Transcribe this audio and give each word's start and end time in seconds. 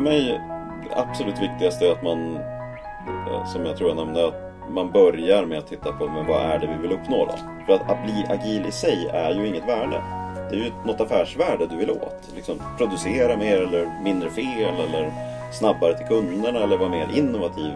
För 0.00 0.04
mig, 0.04 0.40
det 0.88 0.96
absolut 0.96 1.42
viktigaste 1.42 1.86
är 1.86 1.92
att 1.92 2.02
man, 2.02 2.36
eh, 2.36 3.46
som 3.46 3.66
jag 3.66 3.76
tror 3.76 3.88
jag 3.88 3.96
nämnde, 3.96 4.28
att 4.28 4.34
man 4.70 4.90
börjar 4.90 5.46
med 5.46 5.58
att 5.58 5.66
titta 5.66 5.92
på 5.92 6.08
men 6.08 6.26
vad 6.26 6.42
är 6.42 6.58
det 6.58 6.66
vi 6.66 6.82
vill 6.82 6.92
uppnå 6.92 7.26
då? 7.26 7.34
För 7.66 7.72
att, 7.72 7.90
att 7.90 8.04
bli 8.04 8.24
agil 8.28 8.66
i 8.66 8.72
sig 8.72 9.08
är 9.12 9.34
ju 9.34 9.46
inget 9.46 9.68
värde. 9.68 10.02
Det 10.50 10.56
är 10.56 10.60
ju 10.60 10.72
något 10.86 11.00
affärsvärde 11.00 11.66
du 11.66 11.76
vill 11.76 11.90
åt. 11.90 12.32
Liksom 12.34 12.62
producera 12.78 13.36
mer 13.36 13.62
eller 13.62 14.02
mindre 14.02 14.30
fel 14.30 14.74
eller 14.88 15.12
snabbare 15.52 15.98
till 15.98 16.06
kunderna 16.06 16.58
eller 16.60 16.76
vara 16.76 16.90
mer 16.90 17.08
innovativ. 17.14 17.72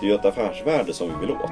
Det 0.00 0.06
är 0.06 0.10
ju 0.10 0.14
ett 0.14 0.24
affärsvärde 0.24 0.92
som 0.92 1.08
vi 1.08 1.26
vill 1.26 1.36
åt. 1.36 1.50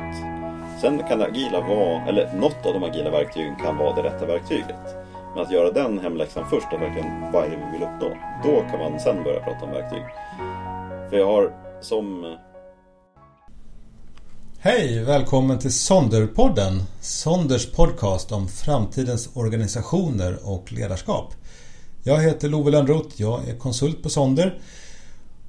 Sen 0.80 1.02
kan 1.08 1.22
agila 1.22 1.60
vara, 1.60 2.02
eller 2.08 2.32
något 2.34 2.66
av 2.66 2.74
de 2.74 2.84
agila 2.84 3.10
verktygen 3.10 3.56
kan 3.56 3.76
vara 3.76 3.94
det 3.94 4.02
rätta 4.02 4.26
verktyget. 4.26 5.07
Men 5.38 5.46
att 5.46 5.52
göra 5.52 5.72
den 5.72 5.98
hemläxan 5.98 6.44
först, 6.50 6.66
och 6.72 6.80
verkligen 6.80 7.32
vad 7.32 7.44
är 7.44 7.50
det 7.50 7.56
vi 7.56 7.72
vill 7.72 7.88
uppnå? 7.88 8.16
Då 8.44 8.60
kan 8.70 8.78
man 8.78 9.00
sen 9.00 9.24
börja 9.24 9.40
prata 9.40 9.64
om 9.64 9.70
verktyg. 9.70 10.02
För 11.10 11.16
jag 11.16 11.26
har 11.26 11.52
som... 11.80 12.36
Hej! 14.58 15.04
Välkommen 15.04 15.58
till 15.58 15.72
Sonderpodden. 15.72 16.82
Sonders 17.00 17.72
podcast 17.72 18.32
om 18.32 18.48
framtidens 18.48 19.28
organisationer 19.34 20.38
och 20.42 20.72
ledarskap. 20.72 21.34
Jag 22.02 22.18
heter 22.18 22.48
Love 22.48 22.70
Lönnroth. 22.70 23.14
Jag 23.16 23.48
är 23.48 23.54
konsult 23.54 24.02
på 24.02 24.08
Sonder. 24.08 24.58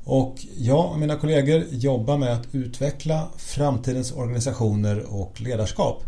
Och 0.04 0.36
jag 0.58 0.92
och 0.92 1.00
mina 1.00 1.16
kollegor 1.16 1.64
jobbar 1.70 2.18
med 2.18 2.34
att 2.34 2.48
utveckla 2.52 3.28
framtidens 3.38 4.12
organisationer 4.12 5.06
och 5.10 5.42
ledarskap. 5.42 6.04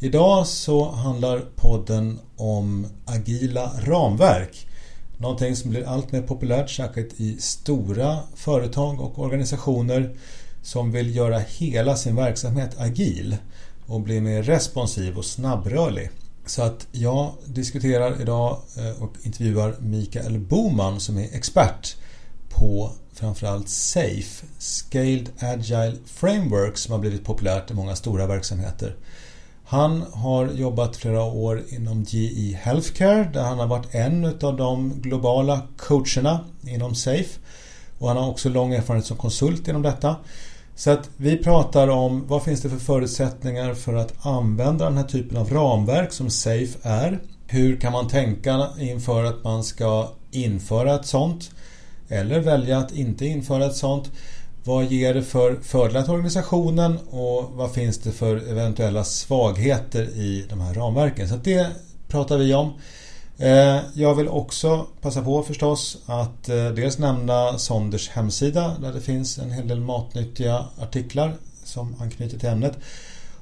Idag 0.00 0.46
så 0.46 0.90
handlar 0.90 1.40
podden 1.56 2.20
om 2.36 2.86
agila 3.04 3.72
ramverk. 3.84 4.66
Någonting 5.16 5.56
som 5.56 5.70
blir 5.70 5.88
allt 5.88 6.12
mer 6.12 6.22
populärt 6.22 6.70
särskilt 6.70 7.20
i 7.20 7.36
stora 7.40 8.18
företag 8.34 9.00
och 9.00 9.18
organisationer 9.18 10.16
som 10.62 10.92
vill 10.92 11.16
göra 11.16 11.38
hela 11.38 11.96
sin 11.96 12.16
verksamhet 12.16 12.80
agil 12.80 13.36
och 13.86 14.00
bli 14.00 14.20
mer 14.20 14.42
responsiv 14.42 15.18
och 15.18 15.24
snabbrörlig. 15.24 16.10
Så 16.46 16.62
att 16.62 16.86
jag 16.92 17.32
diskuterar 17.44 18.20
idag 18.20 18.58
eh, 18.76 19.02
och 19.02 19.12
intervjuar 19.22 19.74
Mikael 19.80 20.38
Boman 20.38 21.00
som 21.00 21.18
är 21.18 21.34
expert 21.34 21.96
på 22.48 22.92
framförallt 23.12 23.68
SAFE, 23.68 24.46
Scaled 24.58 25.30
Agile 25.38 25.96
Framework 26.06 26.76
som 26.76 26.92
har 26.92 26.98
blivit 26.98 27.24
populärt 27.24 27.70
i 27.70 27.74
många 27.74 27.96
stora 27.96 28.26
verksamheter. 28.26 28.96
Han 29.70 30.04
har 30.12 30.46
jobbat 30.48 30.96
flera 30.96 31.22
år 31.22 31.62
inom 31.68 32.04
GE 32.04 32.58
Healthcare 32.62 33.30
där 33.32 33.42
han 33.42 33.58
har 33.58 33.66
varit 33.66 33.94
en 33.94 34.24
av 34.24 34.56
de 34.56 34.92
globala 35.00 35.62
coacherna 35.76 36.40
inom 36.62 36.94
SAFE. 36.94 37.40
Och 37.98 38.08
han 38.08 38.16
har 38.16 38.30
också 38.30 38.48
lång 38.48 38.74
erfarenhet 38.74 39.06
som 39.06 39.16
konsult 39.16 39.68
inom 39.68 39.82
detta. 39.82 40.16
Så 40.74 40.90
att 40.90 41.10
vi 41.16 41.36
pratar 41.36 41.88
om 41.88 42.24
vad 42.26 42.42
finns 42.42 42.60
det 42.62 42.70
för 42.70 42.76
förutsättningar 42.76 43.74
för 43.74 43.94
att 43.94 44.26
använda 44.26 44.84
den 44.84 44.96
här 44.96 45.04
typen 45.04 45.36
av 45.36 45.50
ramverk 45.50 46.12
som 46.12 46.30
SAFE 46.30 46.78
är. 46.82 47.18
Hur 47.46 47.80
kan 47.80 47.92
man 47.92 48.08
tänka 48.08 48.66
inför 48.78 49.24
att 49.24 49.44
man 49.44 49.64
ska 49.64 50.08
införa 50.30 50.94
ett 50.94 51.06
sånt? 51.06 51.50
Eller 52.08 52.40
välja 52.40 52.78
att 52.78 52.92
inte 52.92 53.26
införa 53.26 53.66
ett 53.66 53.76
sånt. 53.76 54.10
Vad 54.68 54.84
ger 54.84 55.14
det 55.14 55.22
för 55.22 55.56
fördelar 55.62 56.02
till 56.02 56.12
organisationen 56.12 56.98
och 57.10 57.50
vad 57.52 57.72
finns 57.72 57.98
det 57.98 58.12
för 58.12 58.36
eventuella 58.50 59.04
svagheter 59.04 60.02
i 60.02 60.46
de 60.48 60.60
här 60.60 60.74
ramverken? 60.74 61.28
Så 61.28 61.36
det 61.36 61.66
pratar 62.08 62.38
vi 62.38 62.54
om. 62.54 62.72
Eh, 63.38 63.78
jag 63.94 64.14
vill 64.14 64.28
också 64.28 64.86
passa 65.00 65.22
på 65.22 65.42
förstås 65.42 65.98
att 66.06 66.48
eh, 66.48 66.68
dels 66.68 66.98
nämna 66.98 67.58
Sonders 67.58 68.08
hemsida 68.08 68.76
där 68.80 68.92
det 68.92 69.00
finns 69.00 69.38
en 69.38 69.50
hel 69.50 69.68
del 69.68 69.80
matnyttiga 69.80 70.64
artiklar 70.78 71.34
som 71.64 71.96
anknyter 72.00 72.38
till 72.38 72.48
ämnet. 72.48 72.78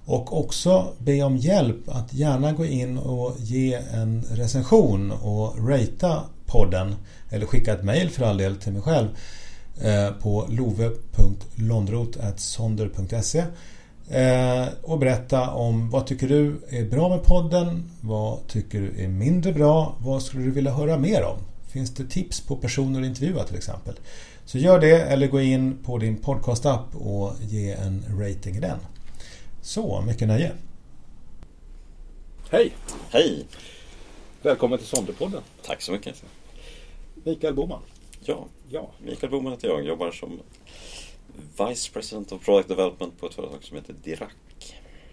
Och 0.05 0.41
också 0.41 0.93
be 0.99 1.23
om 1.23 1.37
hjälp 1.37 1.89
att 1.89 2.15
gärna 2.15 2.53
gå 2.53 2.65
in 2.65 2.99
och 2.99 3.37
ge 3.39 3.75
en 3.75 4.25
recension 4.31 5.11
och 5.13 5.69
ratea 5.69 6.21
podden 6.47 6.95
eller 7.31 7.47
skicka 7.47 7.73
ett 7.73 7.85
mail 7.85 8.11
för 8.11 8.25
all 8.25 8.37
del 8.37 8.57
till 8.57 8.73
mig 8.73 8.83
själv 8.83 9.09
eh, 9.09 9.15
på 10.21 10.47
love.londrot.sonder.se 10.49 13.45
eh, 14.11 14.67
och 14.83 14.99
berätta 14.99 15.51
om 15.51 15.91
vad 15.91 16.07
tycker 16.07 16.29
du 16.29 16.57
är 16.69 16.85
bra 16.85 17.09
med 17.09 17.23
podden? 17.23 17.91
Vad 18.01 18.47
tycker 18.47 18.81
du 18.81 19.05
är 19.05 19.09
mindre 19.09 19.53
bra? 19.53 19.95
Vad 19.99 20.23
skulle 20.23 20.45
du 20.45 20.51
vilja 20.51 20.73
höra 20.73 20.99
mer 20.99 21.25
om? 21.25 21.39
Finns 21.69 21.95
det 21.95 22.05
tips 22.05 22.41
på 22.41 22.57
personer 22.57 23.01
att 23.01 23.07
intervjua 23.07 23.45
till 23.45 23.57
exempel? 23.57 23.95
Så 24.45 24.59
gör 24.59 24.81
det 24.81 25.03
eller 25.03 25.27
gå 25.27 25.41
in 25.41 25.79
på 25.85 25.99
din 25.99 26.17
podcastapp 26.17 26.97
och 26.97 27.33
ge 27.41 27.73
en 27.73 28.05
rating 28.21 28.57
i 28.57 28.61
den. 28.61 28.79
Så, 29.63 30.01
mycket 30.01 30.29
nöje! 30.29 30.53
Hej! 32.51 32.73
Hej! 33.11 33.47
Välkommen 34.43 34.79
till 34.79 34.89
Sonderpodden. 34.89 35.43
Tack 35.67 35.83
så 35.83 35.93
mycket. 35.93 36.23
Mikael 37.25 37.55
Boman. 37.55 37.81
Ja, 38.27 38.47
Ja. 38.69 38.91
Mikael 39.05 39.31
Boman 39.33 39.53
heter 39.53 39.69
jag. 39.69 39.85
Jobbar 39.87 40.11
som 40.11 40.41
Vice 41.69 41.93
President 41.93 42.33
of 42.33 42.45
Product 42.45 42.69
Development 42.69 43.21
på 43.21 43.27
ett 43.27 43.35
företag 43.35 43.65
som 43.65 43.77
heter 43.77 43.95
Dirac. 44.05 44.31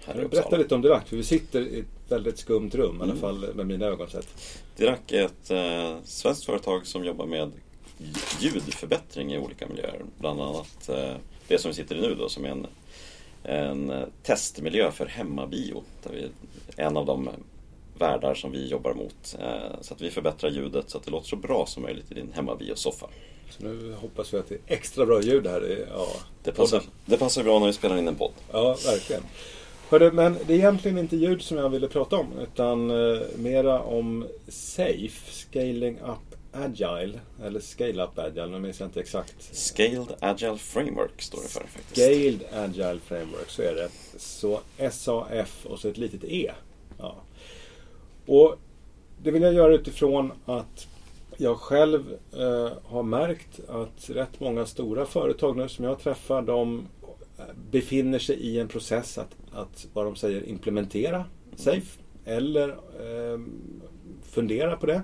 Berätta 0.06 0.58
lite 0.58 0.76
om 0.76 0.82
Dirac, 0.82 1.04
för 1.06 1.18
vi 1.18 1.24
sitter 1.24 1.62
i 1.62 1.80
ett 1.80 1.86
väldigt 2.12 2.38
skumt 2.38 2.70
rum, 2.76 2.96
i 3.00 3.04
alla 3.04 3.12
Mm. 3.12 3.22
fall 3.22 3.54
med 3.56 3.68
mina 3.68 3.86
ögon 3.86 4.10
sett. 4.10 4.28
Dirac 4.78 5.00
är 5.08 5.26
ett 5.26 5.52
eh, 5.52 5.98
svenskt 6.04 6.46
företag 6.46 6.88
som 6.88 7.06
jobbar 7.06 7.26
med 7.26 7.52
ljudförbättring 8.40 9.34
i 9.34 9.38
olika 9.38 9.68
miljöer. 9.68 10.02
Bland 10.20 10.42
annat 10.42 10.90
eh, 10.90 11.16
det 11.48 11.58
som 11.58 11.70
vi 11.72 11.76
sitter 11.76 11.96
i 11.96 12.02
nu 12.02 12.16
då 12.16 12.30
som 12.30 12.46
är 12.46 12.50
en, 12.50 12.68
en 13.44 14.06
testmiljö 14.24 14.92
för 14.92 15.06
hemmabio. 15.06 15.84
Där 16.04 16.12
vi, 16.14 16.30
en 16.76 16.98
av 16.98 17.06
de 17.06 17.30
världar 18.00 18.36
som 18.36 18.52
vi 18.52 18.68
jobbar 18.68 18.94
mot. 18.94 19.36
Eh, 19.40 19.82
så 19.82 19.94
att 19.94 20.02
vi 20.02 20.12
förbättrar 20.12 20.50
ljudet 20.50 20.90
så 20.90 20.98
att 20.98 21.04
det 21.06 21.12
låter 21.12 21.28
så 21.28 21.36
bra 21.36 21.66
som 21.66 21.84
möjligt 21.84 22.12
i 22.12 22.14
din 22.14 22.32
hemmabiosoffa. 22.34 23.08
Så 23.50 23.64
nu 23.64 23.94
hoppas 24.02 24.34
vi 24.34 24.38
att 24.38 24.50
det 24.50 24.56
är 24.56 24.62
extra 24.68 25.06
bra 25.06 25.22
ljud 25.22 25.48
här. 25.48 25.72
i- 25.72 25.86
Ja, 25.90 26.08
Det 26.44 26.52
passar, 26.52 26.78
podden. 26.80 26.92
det 27.06 27.18
passar 27.18 27.44
bra 27.44 27.60
när 27.60 27.68
vi 27.68 27.74
spelar 27.74 27.98
in 27.98 28.08
en 28.08 28.16
podd. 28.16 28.32
Ja, 28.52 28.78
verkligen. 28.86 29.24
Hörru, 29.90 30.12
men 30.12 30.38
det 30.48 30.54
är 30.54 30.58
egentligen 30.58 30.98
inte 30.98 31.16
ljud 31.18 31.42
som 31.42 31.58
jag 31.58 31.70
ville 31.70 31.88
prata 31.88 32.16
om, 32.16 32.28
utan 32.44 32.92
eh, 32.92 33.22
mera 33.36 33.82
om 33.82 34.26
SAFE, 34.48 35.32
Scaling 35.32 36.00
Up 36.00 36.38
Agile, 36.56 37.20
eller 37.44 37.60
Scale 37.60 38.04
Up 38.04 38.20
Agile, 38.20 38.48
nu 38.48 38.60
minns 38.60 38.80
jag 38.80 38.88
inte 38.88 39.00
exakt. 39.00 39.56
Scaled 39.56 40.14
Agile 40.20 40.58
Framework 40.58 41.22
står 41.22 41.42
det 41.42 41.48
för 41.48 41.60
faktiskt. 41.68 41.96
Scaled 41.96 42.40
Agile 42.54 43.00
Framework, 43.06 43.50
så 43.50 43.62
är 43.62 43.76
det. 43.76 43.90
Så 44.20 44.60
SAF 44.92 45.66
och 45.66 45.80
så 45.80 45.88
ett 45.90 45.98
litet 45.98 46.24
E. 46.24 46.52
Ja. 47.00 47.16
Och 48.26 48.56
det 49.24 49.32
vill 49.32 49.42
jag 49.42 49.54
göra 49.54 49.74
utifrån 49.74 50.32
att 50.46 50.88
jag 51.38 51.58
själv 51.58 52.18
eh, 52.34 52.72
har 52.84 53.04
märkt 53.04 53.60
att 53.70 54.10
rätt 54.10 54.40
många 54.40 54.66
stora 54.66 55.06
företag 55.06 55.58
nu 55.58 55.70
som 55.70 55.86
jag 55.86 56.00
träffar, 56.00 56.42
de 56.42 56.88
befinner 57.72 58.20
sig 58.20 58.36
i 58.36 58.60
en 58.60 58.68
process 58.68 59.18
att, 59.18 59.36
att 59.52 59.88
vad 59.94 60.06
de 60.06 60.16
säger 60.16 60.50
implementera 60.50 61.26
SAFE 61.56 62.00
eller 62.26 62.70
eh, 62.70 63.40
fundera 64.24 64.78
på 64.78 64.86
det. 64.86 65.02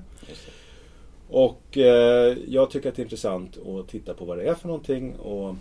Och 1.30 1.78
eh, 1.78 2.38
jag 2.48 2.72
tycker 2.72 2.90
att 2.90 2.96
det 2.96 3.02
är 3.02 3.04
intressant 3.04 3.58
att 3.58 3.88
titta 3.88 4.14
på 4.14 4.26
vad 4.26 4.38
det 4.38 4.44
är 4.44 4.54
för 4.54 4.68
någonting 4.68 5.16
och 5.16 5.56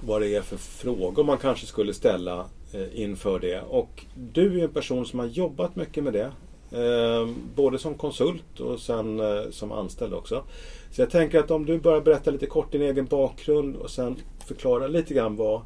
vad 0.00 0.22
det 0.22 0.34
är 0.34 0.42
för 0.42 0.56
frågor 0.56 1.24
man 1.24 1.38
kanske 1.38 1.66
skulle 1.66 1.94
ställa 1.94 2.46
eh, 2.72 3.02
inför 3.02 3.38
det. 3.38 3.62
Och 3.62 4.04
du 4.14 4.60
är 4.60 4.64
en 4.64 4.72
person 4.72 5.06
som 5.06 5.18
har 5.18 5.26
jobbat 5.26 5.76
mycket 5.76 6.04
med 6.04 6.12
det. 6.12 6.32
Eh, 6.72 7.28
både 7.54 7.78
som 7.78 7.94
konsult 7.94 8.60
och 8.60 8.80
sen 8.80 9.20
eh, 9.20 9.50
som 9.50 9.72
anställd 9.72 10.14
också. 10.14 10.44
Så 10.90 11.02
jag 11.02 11.10
tänker 11.10 11.38
att 11.38 11.50
om 11.50 11.66
du 11.66 11.78
bara 11.78 12.00
berättar 12.00 12.32
lite 12.32 12.46
kort 12.46 12.72
din 12.72 12.82
egen 12.82 13.06
bakgrund 13.06 13.76
och 13.76 13.90
sen 13.90 14.16
förklara 14.46 14.86
lite 14.86 15.14
grann 15.14 15.36
vad 15.36 15.60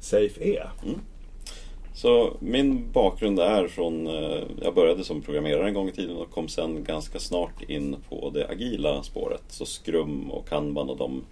SAFE 0.00 0.44
är. 0.44 0.70
Mm. 0.84 1.00
Så 1.94 2.36
min 2.40 2.92
bakgrund 2.92 3.38
är 3.38 3.68
från, 3.68 4.06
eh, 4.06 4.42
jag 4.62 4.74
började 4.74 5.04
som 5.04 5.22
programmerare 5.22 5.68
en 5.68 5.74
gång 5.74 5.88
i 5.88 5.92
tiden 5.92 6.16
och 6.16 6.30
kom 6.30 6.48
sen 6.48 6.84
ganska 6.84 7.18
snart 7.18 7.62
in 7.68 7.96
på 8.08 8.30
det 8.30 8.48
agila 8.48 9.02
spåret. 9.02 9.42
Så 9.48 9.64
Scrum 9.64 10.30
och 10.30 10.48
Kanban 10.48 10.90
och 10.90 10.96
de 10.96 11.24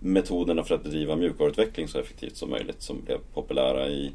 metoderna 0.00 0.64
för 0.64 0.74
att 0.74 0.82
bedriva 0.82 1.16
mjukvaruutveckling 1.16 1.88
så 1.88 1.98
effektivt 1.98 2.36
som 2.36 2.50
möjligt 2.50 2.82
som 2.82 3.00
blev 3.04 3.18
populära 3.34 3.88
i 3.88 4.12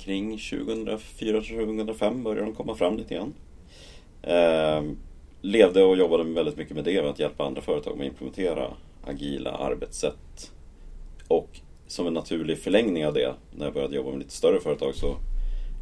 kring 0.00 0.36
2004-2005 0.36 2.22
började 2.22 2.46
de 2.46 2.54
komma 2.54 2.74
fram 2.74 2.96
lite 2.96 3.14
grann. 3.14 3.34
Eh, 4.22 4.82
levde 5.40 5.84
och 5.84 5.96
jobbade 5.96 6.24
väldigt 6.24 6.56
mycket 6.56 6.74
med 6.74 6.84
det, 6.84 7.02
med 7.02 7.10
att 7.10 7.18
hjälpa 7.18 7.44
andra 7.44 7.62
företag 7.62 7.96
med 7.96 8.06
att 8.06 8.12
implementera 8.12 8.74
agila 9.04 9.50
arbetssätt. 9.50 10.52
Och 11.28 11.60
som 11.86 12.06
en 12.06 12.14
naturlig 12.14 12.58
förlängning 12.58 13.06
av 13.06 13.14
det, 13.14 13.34
när 13.56 13.64
jag 13.64 13.74
började 13.74 13.96
jobba 13.96 14.10
med 14.10 14.18
lite 14.18 14.34
större 14.34 14.60
företag 14.60 14.94
så 14.94 15.16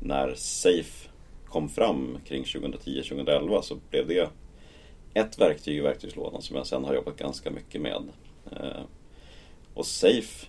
när 0.03 0.35
Safe 0.35 1.09
kom 1.49 1.69
fram 1.69 2.19
kring 2.27 2.45
2010-2011 2.45 3.61
så 3.61 3.77
blev 3.91 4.07
det 4.07 4.29
ett 5.15 5.39
verktyg 5.39 5.77
i 5.77 5.81
verktygslådan 5.81 6.43
som 6.43 6.57
jag 6.57 6.67
sen 6.67 6.85
har 6.85 6.95
jobbat 6.95 7.17
ganska 7.17 7.51
mycket 7.51 7.81
med. 7.81 8.03
Eh, 8.53 8.83
och 9.75 9.87
Safe 9.87 10.47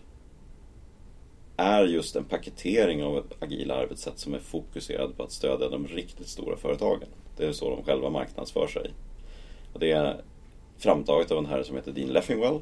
är 1.60 1.86
just 1.86 2.16
en 2.16 2.24
paketering 2.24 3.04
av 3.04 3.18
ett 3.18 3.44
agila 3.44 3.76
arbetssätt 3.76 4.20
som 4.20 4.34
är 4.34 4.40
fokuserad 4.40 5.18
på 5.18 5.24
att 5.24 5.32
stödja 5.32 5.70
de 5.70 5.88
riktigt 5.88 6.28
stora 6.28 6.58
företagen. 6.58 7.08
Det 7.38 7.46
är 7.46 7.52
så 7.52 7.70
de 7.70 7.84
själva 7.84 8.10
marknadsför 8.10 8.68
sig. 8.68 8.92
Och 9.74 9.80
det 9.80 9.92
är 9.92 10.22
framtaget 10.78 11.32
av 11.32 11.38
en 11.38 11.46
herre 11.46 11.64
som 11.64 11.76
heter 11.76 11.92
Dean 11.92 12.10
Leffingwell 12.10 12.60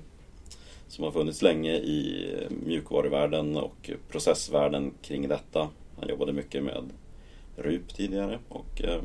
som 0.88 1.04
har 1.04 1.12
funnits 1.12 1.42
länge 1.42 1.74
i 1.74 2.28
mjukvaruvärlden 2.66 3.58
och 3.58 3.92
processvärlden 4.12 4.94
kring 5.02 5.28
detta. 5.28 5.70
Han 6.00 6.10
jobbade 6.10 6.34
mycket 6.34 6.64
med 6.64 6.90
RUP 7.56 7.96
tidigare 7.96 8.40
och 8.50 8.82
eh, 8.84 9.02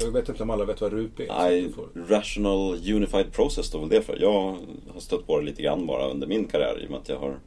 jag 0.00 0.10
vet 0.10 0.28
inte 0.28 0.42
om 0.42 0.50
alla 0.50 0.64
vet 0.64 0.80
vad 0.80 0.92
RUP 0.92 1.20
är. 1.20 1.50
I, 1.52 1.72
Rational 1.94 2.92
Unified 2.94 3.32
Process 3.32 3.66
står 3.66 3.80
väl 3.80 3.88
det 3.88 4.02
för. 4.02 4.18
Jag 4.20 4.56
har 4.92 5.00
stött 5.00 5.26
på 5.26 5.38
det 5.38 5.44
lite 5.44 5.62
grann 5.62 5.86
bara 5.86 6.08
under 6.08 6.26
min 6.26 6.44
karriär 6.44 6.82
i 6.82 6.86
och 6.86 6.90
med 6.90 7.00
att 7.00 7.08
jag 7.08 7.18
har 7.18 7.38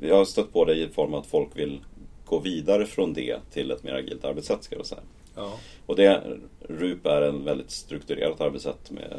jag 0.00 0.16
har 0.16 0.24
stött 0.24 0.52
på 0.52 0.64
det 0.64 0.74
i 0.74 0.88
form 0.88 1.14
av 1.14 1.20
att 1.20 1.26
folk 1.26 1.48
vill 1.54 1.80
gå 2.24 2.38
vidare 2.38 2.86
från 2.86 3.12
det 3.12 3.38
till 3.50 3.70
ett 3.70 3.82
mer 3.82 3.94
agilt 3.94 4.24
arbetssätt 4.24 4.64
ska 4.64 4.76
jag 4.76 4.86
säga. 4.86 5.00
Ja. 5.36 5.52
Och 5.86 5.96
det, 5.96 6.22
RUP 6.68 7.06
är 7.06 7.22
en 7.22 7.44
väldigt 7.44 7.70
strukturerat 7.70 8.40
arbetssätt 8.40 8.90
med 8.90 9.18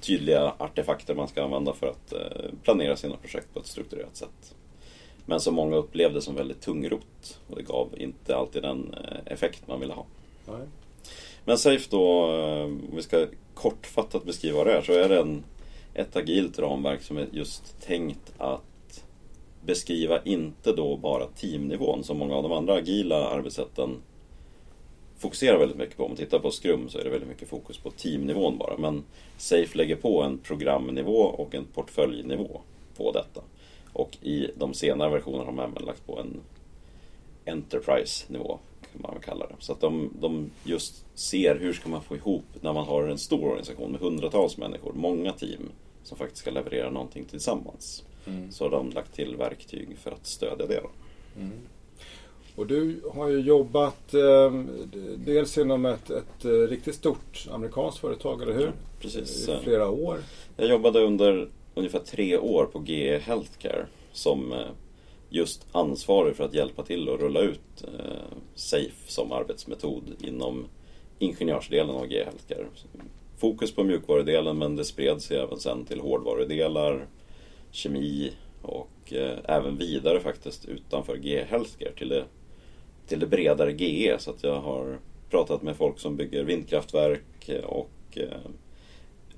tydliga 0.00 0.54
artefakter 0.58 1.14
man 1.14 1.28
ska 1.28 1.44
använda 1.44 1.72
för 1.72 1.86
att 1.86 2.12
eh, 2.12 2.50
planera 2.62 2.96
sina 2.96 3.16
projekt 3.16 3.54
på 3.54 3.60
ett 3.60 3.66
strukturerat 3.66 4.16
sätt. 4.16 4.54
Men 5.26 5.40
som 5.40 5.54
många 5.54 5.76
upplevde 5.76 6.22
som 6.22 6.34
väldigt 6.34 6.60
tungrot 6.60 7.38
och 7.48 7.56
det 7.56 7.62
gav 7.62 7.88
inte 7.96 8.36
alltid 8.36 8.62
den 8.62 8.94
eh, 8.94 9.32
effekt 9.32 9.68
man 9.68 9.80
ville 9.80 9.92
ha. 9.92 10.06
Nej. 10.46 10.66
Men 11.44 11.58
Safe 11.58 11.86
då, 11.90 12.32
eh, 12.36 12.64
om 12.64 12.92
vi 12.96 13.02
ska 13.02 13.26
kortfattat 13.54 14.24
beskriva 14.24 14.64
det 14.64 14.72
är, 14.72 14.82
så 14.82 14.92
är 14.92 15.08
det 15.08 15.20
en, 15.20 15.44
ett 15.94 16.16
agilt 16.16 16.58
ramverk 16.58 17.02
som 17.02 17.16
är 17.16 17.26
just 17.32 17.80
tänkt 17.80 18.32
att 18.38 18.62
beskriva 19.66 20.22
inte 20.24 20.72
då 20.72 20.96
bara 20.96 21.26
teamnivån 21.26 22.04
som 22.04 22.18
många 22.18 22.34
av 22.34 22.42
de 22.42 22.52
andra 22.52 22.74
agila 22.74 23.28
arbetssätten 23.28 23.96
fokuserar 25.18 25.58
väldigt 25.58 25.78
mycket 25.78 25.96
på. 25.96 26.04
Om 26.04 26.10
man 26.10 26.16
tittar 26.16 26.38
på 26.38 26.50
Scrum 26.50 26.88
så 26.88 26.98
är 26.98 27.04
det 27.04 27.10
väldigt 27.10 27.28
mycket 27.28 27.48
fokus 27.48 27.78
på 27.78 27.90
teamnivån 27.90 28.58
bara. 28.58 28.76
Men 28.78 29.04
Safe 29.36 29.78
lägger 29.78 29.96
på 29.96 30.22
en 30.22 30.38
programnivå 30.38 31.20
och 31.20 31.54
en 31.54 31.64
portföljnivå 31.64 32.60
på 32.96 33.12
detta. 33.12 33.40
Och 33.92 34.18
i 34.22 34.50
de 34.56 34.74
senare 34.74 35.10
versionerna 35.10 35.44
har 35.44 35.52
man 35.52 35.70
även 35.70 35.84
lagt 35.84 36.06
på 36.06 36.18
en 36.18 36.40
Enterprise-nivå 37.44 38.58
kan 38.92 39.02
man 39.02 39.20
kalla 39.20 39.46
det. 39.46 39.54
Så 39.58 39.72
att 39.72 39.80
de, 39.80 40.10
de 40.20 40.50
just 40.64 41.04
ser 41.14 41.58
hur 41.60 41.72
ska 41.72 41.88
man 41.88 42.02
få 42.02 42.16
ihop 42.16 42.44
när 42.60 42.72
man 42.72 42.86
har 42.86 43.08
en 43.08 43.18
stor 43.18 43.44
organisation 43.44 43.92
med 43.92 44.00
hundratals 44.00 44.56
människor, 44.56 44.92
många 44.92 45.32
team 45.32 45.70
som 46.02 46.18
faktiskt 46.18 46.40
ska 46.40 46.50
leverera 46.50 46.90
någonting 46.90 47.24
tillsammans. 47.24 48.04
Mm. 48.26 48.52
Så 48.52 48.64
har 48.64 48.70
de 48.70 48.90
lagt 48.90 49.14
till 49.14 49.36
verktyg 49.36 49.98
för 49.98 50.10
att 50.10 50.26
stödja 50.26 50.66
det. 50.66 50.82
Mm. 51.36 51.52
Och 52.56 52.66
du 52.66 53.00
har 53.14 53.28
ju 53.28 53.40
jobbat 53.40 54.14
eh, 54.14 54.52
dels 55.16 55.58
inom 55.58 55.86
ett, 55.86 56.10
ett, 56.10 56.44
eh, 56.44 56.50
riktigt 56.50 56.94
stort 56.94 57.46
amerikanskt 57.50 58.00
företag, 58.00 58.42
eller 58.42 58.54
hur? 58.54 58.66
Ja, 58.66 58.72
precis. 59.00 59.48
I 59.48 59.56
flera 59.62 59.90
år. 59.90 60.18
Jag 60.56 60.68
jobbade 60.68 61.00
under 61.00 61.48
ungefär 61.74 61.98
tre 61.98 62.38
år 62.38 62.64
på 62.64 62.84
GE 62.86 63.18
Healthcare 63.18 63.86
som 64.12 64.52
eh, 64.52 64.58
just 65.28 65.66
ansvarig 65.72 66.36
för 66.36 66.44
att 66.44 66.54
hjälpa 66.54 66.82
till 66.82 67.08
att 67.08 67.20
rulla 67.20 67.40
ut 67.40 67.84
eh, 67.84 68.36
SAFE 68.54 69.06
som 69.06 69.32
arbetsmetod 69.32 70.02
inom 70.20 70.66
ingenjörsdelen 71.18 71.96
av 71.96 72.06
GE 72.06 72.24
Healthcare. 72.24 72.66
Fokus 73.36 73.74
på 73.74 73.84
mjukvarudelen 73.84 74.58
men 74.58 74.76
det 74.76 74.84
spred 74.84 75.22
sig 75.22 75.36
även 75.36 75.58
sen 75.58 75.84
till 75.84 76.00
hårdvarudelar, 76.00 77.06
kemi 77.70 78.32
och 78.62 79.12
eh, 79.12 79.38
även 79.44 79.76
vidare 79.76 80.20
faktiskt 80.20 80.64
utanför 80.64 81.16
GE 81.16 81.44
Healthcare 81.50 81.92
till 81.92 82.08
det 82.08 82.24
till 83.06 83.20
det 83.20 83.26
bredare 83.26 83.72
GE. 83.72 84.18
Så 84.18 84.30
att 84.30 84.42
jag 84.42 84.60
har 84.60 84.98
pratat 85.30 85.62
med 85.62 85.76
folk 85.76 85.98
som 85.98 86.16
bygger 86.16 86.44
vindkraftverk 86.44 87.50
och 87.64 88.18
eh, 88.18 88.50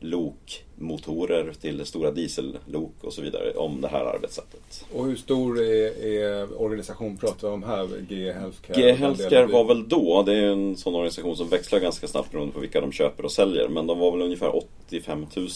lokmotorer 0.00 1.52
till 1.60 1.86
stora 1.86 2.10
diesellok 2.10 2.94
och 3.00 3.12
så 3.12 3.22
vidare 3.22 3.50
om 3.50 3.80
det 3.80 3.88
här 3.88 4.04
arbetssättet. 4.04 4.86
Och 4.92 5.06
hur 5.06 5.16
stor 5.16 5.60
är, 5.60 6.04
är 6.04 6.60
organisation 6.60 7.16
pratar 7.16 7.48
vi 7.48 7.54
om 7.54 7.62
här? 7.62 7.88
GE 8.08 8.32
Healthcare? 8.32 8.80
GE 8.80 8.92
Healthcare 8.92 9.46
var 9.46 9.64
väl 9.64 9.88
då, 9.88 10.22
det 10.26 10.34
är 10.34 10.42
en 10.42 10.76
sån 10.76 10.94
organisation 10.94 11.36
som 11.36 11.48
växlar 11.48 11.80
ganska 11.80 12.06
snabbt 12.06 12.30
beroende 12.30 12.54
på 12.54 12.60
vilka 12.60 12.80
de 12.80 12.92
köper 12.92 13.24
och 13.24 13.32
säljer. 13.32 13.68
Men 13.68 13.86
de 13.86 13.98
var 13.98 14.12
väl 14.12 14.22
ungefär 14.22 14.56
85 14.56 15.26
000 15.36 15.48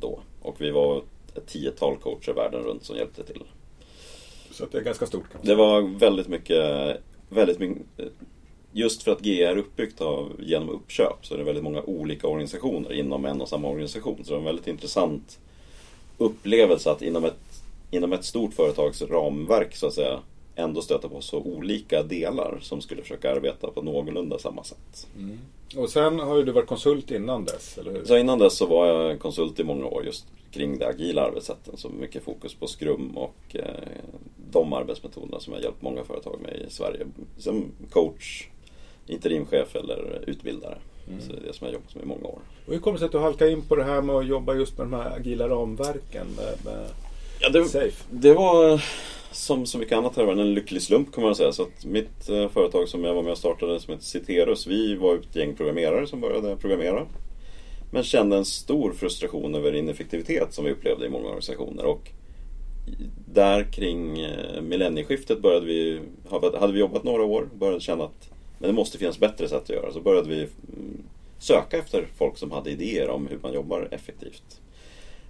då. 0.00 0.20
Och 0.42 0.60
vi 0.60 0.70
var 0.70 1.02
ett 1.36 1.46
tiotal 1.46 1.96
coacher 1.96 2.32
världen 2.32 2.62
runt 2.62 2.84
som 2.84 2.96
hjälpte 2.96 3.24
till. 3.24 3.42
Så 4.50 4.66
det 4.66 4.78
är 4.78 4.82
ganska 4.82 5.06
stort? 5.06 5.26
Det 5.42 5.54
var 5.54 5.98
väldigt 5.98 6.28
mycket 6.28 6.96
väldigt 7.28 7.58
mycket 7.58 7.86
Just 8.76 9.02
för 9.02 9.12
att 9.12 9.26
GE 9.26 9.44
är 9.44 9.56
uppbyggt 9.56 10.00
av, 10.00 10.32
genom 10.38 10.70
uppköp 10.70 11.26
så 11.26 11.34
är 11.34 11.38
det 11.38 11.44
väldigt 11.44 11.64
många 11.64 11.82
olika 11.82 12.28
organisationer 12.28 12.92
inom 12.92 13.24
en 13.24 13.40
och 13.40 13.48
samma 13.48 13.68
organisation. 13.68 14.24
Så 14.24 14.30
det 14.30 14.36
är 14.36 14.38
en 14.38 14.44
väldigt 14.44 14.66
intressant 14.66 15.38
upplevelse 16.18 16.90
att 16.90 17.02
inom 17.02 17.24
ett, 17.24 17.62
inom 17.90 18.12
ett 18.12 18.24
stort 18.24 18.54
företags 18.54 19.02
ramverk 19.02 19.76
så 19.76 19.86
att 19.86 19.94
säga 19.94 20.20
ändå 20.56 20.82
stöta 20.82 21.08
på 21.08 21.20
så 21.20 21.38
olika 21.38 22.02
delar 22.02 22.58
som 22.62 22.80
skulle 22.80 23.02
försöka 23.02 23.32
arbeta 23.32 23.70
på 23.70 23.82
någorlunda 23.82 24.38
samma 24.38 24.64
sätt. 24.64 25.06
Mm. 25.18 25.38
Och 25.76 25.90
sen 25.90 26.18
har 26.18 26.36
ju 26.36 26.42
du 26.42 26.52
varit 26.52 26.68
konsult 26.68 27.10
innan 27.10 27.44
dess, 27.44 27.78
eller 27.78 27.92
hur? 27.92 28.04
Så 28.04 28.16
innan 28.16 28.38
dess 28.38 28.56
så 28.56 28.66
var 28.66 28.86
jag 28.86 29.20
konsult 29.20 29.60
i 29.60 29.64
många 29.64 29.86
år 29.86 30.04
just 30.04 30.26
kring 30.56 30.78
de 30.78 30.84
agila 30.84 31.22
arbetssätten. 31.22 31.76
Så 31.76 31.88
mycket 31.88 32.24
fokus 32.24 32.54
på 32.54 32.66
Scrum 32.66 33.16
och 33.16 33.56
eh, 33.56 33.64
de 34.50 34.72
arbetsmetoderna 34.72 35.40
som 35.40 35.52
jag 35.52 35.62
hjälpt 35.62 35.82
många 35.82 36.04
företag 36.04 36.38
med 36.42 36.66
i 36.68 36.70
Sverige. 36.70 37.06
Som 37.38 37.64
coach, 37.90 38.48
interimchef 39.06 39.76
eller 39.76 40.24
utbildare. 40.26 40.78
Mm. 41.08 41.20
Så 41.20 41.32
det 41.32 41.38
är 41.38 41.46
det 41.46 41.52
som 41.52 41.66
jag 41.66 41.74
jobbat 41.74 41.94
med 41.94 42.04
i 42.04 42.06
många 42.06 42.26
år. 42.26 42.38
Och 42.66 42.72
hur 42.72 42.80
kommer 42.80 42.94
det 42.94 42.98
sig 42.98 43.06
att 43.06 43.12
du 43.12 43.18
halkade 43.18 43.52
in 43.52 43.62
på 43.62 43.76
det 43.76 43.84
här 43.84 44.02
med 44.02 44.16
att 44.16 44.26
jobba 44.26 44.54
just 44.54 44.78
med 44.78 44.86
de 44.86 44.92
här 44.92 45.16
agila 45.16 45.48
ramverken? 45.48 46.26
Med, 46.36 46.64
med 46.64 46.88
ja, 47.40 47.48
det, 47.48 47.64
Safe? 47.64 48.04
det 48.10 48.34
var 48.34 48.82
som 49.30 49.66
så 49.66 49.78
mycket 49.78 49.98
annat 49.98 50.16
här 50.16 50.26
en 50.26 50.54
lycklig 50.54 50.82
slump 50.82 51.14
kan 51.14 51.24
man 51.24 51.34
säga. 51.34 51.52
Så 51.52 51.62
att 51.62 51.84
mitt 51.84 52.28
eh, 52.28 52.48
företag 52.48 52.88
som 52.88 53.04
jag 53.04 53.14
var 53.14 53.22
med 53.22 53.32
och 53.32 53.38
startade 53.38 53.80
som 53.80 53.92
heter 53.92 54.04
Citerus, 54.04 54.66
vi 54.66 54.94
var 54.94 55.14
ett 55.14 55.36
gäng 55.36 55.56
programmerare 55.56 56.06
som 56.06 56.20
började 56.20 56.56
programmera. 56.56 57.06
Men 57.90 58.02
kände 58.02 58.36
en 58.36 58.44
stor 58.44 58.92
frustration 58.92 59.54
över 59.54 59.74
ineffektivitet 59.74 60.54
som 60.54 60.64
vi 60.64 60.70
upplevde 60.70 61.06
i 61.06 61.08
många 61.08 61.24
organisationer. 61.24 61.84
Och 61.84 62.10
där 63.32 63.72
kring 63.72 64.20
eh, 64.20 64.62
millennieskiftet 64.62 65.42
började 65.42 65.66
vi, 65.66 66.00
hade 66.60 66.72
vi 66.72 66.80
jobbat 66.80 67.04
några 67.04 67.24
år 67.24 67.42
och 67.42 67.58
började 67.58 67.80
känna 67.80 68.04
att 68.04 68.30
men 68.58 68.68
det 68.68 68.74
måste 68.74 68.98
finnas 68.98 69.18
bättre 69.18 69.48
sätt 69.48 69.62
att 69.62 69.68
göra. 69.68 69.92
Så 69.92 70.00
började 70.00 70.28
vi 70.28 70.36
mm, 70.38 71.02
söka 71.38 71.78
efter 71.78 72.06
folk 72.18 72.38
som 72.38 72.50
hade 72.50 72.70
idéer 72.70 73.08
om 73.08 73.26
hur 73.26 73.38
man 73.42 73.52
jobbar 73.52 73.88
effektivt. 73.90 74.60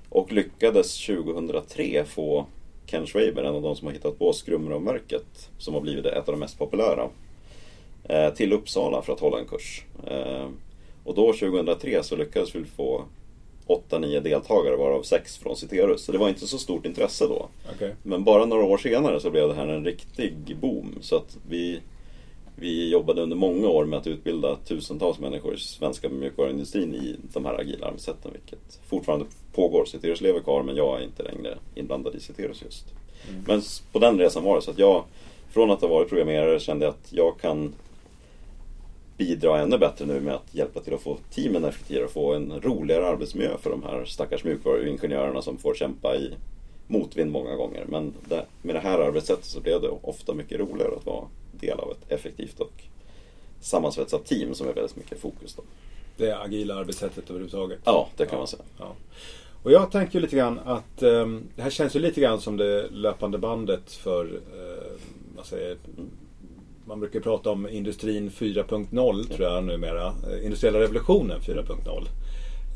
Och 0.09 0.33
lyckades 0.33 1.07
2003 1.07 2.05
få 2.05 2.47
Ken 2.87 3.07
Schwaber, 3.07 3.45
en 3.45 3.55
av 3.55 3.63
de 3.63 3.77
som 3.77 3.87
har 3.87 3.95
hittat 3.95 4.19
på 4.19 4.33
skrumramverket, 4.33 5.51
som 5.59 5.75
har 5.75 5.81
blivit 5.81 6.07
ett 6.07 6.29
av 6.29 6.35
de 6.35 6.41
mest 6.41 6.59
populära, 6.59 7.09
eh, 8.05 8.35
till 8.35 8.53
Uppsala 8.53 9.03
för 9.03 9.13
att 9.13 9.21
hålla 9.21 9.39
en 9.39 9.47
kurs. 9.47 9.85
Eh, 10.07 10.49
och 11.07 11.15
då 11.15 11.33
2003 11.33 12.03
så 12.03 12.17
lyckades 12.17 12.55
vi 12.55 12.65
få 12.65 13.05
8-9 13.67 14.21
deltagare 14.21 14.77
varav 14.77 15.03
6 15.03 15.39
från 15.39 15.57
Citerus. 15.57 16.05
Så 16.05 16.13
det 16.13 16.19
var 16.19 16.29
inte 16.29 16.47
så 16.47 16.59
stort 16.59 16.87
intresse 16.87 17.25
då. 17.25 17.49
Okay. 17.75 17.93
Men 18.03 18.25
bara 18.25 18.45
några 18.45 18.65
år 18.65 18.79
senare 18.79 19.21
så 19.21 19.31
blev 19.31 19.49
det 19.49 19.55
här 19.55 19.67
en 19.67 19.85
riktig 19.85 20.57
boom. 20.61 20.99
Så 21.01 21.17
att 21.17 21.37
vi, 21.49 21.81
vi 22.57 22.91
jobbade 22.91 23.23
under 23.23 23.37
många 23.37 23.69
år 23.69 23.85
med 23.85 23.99
att 23.99 24.07
utbilda 24.07 24.57
tusentals 24.57 25.19
människor 25.19 25.55
i 25.55 25.59
svenska 25.59 26.09
mjukvaruindustrin 26.09 26.95
i 26.95 27.17
de 27.33 27.45
här 27.45 27.61
agila 27.61 27.87
arbetssätten. 27.87 28.33
Vilket 28.33 28.81
fortfarande 28.89 29.27
pågår. 29.55 29.85
Citerus 29.85 30.21
lever 30.21 30.41
kvar 30.41 30.63
men 30.63 30.77
jag 30.77 31.01
är 31.01 31.05
inte 31.05 31.23
längre 31.23 31.59
inblandad 31.75 32.15
i 32.15 32.21
Citerus 32.21 32.63
just. 32.63 32.85
Mm. 33.29 33.45
Men 33.47 33.63
på 33.93 33.99
den 33.99 34.19
resan 34.19 34.45
var 34.45 34.57
det 34.57 34.63
så 34.63 34.71
att 34.71 34.79
jag 34.79 35.05
från 35.51 35.71
att 35.71 35.81
ha 35.81 35.89
varit 35.89 36.09
programmerare 36.09 36.61
kände 36.61 36.85
jag 36.85 36.91
att 36.91 37.13
jag 37.13 37.41
kan 37.41 37.75
bidra 39.17 39.61
ännu 39.61 39.79
bättre 39.79 40.07
nu 40.07 40.21
med 40.21 40.35
att 40.35 40.55
hjälpa 40.55 40.81
till 40.81 40.95
att 40.95 41.01
få 41.01 41.19
teamen 41.31 41.65
effektivare 41.65 42.05
och 42.05 42.11
få 42.11 42.35
en 42.35 42.61
roligare 42.61 43.07
arbetsmiljö 43.07 43.59
för 43.59 43.71
de 43.71 43.83
här 43.83 44.05
stackars 44.05 44.45
mjukvaruingenjörerna 44.45 45.43
som 45.43 45.59
får 45.59 45.75
kämpa 45.75 46.17
i 46.17 46.35
motvind 46.87 47.31
många 47.31 47.57
gånger. 47.57 47.85
Men 47.89 48.15
det, 48.29 48.47
med 48.63 48.75
det 48.75 48.81
här 48.81 48.99
arbetssättet 48.99 49.45
så 49.45 49.61
blev 49.61 49.81
det 49.81 49.89
ofta 49.89 50.35
mycket 50.35 50.61
roligare 50.61 50.97
att 50.97 51.07
vara 51.07 51.25
del 51.53 51.81
av 51.81 51.91
ett 51.91 52.13
effektivt 52.13 52.61
och 52.61 52.73
sammansvetsat 53.61 54.25
team 54.25 54.55
som 54.55 54.69
är 54.69 54.73
väldigt 54.73 54.97
mycket 54.97 55.19
fokus. 55.19 55.55
Då. 55.55 55.63
Det 56.17 56.39
agila 56.39 56.75
arbetssättet 56.75 57.31
överhuvudtaget? 57.31 57.79
Ja, 57.85 58.09
det 58.17 58.27
kan 58.27 58.35
ja, 58.35 58.39
man 58.39 58.47
säga. 58.47 58.63
Ja. 58.79 58.93
Och 59.63 59.73
jag 59.73 59.91
tänker 59.93 60.21
lite 60.21 60.37
grann 60.37 60.59
att 60.65 61.03
um, 61.03 61.43
det 61.57 61.63
här 61.63 61.71
känns 61.71 61.97
ju 61.97 62.01
lite 62.01 62.21
grann 62.21 62.41
som 62.41 62.57
det 62.57 62.89
löpande 62.91 63.39
bandet 63.39 63.93
för 63.93 64.25
uh, 64.25 65.01
vad 65.37 65.47
säger, 65.47 65.77
man 66.87 67.01
brukar 67.01 67.21
prata 67.21 67.51
om 67.51 67.69
industrin 67.69 68.31
4.0 68.31 69.35
tror 69.35 69.49
jag 69.49 69.65
numera. 69.65 70.07
Eh, 70.07 70.45
industriella 70.45 70.81
revolutionen 70.81 71.41
4.0. 71.41 72.09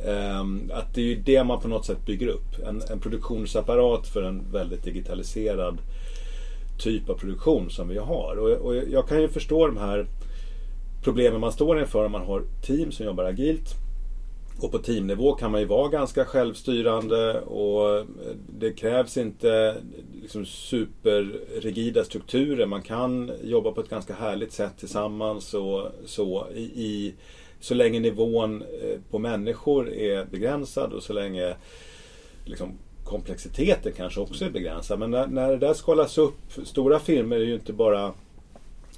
Ehm, 0.06 0.70
att 0.74 0.94
det 0.94 1.00
är 1.00 1.04
ju 1.04 1.16
det 1.16 1.44
man 1.44 1.60
på 1.60 1.68
något 1.68 1.86
sätt 1.86 2.06
bygger 2.06 2.26
upp. 2.26 2.66
En, 2.66 2.82
en 2.90 3.00
produktionsapparat 3.00 4.06
för 4.06 4.22
en 4.22 4.52
väldigt 4.52 4.84
digitaliserad 4.84 5.78
typ 6.78 7.10
av 7.10 7.14
produktion 7.14 7.70
som 7.70 7.88
vi 7.88 7.98
har. 7.98 8.36
Och, 8.38 8.50
och 8.50 8.76
jag 8.76 9.08
kan 9.08 9.20
ju 9.20 9.28
förstå 9.28 9.66
de 9.66 9.76
här 9.76 10.06
problemen 11.02 11.40
man 11.40 11.52
står 11.52 11.80
inför 11.80 12.06
om 12.06 12.12
man 12.12 12.26
har 12.26 12.42
team 12.62 12.92
som 12.92 13.06
jobbar 13.06 13.24
agilt. 13.24 13.74
Och 14.62 14.72
på 14.72 14.78
teamnivå 14.78 15.32
kan 15.32 15.50
man 15.50 15.60
ju 15.60 15.66
vara 15.66 15.88
ganska 15.88 16.24
självstyrande 16.24 17.40
och 17.40 17.98
eh, 17.98 18.04
det 18.58 18.72
krävs 18.72 19.16
inte 19.16 19.76
liksom 20.30 20.46
superrigida 20.46 22.04
strukturer. 22.04 22.66
Man 22.66 22.82
kan 22.82 23.32
jobba 23.42 23.72
på 23.72 23.80
ett 23.80 23.88
ganska 23.88 24.14
härligt 24.14 24.52
sätt 24.52 24.78
tillsammans 24.78 25.54
och 25.54 25.88
så 26.04 26.46
i, 26.54 26.62
i 26.62 27.14
så 27.60 27.74
länge 27.74 28.00
nivån 28.00 28.62
eh, 28.62 29.00
på 29.10 29.18
människor 29.18 29.92
är 29.92 30.24
begränsad 30.24 30.92
och 30.92 31.02
så 31.02 31.12
länge 31.12 31.54
liksom, 32.44 32.78
komplexiteten 33.04 33.92
kanske 33.96 34.20
också 34.20 34.44
är 34.44 34.50
begränsad. 34.50 34.98
Men 34.98 35.10
när, 35.10 35.26
när 35.26 35.50
det 35.50 35.58
där 35.58 35.74
skalas 35.74 36.18
upp, 36.18 36.38
stora 36.64 36.98
firmor 36.98 37.36
är 37.36 37.44
ju 37.44 37.54
inte 37.54 37.72
bara 37.72 38.12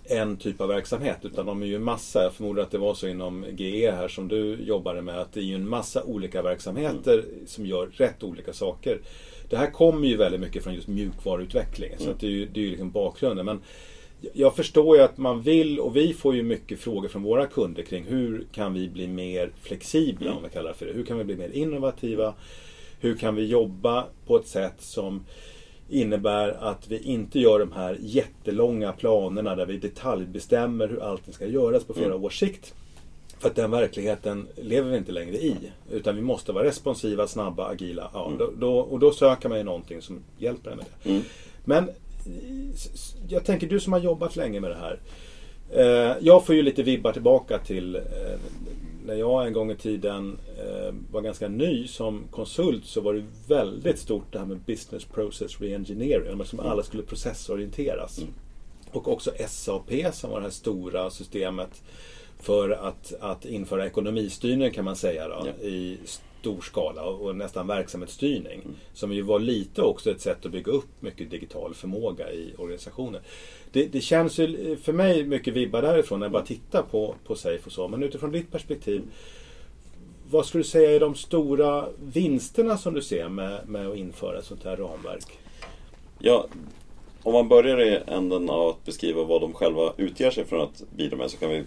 en 0.04 0.36
typ 0.36 0.60
av 0.60 0.68
verksamhet 0.68 1.18
utan 1.22 1.46
de 1.46 1.62
är 1.62 1.66
ju 1.66 1.76
en 1.76 1.84
massa. 1.84 2.22
Jag 2.22 2.32
förmodar 2.32 2.62
att 2.62 2.70
det 2.70 2.78
var 2.78 2.94
så 2.94 3.08
inom 3.08 3.46
GE 3.56 3.90
här 3.90 4.08
som 4.08 4.28
du 4.28 4.62
jobbade 4.62 5.02
med 5.02 5.18
att 5.18 5.32
det 5.32 5.40
är 5.40 5.44
ju 5.44 5.54
en 5.54 5.68
massa 5.68 6.02
olika 6.02 6.42
verksamheter 6.42 7.18
mm. 7.18 7.46
som 7.46 7.66
gör 7.66 7.86
rätt 7.86 8.22
olika 8.22 8.52
saker. 8.52 8.98
Det 9.52 9.58
här 9.58 9.70
kommer 9.70 10.08
ju 10.08 10.16
väldigt 10.16 10.40
mycket 10.40 10.64
från 10.64 10.74
just 10.74 10.88
mjukvaruutveckling 10.88 11.92
mm. 11.92 12.04
så 12.04 12.12
det 12.20 12.26
är 12.26 12.30
ju, 12.30 12.46
det 12.46 12.60
är 12.60 12.64
ju 12.64 12.70
liksom 12.70 12.90
bakgrunden. 12.90 13.46
Men 13.46 13.60
jag 14.32 14.56
förstår 14.56 14.96
ju 14.96 15.02
att 15.02 15.18
man 15.18 15.42
vill 15.42 15.80
och 15.80 15.96
vi 15.96 16.14
får 16.14 16.34
ju 16.34 16.42
mycket 16.42 16.80
frågor 16.80 17.08
från 17.08 17.22
våra 17.22 17.46
kunder 17.46 17.82
kring 17.82 18.04
hur 18.04 18.46
kan 18.52 18.74
vi 18.74 18.88
bli 18.88 19.08
mer 19.08 19.52
flexibla 19.62 20.26
mm. 20.26 20.36
om 20.36 20.44
vi 20.44 20.50
kallar 20.50 20.68
det 20.68 20.76
för 20.76 20.86
det. 20.86 20.92
Hur 20.92 21.04
kan 21.04 21.18
vi 21.18 21.24
bli 21.24 21.36
mer 21.36 21.50
innovativa? 21.50 22.34
Hur 23.00 23.16
kan 23.16 23.34
vi 23.34 23.46
jobba 23.46 24.06
på 24.26 24.36
ett 24.36 24.46
sätt 24.46 24.76
som 24.78 25.24
innebär 25.88 26.48
att 26.48 26.88
vi 26.88 26.98
inte 26.98 27.40
gör 27.40 27.58
de 27.58 27.72
här 27.72 27.98
jättelånga 28.00 28.92
planerna 28.92 29.56
där 29.56 29.66
vi 29.66 29.76
detaljbestämmer 29.76 30.88
hur 30.88 31.02
allting 31.02 31.34
ska 31.34 31.46
göras 31.46 31.84
på 31.84 31.94
flera 31.94 32.12
mm. 32.12 32.24
års 32.24 32.38
sikt. 32.38 32.74
För 33.42 33.48
att 33.48 33.56
den 33.56 33.70
verkligheten 33.70 34.48
lever 34.56 34.90
vi 34.90 34.96
inte 34.96 35.12
längre 35.12 35.36
i. 35.36 35.56
Utan 35.90 36.16
vi 36.16 36.22
måste 36.22 36.52
vara 36.52 36.64
responsiva, 36.64 37.26
snabba, 37.26 37.68
agila. 37.68 38.10
Ja, 38.14 38.26
mm. 38.26 38.38
då, 38.38 38.50
då, 38.58 38.78
och 38.78 38.98
då 38.98 39.12
söker 39.12 39.48
man 39.48 39.58
ju 39.58 39.64
någonting 39.64 40.02
som 40.02 40.20
hjälper 40.38 40.70
en 40.70 40.76
med 40.76 40.86
det. 41.02 41.10
Mm. 41.10 41.22
Men 41.64 41.90
jag 43.28 43.44
tänker 43.44 43.66
du 43.66 43.80
som 43.80 43.92
har 43.92 44.00
jobbat 44.00 44.36
länge 44.36 44.60
med 44.60 44.70
det 44.70 44.76
här. 44.76 45.00
Eh, 45.70 46.16
jag 46.20 46.46
får 46.46 46.54
ju 46.54 46.62
lite 46.62 46.82
vibbar 46.82 47.12
tillbaka 47.12 47.58
till 47.58 47.96
eh, 47.96 48.02
när 49.06 49.14
jag 49.14 49.46
en 49.46 49.52
gång 49.52 49.70
i 49.70 49.76
tiden 49.76 50.38
eh, 50.58 50.94
var 51.12 51.20
ganska 51.20 51.48
ny 51.48 51.86
som 51.86 52.24
konsult 52.30 52.84
så 52.84 53.00
var 53.00 53.14
det 53.14 53.24
väldigt 53.48 53.98
stort 53.98 54.32
det 54.32 54.38
här 54.38 54.46
med 54.46 54.58
business 54.58 55.04
process 55.04 55.60
reengineering. 55.60 56.44
Som 56.44 56.60
alla 56.60 56.82
skulle 56.82 57.02
processorienteras. 57.02 58.18
Mm. 58.18 58.30
Och 58.92 59.08
också 59.08 59.32
SAP 59.48 59.90
som 60.12 60.30
var 60.30 60.40
det 60.40 60.44
här 60.44 60.50
stora 60.50 61.10
systemet 61.10 61.82
för 62.42 62.70
att, 62.70 63.12
att 63.20 63.44
införa 63.44 63.86
ekonomistyrning 63.86 64.70
kan 64.70 64.84
man 64.84 64.96
säga 64.96 65.28
då, 65.28 65.46
ja. 65.46 65.66
i 65.66 65.98
stor 66.04 66.60
skala 66.60 67.02
och 67.04 67.36
nästan 67.36 67.66
verksamhetsstyrning. 67.66 68.60
Mm. 68.64 68.76
Som 68.94 69.12
ju 69.12 69.22
var 69.22 69.38
lite 69.38 69.82
också 69.82 70.10
ett 70.10 70.20
sätt 70.20 70.46
att 70.46 70.52
bygga 70.52 70.72
upp 70.72 71.02
mycket 71.02 71.30
digital 71.30 71.74
förmåga 71.74 72.32
i 72.32 72.54
organisationer. 72.58 73.20
Det, 73.72 73.86
det 73.86 74.00
känns 74.00 74.38
ju 74.38 74.76
för 74.76 74.92
mig 74.92 75.24
mycket 75.24 75.54
vibbar 75.54 75.82
därifrån 75.82 76.20
när 76.20 76.26
jag 76.26 76.32
bara 76.32 76.46
tittar 76.46 76.82
på, 76.82 77.14
på 77.26 77.34
Safe 77.34 77.66
och 77.66 77.72
så. 77.72 77.88
Men 77.88 78.02
utifrån 78.02 78.32
ditt 78.32 78.52
perspektiv 78.52 79.02
vad 80.30 80.46
skulle 80.46 80.62
du 80.62 80.68
säga 80.68 80.90
är 80.90 81.00
de 81.00 81.14
stora 81.14 81.88
vinsterna 82.02 82.76
som 82.76 82.94
du 82.94 83.02
ser 83.02 83.28
med, 83.28 83.68
med 83.68 83.86
att 83.86 83.96
införa 83.96 84.38
ett 84.38 84.44
sånt 84.44 84.64
här 84.64 84.76
ramverk? 84.76 85.38
Ja, 86.18 86.46
om 87.22 87.32
man 87.32 87.48
börjar 87.48 87.80
i 87.80 87.98
änden 88.06 88.50
av 88.50 88.68
att 88.68 88.84
beskriva 88.84 89.24
vad 89.24 89.40
de 89.40 89.52
själva 89.52 89.92
utger 89.96 90.30
sig 90.30 90.44
från 90.44 90.60
att 90.60 90.82
bidra 90.96 91.16
med 91.16 91.30
så 91.30 91.36
kan 91.36 91.50
vi 91.50 91.64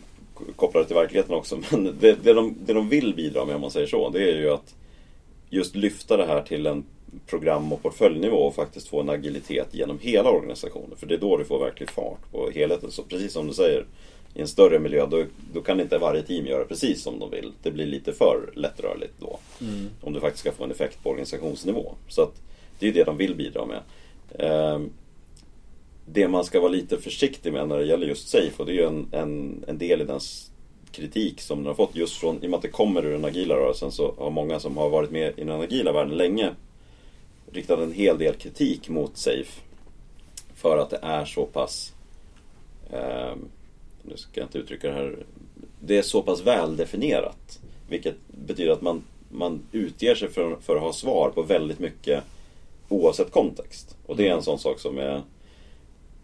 koppla 0.55 0.81
det 0.81 0.87
till 0.87 0.95
verkligheten 0.95 1.35
också. 1.35 1.59
Men 1.71 1.83
det, 1.83 2.13
det, 2.23 2.33
de, 2.33 2.55
det 2.65 2.73
de 2.73 2.89
vill 2.89 3.15
bidra 3.15 3.45
med 3.45 3.55
om 3.55 3.61
man 3.61 3.71
säger 3.71 3.87
så, 3.87 4.09
det 4.09 4.31
är 4.31 4.39
ju 4.39 4.49
att 4.49 4.75
just 5.49 5.75
lyfta 5.75 6.17
det 6.17 6.25
här 6.25 6.41
till 6.41 6.67
en 6.67 6.83
program 7.25 7.73
och 7.73 7.81
portföljnivå 7.81 8.37
och 8.37 8.55
faktiskt 8.55 8.87
få 8.87 9.01
en 9.01 9.09
agilitet 9.09 9.67
genom 9.71 9.99
hela 9.99 10.29
organisationen. 10.29 10.97
För 10.97 11.07
det 11.07 11.15
är 11.15 11.19
då 11.19 11.37
du 11.37 11.45
får 11.45 11.59
verklig 11.59 11.89
fart 11.89 12.31
på 12.31 12.49
helheten. 12.49 12.91
Så 12.91 13.03
precis 13.03 13.33
som 13.33 13.47
du 13.47 13.53
säger, 13.53 13.85
i 14.33 14.41
en 14.41 14.47
större 14.47 14.79
miljö 14.79 15.07
då, 15.07 15.23
då 15.53 15.61
kan 15.61 15.79
inte 15.79 15.97
varje 15.97 16.21
team 16.21 16.45
göra 16.45 16.65
precis 16.65 17.01
som 17.01 17.19
de 17.19 17.31
vill. 17.31 17.51
Det 17.63 17.71
blir 17.71 17.85
lite 17.85 18.13
för 18.13 18.49
lättrörligt 18.55 19.13
då. 19.19 19.39
Mm. 19.61 19.89
Om 20.01 20.13
du 20.13 20.19
faktiskt 20.19 20.41
ska 20.41 20.51
få 20.51 20.63
en 20.63 20.71
effekt 20.71 21.03
på 21.03 21.09
organisationsnivå. 21.09 21.93
Så 22.07 22.21
att 22.21 22.41
det 22.79 22.87
är 22.87 22.93
det 22.93 23.03
de 23.03 23.17
vill 23.17 23.35
bidra 23.35 23.65
med. 23.65 23.79
Eh, 24.39 24.79
det 26.05 26.27
man 26.27 26.43
ska 26.43 26.59
vara 26.59 26.71
lite 26.71 26.97
försiktig 26.97 27.53
med 27.53 27.67
när 27.67 27.77
det 27.77 27.85
gäller 27.85 28.07
just 28.07 28.29
Safe 28.29 28.53
och 28.57 28.65
det 28.65 28.71
är 28.71 28.75
ju 28.75 28.87
en, 28.87 29.07
en, 29.11 29.63
en 29.67 29.77
del 29.77 30.01
i 30.01 30.05
den 30.05 30.19
kritik 30.91 31.41
som 31.41 31.57
den 31.57 31.67
har 31.67 31.73
fått 31.73 31.95
just 31.95 32.17
från, 32.17 32.43
i 32.43 32.45
och 32.45 32.49
med 32.49 32.57
att 32.57 32.61
det 32.61 32.67
kommer 32.67 33.05
ur 33.05 33.11
den 33.11 33.25
agila 33.25 33.55
rörelsen 33.55 33.91
så 33.91 34.13
har 34.17 34.31
många 34.31 34.59
som 34.59 34.77
har 34.77 34.89
varit 34.89 35.11
med 35.11 35.33
i 35.39 35.43
den 35.43 35.61
agila 35.61 35.91
världen 35.91 36.17
länge 36.17 36.51
riktat 37.51 37.79
en 37.79 37.91
hel 37.91 38.17
del 38.17 38.35
kritik 38.35 38.89
mot 38.89 39.17
Safe. 39.17 39.61
För 40.55 40.77
att 40.77 40.89
det 40.89 40.99
är 41.01 41.25
så 41.25 41.45
pass, 41.45 41.93
eh, 42.91 43.35
nu 44.01 44.17
ska 44.17 44.39
jag 44.39 44.47
inte 44.47 44.57
uttrycka 44.57 44.87
det 44.87 44.93
här, 44.93 45.17
det 45.79 45.97
är 45.97 46.01
så 46.01 46.21
pass 46.21 46.41
väldefinierat. 46.41 47.59
Vilket 47.89 48.15
betyder 48.27 48.71
att 48.71 48.81
man, 48.81 49.03
man 49.29 49.61
utger 49.71 50.15
sig 50.15 50.29
för, 50.29 50.55
för 50.61 50.75
att 50.75 50.81
ha 50.81 50.93
svar 50.93 51.29
på 51.29 51.41
väldigt 51.41 51.79
mycket 51.79 52.23
oavsett 52.89 53.31
kontext. 53.31 53.97
Och 54.05 54.15
det 54.15 54.23
är 54.23 54.27
en 54.27 54.31
mm. 54.31 54.43
sån 54.43 54.59
sak 54.59 54.79
som 54.79 54.97
är 54.97 55.21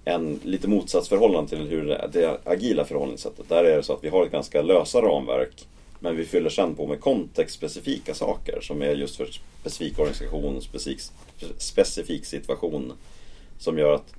en 0.06 0.40
lite 0.44 0.68
motsatsförhållande 0.68 1.50
till 1.50 1.68
hur 1.68 1.86
det, 1.86 2.10
det 2.14 2.38
agila 2.44 2.86
förhållningssättet. 2.86 3.50
Där 3.50 3.64
är 3.64 3.78
det 3.78 3.84
så 3.84 3.94
att 3.94 4.04
vi 4.04 4.10
har 4.10 4.26
ett 4.26 4.32
ganska 4.32 4.62
lösa 4.62 5.02
ramverk 5.02 5.68
men 6.04 6.16
vi 6.16 6.26
fyller 6.26 6.50
sen 6.50 6.76
på 6.76 6.88
med 6.88 7.00
kontextspecifika 7.00 8.14
saker 8.14 8.62
som 8.62 8.82
är 8.82 8.96
just 8.96 9.16
för 9.16 9.26
specifik 9.26 10.00
organisation, 10.00 10.62
specifik, 10.62 11.02
specifik 11.58 12.26
situation. 12.26 12.94
Som 13.58 13.78
gör 13.78 13.94
att 13.94 14.14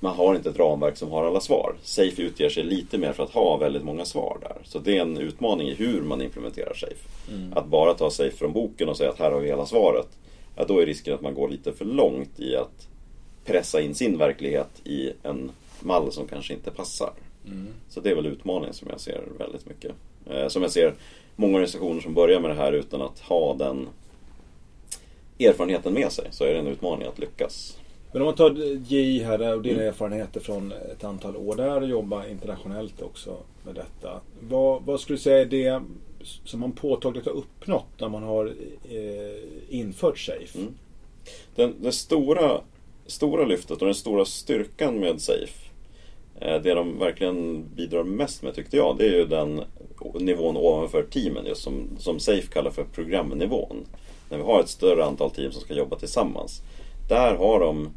man 0.00 0.16
har 0.16 0.34
inte 0.34 0.50
ett 0.50 0.58
ramverk 0.58 0.96
som 0.96 1.10
har 1.10 1.24
alla 1.24 1.40
svar. 1.40 1.74
Safe 1.82 2.22
utger 2.22 2.48
sig 2.48 2.62
lite 2.62 2.98
mer 2.98 3.12
för 3.12 3.22
att 3.22 3.30
ha 3.30 3.56
väldigt 3.56 3.84
många 3.84 4.04
svar 4.04 4.38
där. 4.40 4.56
Så 4.64 4.78
det 4.78 4.96
är 4.96 5.02
en 5.02 5.18
utmaning 5.18 5.68
i 5.68 5.74
hur 5.74 6.02
man 6.02 6.22
implementerar 6.22 6.74
Safe. 6.74 7.08
Mm. 7.30 7.52
Att 7.52 7.66
bara 7.66 7.94
ta 7.94 8.10
Safe 8.10 8.36
från 8.36 8.52
boken 8.52 8.88
och 8.88 8.96
säga 8.96 9.10
att 9.10 9.18
här 9.18 9.30
har 9.32 9.40
vi 9.40 9.48
hela 9.48 9.66
svaret. 9.66 10.08
Ja, 10.56 10.64
då 10.68 10.78
är 10.78 10.86
risken 10.86 11.14
att 11.14 11.20
man 11.20 11.34
går 11.34 11.48
lite 11.48 11.72
för 11.72 11.84
långt 11.84 12.40
i 12.40 12.56
att 12.56 12.88
pressa 13.44 13.80
in 13.80 13.94
sin 13.94 14.18
verklighet 14.18 14.82
i 14.84 15.12
en 15.22 15.50
mall 15.80 16.12
som 16.12 16.26
kanske 16.26 16.54
inte 16.54 16.70
passar. 16.70 17.12
Mm. 17.46 17.66
Så 17.88 18.00
det 18.00 18.10
är 18.10 18.14
väl 18.14 18.26
utmaningen 18.26 18.74
som 18.74 18.88
jag 18.90 19.00
ser 19.00 19.22
väldigt 19.38 19.66
mycket. 19.66 19.92
Eh, 20.30 20.48
som 20.48 20.62
jag 20.62 20.70
ser 20.70 20.94
många 21.36 21.54
organisationer 21.54 22.00
som 22.00 22.14
börjar 22.14 22.40
med 22.40 22.50
det 22.50 22.54
här 22.54 22.72
utan 22.72 23.02
att 23.02 23.18
ha 23.20 23.54
den 23.54 23.88
erfarenheten 25.38 25.94
med 25.94 26.12
sig 26.12 26.28
så 26.30 26.44
är 26.44 26.54
det 26.54 26.58
en 26.58 26.66
utmaning 26.66 27.08
att 27.08 27.18
lyckas. 27.18 27.78
Men 28.12 28.22
om 28.22 28.26
man 28.26 28.34
tar 28.34 28.50
J 28.88 29.24
här 29.24 29.54
och 29.56 29.62
dina 29.62 29.74
mm. 29.74 29.88
erfarenheter 29.88 30.40
från 30.40 30.72
ett 30.72 31.04
antal 31.04 31.36
år 31.36 31.56
där 31.56 31.82
och 31.82 31.88
jobba 31.88 32.26
internationellt 32.26 33.02
också 33.02 33.36
med 33.64 33.74
detta. 33.74 34.20
Vad, 34.40 34.82
vad 34.82 35.00
skulle 35.00 35.16
du 35.16 35.22
säga 35.22 35.40
är 35.40 35.44
det 35.44 35.82
som 36.44 36.60
man 36.60 36.72
påtagligt 36.72 37.26
har 37.26 37.32
uppnått 37.32 38.00
när 38.00 38.08
man 38.08 38.22
har 38.22 38.54
eh, 38.90 39.78
infört 39.78 40.18
Safe? 40.18 40.58
Mm. 40.58 40.74
Den, 41.54 41.74
den 41.80 41.92
stora 41.92 42.60
stora 43.06 43.44
lyftet 43.44 43.80
och 43.80 43.86
den 43.86 43.94
stora 43.94 44.24
styrkan 44.24 45.00
med 45.00 45.20
Safe 45.20 45.70
eh, 46.40 46.62
det 46.62 46.74
de 46.74 46.98
verkligen 46.98 47.68
bidrar 47.74 48.04
mest 48.04 48.42
med 48.42 48.54
tyckte 48.54 48.76
jag, 48.76 48.98
det 48.98 49.04
är 49.06 49.12
ju 49.12 49.26
den 49.26 49.60
nivån 50.14 50.56
ovanför 50.56 51.02
teamen 51.02 51.46
just 51.46 51.62
som, 51.62 51.88
som 51.98 52.20
Safe 52.20 52.46
kallar 52.52 52.70
för 52.70 52.84
programnivån. 52.84 53.86
När 54.30 54.38
vi 54.38 54.44
har 54.44 54.60
ett 54.60 54.68
större 54.68 55.04
antal 55.04 55.30
team 55.30 55.52
som 55.52 55.60
ska 55.60 55.74
jobba 55.74 55.98
tillsammans. 55.98 56.62
Där 57.08 57.34
har 57.34 57.60
de 57.60 57.90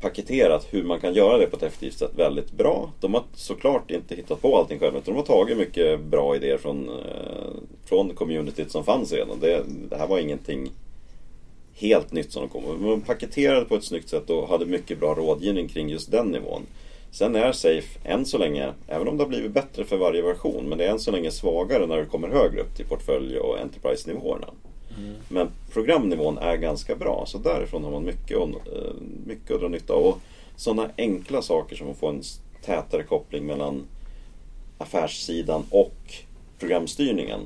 paketerat 0.00 0.66
hur 0.70 0.82
man 0.82 1.00
kan 1.00 1.14
göra 1.14 1.38
det 1.38 1.46
på 1.46 1.56
ett 1.56 1.62
effektivt 1.62 1.98
sätt 1.98 2.10
väldigt 2.16 2.52
bra. 2.52 2.92
De 3.00 3.14
har 3.14 3.22
såklart 3.34 3.90
inte 3.90 4.14
hittat 4.14 4.42
på 4.42 4.58
allting 4.58 4.78
själva 4.78 4.98
utan 4.98 5.14
de 5.14 5.18
har 5.18 5.26
tagit 5.26 5.58
mycket 5.58 6.00
bra 6.00 6.36
idéer 6.36 6.58
från, 6.58 6.88
eh, 6.88 7.50
från 7.84 8.14
communityt 8.14 8.70
som 8.70 8.84
fanns 8.84 9.12
redan. 9.12 9.40
Det, 9.40 9.62
det 9.90 9.96
här 9.96 10.06
var 10.06 10.18
ingenting 10.18 10.70
helt 11.80 12.12
nytt 12.12 12.32
som 12.32 12.42
de 12.42 12.48
kom. 12.48 12.82
De 12.82 13.00
paketerade 13.00 13.64
på 13.64 13.76
ett 13.76 13.84
snyggt 13.84 14.08
sätt 14.08 14.30
och 14.30 14.48
hade 14.48 14.66
mycket 14.66 15.00
bra 15.00 15.14
rådgivning 15.14 15.68
kring 15.68 15.88
just 15.88 16.10
den 16.10 16.26
nivån. 16.26 16.62
Sen 17.12 17.36
är 17.36 17.52
Safe 17.52 17.98
än 18.04 18.26
så 18.26 18.38
länge, 18.38 18.72
även 18.88 19.08
om 19.08 19.16
det 19.16 19.22
har 19.24 19.28
blivit 19.28 19.52
bättre 19.52 19.84
för 19.84 19.96
varje 19.96 20.22
version, 20.22 20.68
men 20.68 20.78
det 20.78 20.84
är 20.84 20.90
än 20.90 20.98
så 20.98 21.10
länge 21.10 21.30
svagare 21.30 21.86
när 21.86 21.96
det 21.96 22.06
kommer 22.06 22.28
högre 22.28 22.60
upp 22.60 22.76
till 22.76 22.86
portfölj 22.86 23.38
och 23.38 23.58
Enterprise-nivåerna. 23.58 24.48
Mm. 24.98 25.14
Men 25.28 25.48
programnivån 25.72 26.38
är 26.38 26.56
ganska 26.56 26.96
bra, 26.96 27.24
så 27.26 27.38
därifrån 27.38 27.84
har 27.84 27.90
man 27.90 28.04
mycket, 28.04 28.36
eh, 28.36 28.46
mycket 29.26 29.50
att 29.50 29.60
dra 29.60 29.68
nytta 29.68 29.92
av. 29.92 30.06
Och 30.06 30.18
sådana 30.56 30.90
enkla 30.98 31.42
saker 31.42 31.76
som 31.76 31.90
att 31.90 31.96
få 31.96 32.08
en 32.08 32.22
tätare 32.64 33.02
koppling 33.02 33.46
mellan 33.46 33.86
affärssidan 34.78 35.64
och 35.70 36.14
programstyrningen 36.58 37.40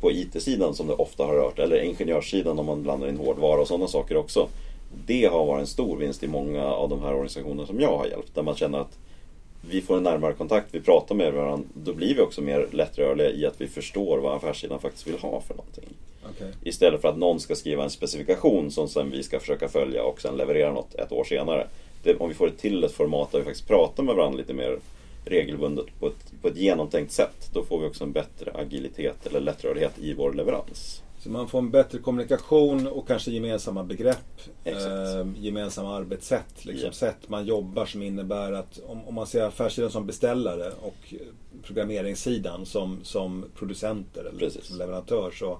på 0.00 0.12
IT-sidan 0.12 0.74
som 0.74 0.86
det 0.86 0.94
ofta 0.94 1.24
har 1.24 1.34
rört, 1.34 1.58
eller 1.58 1.82
ingenjörssidan 1.82 2.58
om 2.58 2.66
man 2.66 2.82
blandar 2.82 3.08
in 3.08 3.16
hårdvara 3.16 3.60
och 3.60 3.68
sådana 3.68 3.88
saker 3.88 4.16
också. 4.16 4.48
Det 5.06 5.24
har 5.24 5.46
varit 5.46 5.60
en 5.60 5.66
stor 5.66 5.96
vinst 5.96 6.22
i 6.22 6.28
många 6.28 6.64
av 6.64 6.88
de 6.88 7.02
här 7.02 7.12
organisationerna 7.12 7.66
som 7.66 7.80
jag 7.80 7.98
har 7.98 8.06
hjälpt. 8.06 8.34
Där 8.34 8.42
man 8.42 8.54
känner 8.54 8.78
att 8.78 8.98
vi 9.70 9.80
får 9.80 9.96
en 9.96 10.02
närmare 10.02 10.32
kontakt, 10.32 10.68
vi 10.70 10.80
pratar 10.80 11.14
med 11.14 11.32
varandra. 11.32 11.68
Då 11.74 11.92
blir 11.92 12.14
vi 12.14 12.20
också 12.20 12.40
mer 12.40 12.66
lättrörliga 12.70 13.30
i 13.30 13.46
att 13.46 13.60
vi 13.60 13.66
förstår 13.66 14.18
vad 14.18 14.36
affärssidan 14.36 14.80
faktiskt 14.80 15.06
vill 15.06 15.18
ha 15.18 15.40
för 15.40 15.54
någonting. 15.54 15.88
Okay. 16.30 16.52
Istället 16.64 17.00
för 17.00 17.08
att 17.08 17.18
någon 17.18 17.40
ska 17.40 17.54
skriva 17.54 17.84
en 17.84 17.90
specifikation 17.90 18.70
som 18.70 18.88
sen 18.88 19.10
vi 19.10 19.22
ska 19.22 19.40
försöka 19.40 19.68
följa 19.68 20.04
och 20.04 20.20
sen 20.20 20.36
leverera 20.36 20.72
något 20.72 20.94
ett 20.94 21.12
år 21.12 21.24
senare. 21.24 21.66
Det, 22.02 22.16
om 22.16 22.28
vi 22.28 22.34
får 22.34 22.48
ett 22.48 22.58
till 22.58 22.84
ett 22.84 22.92
format 22.92 23.32
där 23.32 23.38
vi 23.38 23.44
faktiskt 23.44 23.68
pratar 23.68 24.02
med 24.02 24.14
varandra 24.14 24.38
lite 24.38 24.54
mer 24.54 24.78
regelbundet 25.24 25.86
på 26.00 26.06
ett, 26.06 26.42
på 26.42 26.48
ett 26.48 26.56
genomtänkt 26.56 27.12
sätt. 27.12 27.50
Då 27.52 27.64
får 27.64 27.80
vi 27.80 27.86
också 27.86 28.04
en 28.04 28.12
bättre 28.12 28.52
agilitet 28.54 29.26
eller 29.26 29.40
lättrörlighet 29.40 29.98
i 29.98 30.14
vår 30.14 30.32
leverans. 30.32 31.02
Så 31.18 31.30
man 31.30 31.48
får 31.48 31.58
en 31.58 31.70
bättre 31.70 31.98
kommunikation 31.98 32.86
och 32.86 33.06
kanske 33.08 33.30
gemensamma 33.30 33.84
begrepp. 33.84 34.40
Eh, 34.64 34.74
gemensamma 35.36 35.96
arbetssätt. 35.96 36.64
Liksom, 36.64 36.82
yeah. 36.82 36.92
Sätt 36.92 37.28
man 37.28 37.46
jobbar 37.46 37.86
som 37.86 38.02
innebär 38.02 38.52
att 38.52 38.80
om, 38.86 39.08
om 39.08 39.14
man 39.14 39.26
ser 39.26 39.42
affärssidan 39.42 39.90
som 39.90 40.06
beställare 40.06 40.72
och 40.80 41.14
programmeringssidan 41.62 42.66
som, 42.66 42.98
som 43.02 43.44
producenter 43.54 44.20
eller 44.20 44.38
Precis. 44.38 44.64
som 44.64 44.78
leverantör 44.78 45.30
så, 45.30 45.58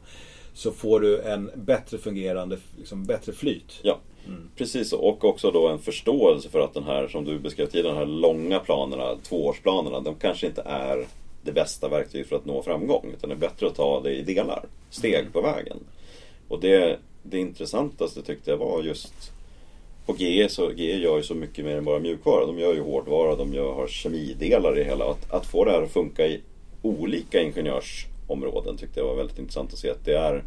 så 0.55 0.71
får 0.73 1.01
du 1.01 1.21
en 1.21 1.51
bättre 1.55 1.99
fungerande, 1.99 2.59
liksom, 2.79 3.05
bättre 3.05 3.33
flyt. 3.33 3.81
Ja. 3.83 3.99
Mm. 4.29 4.51
Precis, 4.57 4.93
och 4.93 5.25
också 5.25 5.51
då 5.51 5.69
en 5.69 5.79
förståelse 5.79 6.49
för 6.49 6.61
att 6.61 6.75
den 6.75 6.85
här, 6.85 7.09
som 7.09 7.25
du 7.25 7.39
beskrev 7.39 7.67
tidigare, 7.67 7.95
de 7.95 7.99
här 7.99 8.07
långa 8.07 8.59
planerna, 8.59 9.17
tvåårsplanerna, 9.23 10.01
de 10.01 10.15
kanske 10.15 10.47
inte 10.47 10.63
är 10.63 11.07
det 11.43 11.53
bästa 11.53 11.89
verktyget 11.89 12.29
för 12.29 12.37
att 12.37 12.47
nå 12.47 12.63
framgång. 12.63 13.13
Utan 13.17 13.31
det 13.31 13.37
är 13.37 13.39
bättre 13.39 13.67
att 13.67 13.75
ta 13.75 14.01
det 14.01 14.15
i 14.15 14.23
delar, 14.23 14.65
steg 14.91 15.15
mm. 15.15 15.33
på 15.33 15.41
vägen. 15.41 15.77
Och 16.49 16.61
det, 16.61 16.99
det 17.23 17.39
intressantaste 17.39 18.23
tyckte 18.23 18.51
jag 18.51 18.59
var 18.59 18.83
just 18.83 19.33
på 20.07 20.15
GE, 20.17 20.49
så 20.49 20.73
GE 20.73 20.97
gör 20.97 21.17
ju 21.17 21.23
så 21.23 21.35
mycket 21.35 21.65
mer 21.65 21.77
än 21.77 21.85
bara 21.85 21.99
mjukvara. 21.99 22.47
De 22.47 22.59
gör 22.59 22.75
ju 22.75 22.81
hårdvara, 22.81 23.37
de 23.37 23.55
gör, 23.55 23.73
har 23.73 23.87
kemidelar 23.87 24.79
i 24.79 24.85
hela. 24.85 25.05
Att, 25.11 25.31
att 25.31 25.47
få 25.47 25.65
det 25.65 25.71
här 25.71 25.83
att 25.83 25.91
funka 25.91 26.27
i 26.27 26.41
olika 26.83 27.43
ingenjörsområden 27.43 28.77
tyckte 28.77 29.01
jag 29.01 29.07
var 29.07 29.17
väldigt 29.17 29.39
intressant 29.39 29.73
att 29.73 29.79
se. 29.79 29.91
Att 29.91 30.05
det 30.05 30.17
är 30.17 30.45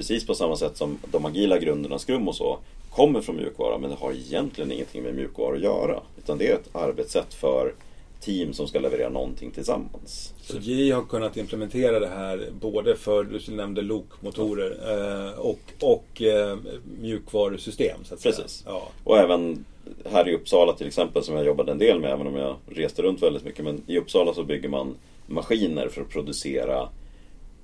precis 0.00 0.26
på 0.26 0.34
samma 0.34 0.56
sätt 0.56 0.76
som 0.76 0.98
de 1.12 1.24
agila 1.24 1.58
grunderna, 1.58 1.98
Scrum 1.98 2.28
och 2.28 2.36
så, 2.36 2.58
kommer 2.90 3.20
från 3.20 3.36
mjukvara 3.36 3.78
men 3.78 3.90
det 3.90 3.96
har 3.96 4.12
egentligen 4.12 4.72
ingenting 4.72 5.02
med 5.02 5.14
mjukvara 5.14 5.56
att 5.56 5.62
göra. 5.62 6.00
Utan 6.18 6.38
det 6.38 6.48
är 6.48 6.54
ett 6.54 6.74
arbetssätt 6.76 7.34
för 7.34 7.74
team 8.20 8.52
som 8.52 8.68
ska 8.68 8.78
leverera 8.78 9.08
någonting 9.08 9.50
tillsammans. 9.50 10.34
Så 10.42 10.58
GE 10.58 10.94
har 10.94 11.02
kunnat 11.02 11.36
implementera 11.36 12.00
det 12.00 12.08
här 12.08 12.48
både 12.60 12.96
för, 12.96 13.24
du 13.24 13.54
nämnde 13.54 13.82
lokmotorer 13.82 14.70
eh, 14.90 15.38
och, 15.38 15.60
och 15.80 16.22
eh, 16.22 16.58
mjukvarusystem. 17.00 18.04
Så 18.04 18.14
att 18.14 18.22
Precis. 18.22 18.50
Säga. 18.50 18.74
Ja. 18.74 18.88
Och 19.04 19.18
även 19.18 19.64
här 20.10 20.28
i 20.28 20.34
Uppsala 20.34 20.72
till 20.72 20.86
exempel 20.86 21.22
som 21.22 21.34
jag 21.34 21.46
jobbade 21.46 21.72
en 21.72 21.78
del 21.78 22.00
med 22.00 22.12
även 22.12 22.26
om 22.26 22.36
jag 22.36 22.56
reste 22.66 23.02
runt 23.02 23.22
väldigt 23.22 23.44
mycket. 23.44 23.64
Men 23.64 23.82
i 23.86 23.98
Uppsala 23.98 24.34
så 24.34 24.44
bygger 24.44 24.68
man 24.68 24.94
maskiner 25.26 25.88
för 25.88 26.02
att 26.02 26.08
producera 26.08 26.88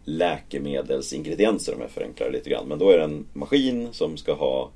läkemedelsingredienser 0.06 1.74
om 1.74 1.80
jag 1.80 1.90
förenklar 1.90 2.26
det 2.26 2.32
lite 2.32 2.50
grann. 2.50 2.68
Men 2.68 2.78
då 2.78 2.90
är 2.90 2.98
det 2.98 3.04
en 3.04 3.26
maskin 3.32 3.88
som 3.92 4.16
ska 4.16 4.34
ha 4.34 4.70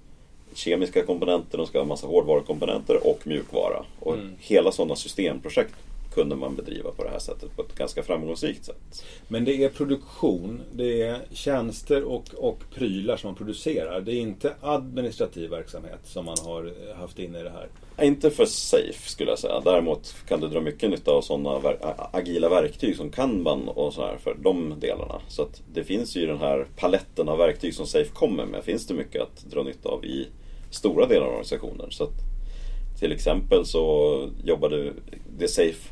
kemiska 0.55 1.07
komponenter, 1.07 1.59
de 1.59 1.67
ska 1.67 1.79
ha 1.79 1.87
massa 1.87 2.07
hårdvarukomponenter 2.07 3.07
och 3.07 3.27
mjukvara. 3.27 3.85
Och 4.01 4.15
mm. 4.15 4.35
hela 4.39 4.73
sådana 4.73 4.97
systemprojekt 4.97 5.75
kunde 6.15 6.37
man 6.37 6.57
bedriva 6.57 6.91
på 6.91 7.05
det 7.05 7.11
här 7.11 7.19
sättet 7.19 7.57
på 7.57 7.63
ett 7.63 7.75
ganska 7.75 8.03
framgångsrikt 8.03 8.65
sätt. 8.65 9.05
Men 9.29 9.45
det 9.45 9.65
är 9.65 9.69
produktion, 9.69 10.61
det 10.73 11.03
är 11.03 11.19
tjänster 11.33 12.05
och, 12.05 12.25
och 12.35 12.59
prylar 12.75 13.17
som 13.17 13.29
man 13.29 13.35
producerar. 13.35 14.01
Det 14.01 14.13
är 14.13 14.21
inte 14.21 14.55
administrativ 14.61 15.51
verksamhet 15.51 16.01
som 16.05 16.25
man 16.25 16.37
har 16.45 16.95
haft 16.95 17.19
inne 17.19 17.41
i 17.41 17.43
det 17.43 17.51
här. 17.51 17.69
Inte 18.03 18.31
för 18.31 18.47
Safe 18.47 19.09
skulle 19.11 19.31
jag 19.31 19.39
säga. 19.39 19.61
Däremot 19.61 20.15
kan 20.29 20.41
du 20.41 20.49
dra 20.49 20.61
mycket 20.61 20.91
nytta 20.91 21.11
av 21.11 21.23
sådana 21.23 21.75
agila 22.13 22.49
verktyg 22.49 22.97
som 22.97 23.11
Kanban 23.11 23.69
och 23.69 23.95
sådär 23.95 24.19
för 24.21 24.37
de 24.43 24.75
delarna. 24.81 25.21
Så 25.29 25.43
att 25.43 25.63
det 25.73 25.85
finns 25.85 26.17
ju 26.17 26.27
den 26.27 26.39
här 26.39 26.67
paletten 26.77 27.29
av 27.29 27.39
verktyg 27.39 27.75
som 27.75 27.87
Safe 27.87 28.11
kommer 28.11 28.47
med. 28.47 28.65
Finns 28.65 28.87
det 28.87 28.95
mycket 28.95 29.23
att 29.23 29.45
dra 29.45 29.63
nytta 29.63 29.89
av 29.89 30.05
i 30.05 30.29
stora 30.71 31.07
delar 31.07 31.27
av 31.27 31.29
organisationen. 31.29 31.91
Så 31.91 32.05
att, 32.05 32.15
till 32.99 33.13
exempel 33.13 33.67
så 33.67 34.29
jobbade 34.45 34.93
det 35.39 35.49
Safe 35.49 35.91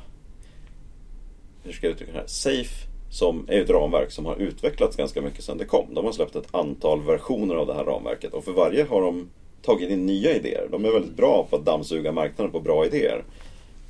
hur 1.68 1.72
ska 1.72 1.86
jag 1.86 1.92
uttrycka 1.92 2.12
det 2.12 2.18
här? 2.18 2.26
Safe 2.26 2.88
som 3.10 3.44
är 3.48 3.60
ett 3.60 3.70
ramverk 3.70 4.10
som 4.10 4.26
har 4.26 4.36
utvecklats 4.36 4.96
ganska 4.96 5.22
mycket 5.22 5.44
sedan 5.44 5.58
det 5.58 5.64
kom. 5.64 5.94
De 5.94 6.04
har 6.04 6.12
släppt 6.12 6.36
ett 6.36 6.54
antal 6.54 7.02
versioner 7.02 7.54
av 7.54 7.66
det 7.66 7.74
här 7.74 7.84
ramverket 7.84 8.32
och 8.32 8.44
för 8.44 8.52
varje 8.52 8.84
har 8.84 9.02
de 9.02 9.30
tagit 9.62 9.90
in 9.90 10.06
nya 10.06 10.34
idéer. 10.34 10.68
De 10.70 10.84
är 10.84 10.90
väldigt 10.90 11.16
bra 11.16 11.46
på 11.50 11.56
att 11.56 11.64
dammsuga 11.64 12.12
marknaden 12.12 12.52
på 12.52 12.60
bra 12.60 12.86
idéer. 12.86 13.24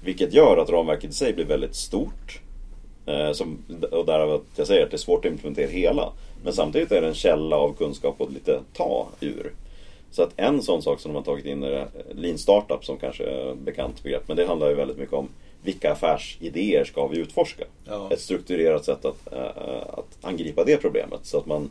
Vilket 0.04 0.32
gör 0.32 0.56
att 0.56 0.70
ramverket 0.70 1.10
i 1.10 1.12
sig 1.12 1.32
blir 1.32 1.44
väldigt 1.44 1.74
stort. 1.74 2.40
Eh, 3.06 3.32
som, 3.32 3.58
och 3.90 4.06
därav 4.06 4.34
att 4.34 4.44
jag 4.56 4.66
säger 4.66 4.84
att 4.84 4.90
det 4.90 4.96
är 4.96 4.98
svårt 4.98 5.24
att 5.24 5.32
implementera 5.32 5.70
hela. 5.70 6.12
Men 6.44 6.52
samtidigt 6.52 6.92
är 6.92 7.00
det 7.00 7.08
en 7.08 7.14
källa 7.14 7.56
av 7.56 7.72
kunskap 7.72 8.20
att 8.20 8.32
lite 8.32 8.60
ta 8.72 9.08
ur. 9.20 9.52
Så 10.10 10.22
att 10.22 10.32
en 10.36 10.62
sån 10.62 10.82
sak 10.82 11.00
som 11.00 11.12
de 11.12 11.16
har 11.16 11.24
tagit 11.24 11.46
in 11.46 11.62
är 11.62 11.88
Lean 12.14 12.38
Startup 12.38 12.84
som 12.84 12.96
kanske 12.96 13.24
är 13.24 13.54
bekant 13.54 14.02
begrepp. 14.02 14.28
Men 14.28 14.36
det 14.36 14.46
handlar 14.46 14.68
ju 14.68 14.74
väldigt 14.74 14.98
mycket 14.98 15.14
om 15.14 15.28
vilka 15.62 15.92
affärsidéer 15.92 16.84
ska 16.84 17.06
vi 17.06 17.18
utforska? 17.18 17.64
Ja. 17.84 18.08
Ett 18.12 18.20
strukturerat 18.20 18.84
sätt 18.84 19.04
att, 19.04 19.32
äh, 19.32 19.80
att 19.90 20.18
angripa 20.22 20.64
det 20.64 20.76
problemet. 20.76 21.20
Så 21.22 21.38
att 21.38 21.46
man 21.46 21.70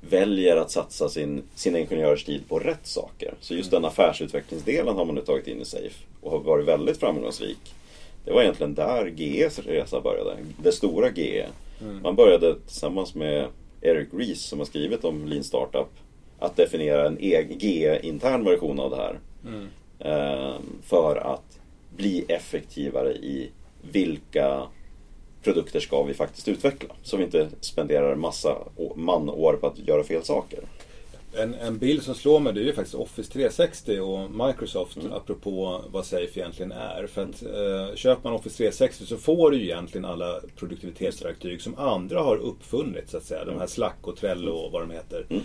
väljer 0.00 0.56
att 0.56 0.70
satsa 0.70 1.08
sin, 1.08 1.42
sin 1.54 1.76
ingenjörstid 1.76 2.48
på 2.48 2.58
rätt 2.58 2.86
saker. 2.86 3.34
Så 3.40 3.54
just 3.54 3.72
mm. 3.72 3.82
den 3.82 3.90
affärsutvecklingsdelen 3.90 4.96
har 4.96 5.04
man 5.04 5.14
nu 5.14 5.20
tagit 5.20 5.48
in 5.48 5.60
i 5.60 5.64
Safe 5.64 6.04
och 6.20 6.30
har 6.30 6.38
varit 6.38 6.66
väldigt 6.66 7.00
framgångsrik. 7.00 7.74
Det 8.24 8.32
var 8.32 8.42
egentligen 8.42 8.74
där 8.74 9.06
GEs 9.06 9.58
resa 9.58 10.00
började. 10.00 10.36
Det 10.62 10.72
stora 10.72 11.10
GE. 11.10 11.46
Mm. 11.80 12.02
Man 12.02 12.16
började 12.16 12.54
tillsammans 12.54 13.14
med 13.14 13.46
Eric 13.80 14.08
Rees 14.12 14.42
som 14.42 14.58
har 14.58 14.66
skrivit 14.66 15.04
om 15.04 15.28
Lean 15.28 15.44
Startup 15.44 15.88
att 16.38 16.56
definiera 16.56 17.06
en 17.06 17.16
GE-intern 17.20 18.44
version 18.44 18.80
av 18.80 18.90
det 18.90 18.96
här. 18.96 19.18
Mm. 19.46 19.68
Eh, 19.98 20.54
för 20.82 21.16
att 21.16 21.58
bli 21.96 22.24
effektivare 22.28 23.12
i 23.12 23.50
vilka 23.92 24.62
produkter 25.42 25.80
ska 25.80 26.02
vi 26.02 26.14
faktiskt 26.14 26.48
utveckla. 26.48 26.94
Så 27.02 27.16
vi 27.16 27.24
inte 27.24 27.48
spenderar 27.60 28.14
massa 28.14 28.56
manår 28.96 29.58
på 29.60 29.66
att 29.66 29.78
göra 29.78 30.04
fel 30.04 30.24
saker. 30.24 30.60
En, 31.36 31.54
en 31.54 31.78
bild 31.78 32.02
som 32.02 32.14
slår 32.14 32.40
mig 32.40 32.52
det 32.52 32.60
är 32.60 32.64
ju 32.64 32.72
faktiskt 32.72 32.94
Office 32.94 33.32
360 33.32 34.00
och 34.00 34.30
Microsoft 34.30 34.96
mm. 34.96 35.12
apropå 35.12 35.84
vad 35.90 36.06
Safe 36.06 36.40
egentligen 36.40 36.72
är. 36.72 37.06
För 37.06 37.22
att 37.22 37.42
eh, 37.42 37.96
köper 37.96 38.24
man 38.24 38.32
Office 38.32 38.56
360 38.56 39.06
så 39.06 39.16
får 39.16 39.50
du 39.50 39.56
ju 39.56 39.64
egentligen 39.64 40.04
alla 40.04 40.40
produktivitetsverktyg 40.56 41.62
som 41.62 41.78
andra 41.78 42.20
har 42.20 42.36
uppfunnit 42.36 43.10
så 43.10 43.16
att 43.16 43.24
säga. 43.24 43.44
De 43.44 43.50
här 43.50 43.56
mm. 43.56 43.68
Slack 43.68 43.98
och 44.00 44.16
Trello 44.16 44.52
och 44.52 44.72
vad 44.72 44.82
de 44.82 44.90
heter. 44.90 45.26
Mm. 45.30 45.42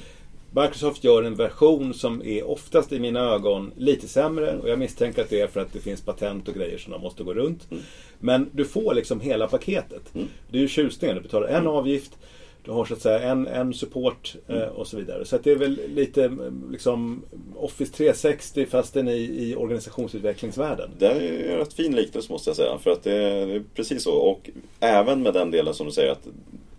Microsoft 0.56 1.04
gör 1.04 1.24
en 1.24 1.36
version 1.36 1.94
som 1.94 2.22
är 2.26 2.48
oftast 2.48 2.91
i 2.91 3.00
mina 3.00 3.20
ögon 3.20 3.72
lite 3.78 4.08
sämre 4.08 4.58
och 4.58 4.70
jag 4.70 4.80
misstänker 4.80 5.22
att 5.22 5.30
det 5.30 5.41
är 5.41 5.48
för 5.48 5.60
att 5.60 5.74
det 5.74 5.80
finns 5.80 6.02
patent 6.02 6.48
och 6.48 6.56
grejer 6.56 6.78
som 6.78 6.91
de 6.91 7.02
måste 7.02 7.24
gå 7.24 7.34
runt. 7.34 7.72
Mm. 7.72 7.84
Men 8.20 8.50
du 8.52 8.65
får 8.65 8.94
liksom 8.94 9.20
hela 9.20 9.48
paketet. 9.48 10.15
Mm. 10.15 10.28
Det 10.52 10.58
är 10.58 10.62
ju 10.62 10.68
tjusningen. 10.68 11.18
Du 11.18 11.24
betalar 11.24 11.48
en 11.48 11.56
mm. 11.56 11.68
avgift, 11.68 12.18
du 12.63 12.72
har 12.72 12.86
så 12.86 12.94
att 12.94 13.02
säga 13.02 13.20
en, 13.20 13.48
en 13.48 13.74
support 13.74 14.36
eh, 14.48 14.56
mm. 14.56 14.70
och 14.70 14.88
så 14.88 14.98
vidare. 14.98 15.26
Så 15.26 15.38
det 15.44 15.52
är 15.52 15.56
väl 15.56 15.80
lite 15.88 16.38
liksom 16.72 17.22
Office 17.56 17.94
360 17.94 18.65
fastän 18.65 19.08
i, 19.08 19.18
i 19.18 19.56
organisationsutvecklingsvärlden. 19.56 20.89
Det 21.00 21.08
är 21.08 21.52
en 21.52 21.58
rätt 21.58 21.74
fin 21.74 21.96
liknelse 21.96 22.32
måste 22.32 22.50
jag 22.50 22.58
säga. 22.58 22.78
För 22.78 22.91
att 22.91 23.04
det 23.04 23.13
är 23.13 23.63
precis 23.76 24.04
så. 24.04 24.12
Och 24.12 24.50
även 24.80 25.24
med 25.24 25.34
den 25.34 25.52
delen 25.52 25.74
som 25.74 25.86
du 25.86 25.91
säger 25.91 26.12
att 26.12 26.28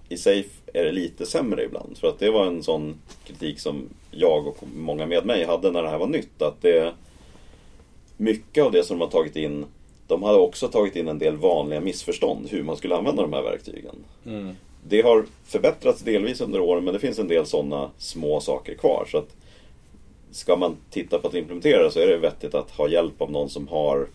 i 0.08 0.16
Safe 0.16 0.48
är 0.76 0.84
det 0.84 0.92
lite 0.92 1.26
sämre 1.26 1.64
ibland. 1.64 1.98
För 1.98 2.08
att 2.08 2.18
det 2.18 2.30
var 2.30 2.46
en 2.46 2.62
sån 2.62 2.94
kritik 3.26 3.60
som 3.60 3.88
jag 4.10 4.46
och 4.46 4.58
många 4.76 5.06
med 5.06 5.26
mig 5.26 5.44
hade 5.44 5.70
när 5.70 5.82
det 5.82 5.88
här 5.88 5.98
var 5.98 6.06
nytt. 6.06 6.42
Att 6.42 6.62
det 6.62 6.92
Mycket 8.16 8.64
av 8.64 8.72
det 8.72 8.82
som 8.82 8.98
de 8.98 9.04
har 9.04 9.10
tagit 9.10 9.36
in 9.36 9.66
De 10.06 10.22
hade 10.22 10.38
också 10.38 10.68
tagit 10.68 10.96
in 10.96 11.08
en 11.08 11.18
del 11.18 11.36
vanliga 11.36 11.80
missförstånd 11.80 12.48
hur 12.50 12.62
man 12.62 12.76
skulle 12.76 12.96
använda 12.96 13.22
de 13.22 13.32
här 13.32 13.42
verktygen. 13.42 13.94
Mm. 14.26 14.52
Det 14.88 15.02
har 15.02 15.24
förbättrats 15.44 16.02
delvis 16.02 16.40
under 16.40 16.60
åren 16.60 16.84
men 16.84 16.94
det 16.94 17.00
finns 17.00 17.18
en 17.18 17.28
del 17.28 17.46
sådana 17.46 17.90
små 17.98 18.40
saker 18.40 18.74
kvar. 18.74 19.08
Så 19.10 19.18
att 19.18 19.36
Ska 20.30 20.56
man 20.56 20.76
titta 20.90 21.18
på 21.18 21.28
att 21.28 21.34
implementera 21.34 21.90
så 21.90 22.00
är 22.00 22.06
det 22.06 22.16
vettigt 22.16 22.54
att 22.54 22.70
ha 22.70 22.88
hjälp 22.88 23.22
av 23.22 23.30
någon 23.30 23.50
som 23.50 23.68
har 23.68 24.06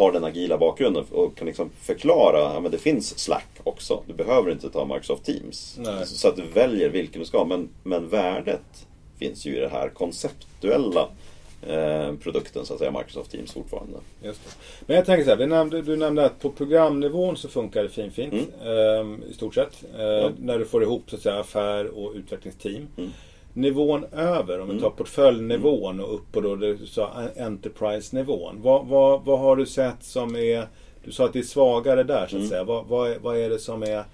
har 0.00 0.12
den 0.12 0.24
agila 0.24 0.58
bakgrunden 0.58 1.04
och 1.10 1.36
kan 1.36 1.46
liksom 1.46 1.70
förklara 1.80 2.48
att 2.48 2.72
det 2.72 2.78
finns 2.78 3.18
Slack 3.18 3.48
också. 3.64 4.02
Du 4.06 4.14
behöver 4.14 4.50
inte 4.50 4.70
ta 4.70 4.84
Microsoft 4.84 5.24
Teams. 5.24 5.76
Nej. 5.78 6.06
Så 6.06 6.28
att 6.28 6.36
du 6.36 6.42
väljer 6.42 6.88
vilken 6.88 7.20
du 7.20 7.26
ska. 7.26 7.44
Men, 7.44 7.68
men 7.82 8.08
värdet 8.08 8.86
finns 9.18 9.46
ju 9.46 9.56
i 9.56 9.60
det 9.60 9.68
här 9.68 9.88
konceptuella 9.88 11.08
eh, 11.66 12.14
produkten 12.22 12.66
så 12.66 12.72
att 12.72 12.78
säga, 12.78 12.90
Microsoft 12.90 13.30
Teams 13.30 13.52
fortfarande. 13.52 13.98
Just 14.22 14.44
det. 14.44 14.50
Men 14.86 14.96
jag 14.96 15.06
tänker 15.06 15.24
så 15.24 15.30
här, 15.30 15.36
du 15.36 15.46
nämnde, 15.46 15.82
du 15.82 15.96
nämnde 15.96 16.24
att 16.24 16.40
på 16.40 16.50
programnivån 16.50 17.36
så 17.36 17.48
funkar 17.48 17.82
det 17.82 17.88
fin, 17.88 18.10
fint 18.10 18.32
mm. 18.32 19.22
eh, 19.22 19.30
i 19.30 19.34
stort 19.34 19.54
sett. 19.54 19.84
Eh, 19.98 20.04
ja. 20.04 20.30
När 20.38 20.58
du 20.58 20.64
får 20.64 20.82
ihop 20.82 21.10
så 21.10 21.16
att 21.16 21.22
säga, 21.22 21.40
affär 21.40 21.86
och 21.86 22.12
utvecklingsteam. 22.14 22.86
Mm. 22.96 23.10
Nivån 23.60 24.04
över, 24.12 24.60
om 24.60 24.66
vi 24.66 24.72
mm. 24.72 24.82
tar 24.82 24.90
portföljnivån 24.90 26.00
och 26.00 26.14
upp 26.14 26.32
på 26.32 26.40
då, 26.40 26.56
du 26.56 26.86
sa 26.86 27.10
Enterprise-nivån. 27.36 28.62
Vad, 28.62 28.86
vad, 28.86 29.24
vad 29.24 29.38
har 29.38 29.56
du 29.56 29.66
sett 29.66 30.02
som 30.02 30.36
är 30.36 30.66
du 31.04 31.12
sa 31.12 31.24
att 31.24 31.32
det 31.32 31.38
är 31.38 31.42
svagare 31.42 32.02
där 32.02 32.18
så 32.18 32.24
att 32.24 32.32
mm. 32.32 32.48
säga. 32.48 32.64
Vad, 32.64 32.86
vad, 32.86 33.10
är, 33.10 33.18
vad 33.18 33.36
är 33.36 33.50
det 33.50 33.58
som 33.58 33.82
är... 33.82 34.04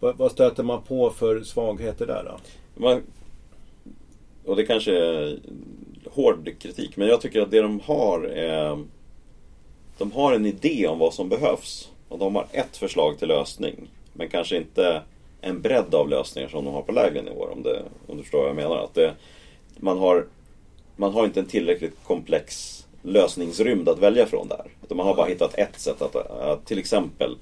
Vad, 0.00 0.16
vad 0.16 0.32
stöter 0.32 0.62
man 0.62 0.82
på 0.82 1.10
för 1.10 1.42
svagheter 1.42 2.06
där 2.06 2.24
då? 2.24 2.38
Man, 2.80 3.02
och 4.44 4.56
det 4.56 4.66
kanske 4.66 4.98
är 4.98 5.38
hård 6.10 6.50
kritik, 6.58 6.96
men 6.96 7.08
jag 7.08 7.20
tycker 7.20 7.40
att 7.40 7.50
det 7.50 7.60
de 7.60 7.80
har 7.80 8.24
är... 8.24 8.84
De 9.98 10.12
har 10.12 10.32
en 10.32 10.46
idé 10.46 10.86
om 10.88 10.98
vad 10.98 11.14
som 11.14 11.28
behövs. 11.28 11.90
Och 12.08 12.18
de 12.18 12.34
har 12.34 12.46
ett 12.52 12.76
förslag 12.76 13.18
till 13.18 13.28
lösning. 13.28 13.88
Men 14.12 14.28
kanske 14.28 14.56
inte 14.56 15.02
en 15.44 15.60
bredd 15.60 15.94
av 15.94 16.08
lösningar 16.08 16.48
som 16.48 16.64
de 16.64 16.74
har 16.74 16.82
på 16.82 16.92
lägre 16.92 17.22
nivåer. 17.22 17.50
Om, 17.50 17.62
det, 17.62 17.82
om 18.06 18.16
du 18.16 18.22
förstår 18.22 18.38
vad 18.38 18.48
jag 18.48 18.56
menar. 18.56 18.76
Att 18.76 18.94
det, 18.94 19.14
man, 19.76 19.98
har, 19.98 20.26
man 20.96 21.12
har 21.12 21.24
inte 21.24 21.40
en 21.40 21.46
tillräckligt 21.46 22.04
komplex 22.04 22.80
lösningsrymd 23.02 23.88
att 23.88 23.98
välja 23.98 24.26
från 24.26 24.48
där. 24.48 24.66
Utan 24.84 24.96
man 24.96 25.06
har 25.06 25.14
bara 25.14 25.26
hittat 25.26 25.54
ett 25.54 25.80
sätt 25.80 26.02
att, 26.02 26.16
att 26.16 26.66
till 26.66 26.78
exempel 26.78 27.36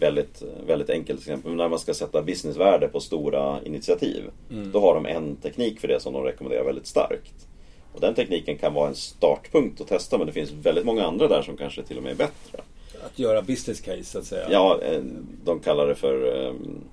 väldigt, 0.00 0.42
väldigt 0.66 0.90
enkelt 0.90 1.20
exempel. 1.20 1.54
När 1.54 1.68
man 1.68 1.78
ska 1.78 1.94
sätta 1.94 2.22
businessvärde 2.22 2.88
på 2.88 3.00
stora 3.00 3.58
initiativ. 3.64 4.22
Mm. 4.50 4.72
Då 4.72 4.80
har 4.80 4.94
de 4.94 5.06
en 5.06 5.36
teknik 5.36 5.80
för 5.80 5.88
det 5.88 6.00
som 6.00 6.12
de 6.12 6.22
rekommenderar 6.22 6.64
väldigt 6.64 6.86
starkt. 6.86 7.48
Och 7.92 8.00
den 8.00 8.14
tekniken 8.14 8.58
kan 8.58 8.74
vara 8.74 8.88
en 8.88 8.94
startpunkt 8.94 9.80
att 9.80 9.88
testa 9.88 10.18
men 10.18 10.26
det 10.26 10.32
finns 10.32 10.50
väldigt 10.50 10.84
många 10.84 11.04
andra 11.06 11.28
där 11.28 11.42
som 11.42 11.56
kanske 11.56 11.82
till 11.82 11.96
och 11.96 12.02
med 12.02 12.12
är 12.12 12.16
bättre. 12.16 12.62
Att 13.06 13.18
göra 13.18 13.42
business 13.42 13.80
case 13.80 14.04
så 14.04 14.18
att 14.18 14.24
säga? 14.24 14.46
Ja, 14.50 14.80
eh, 14.82 15.00
de 15.44 15.60
kallar 15.60 15.86
det 15.86 15.94
för 15.94 16.46
ehm, 16.48 16.84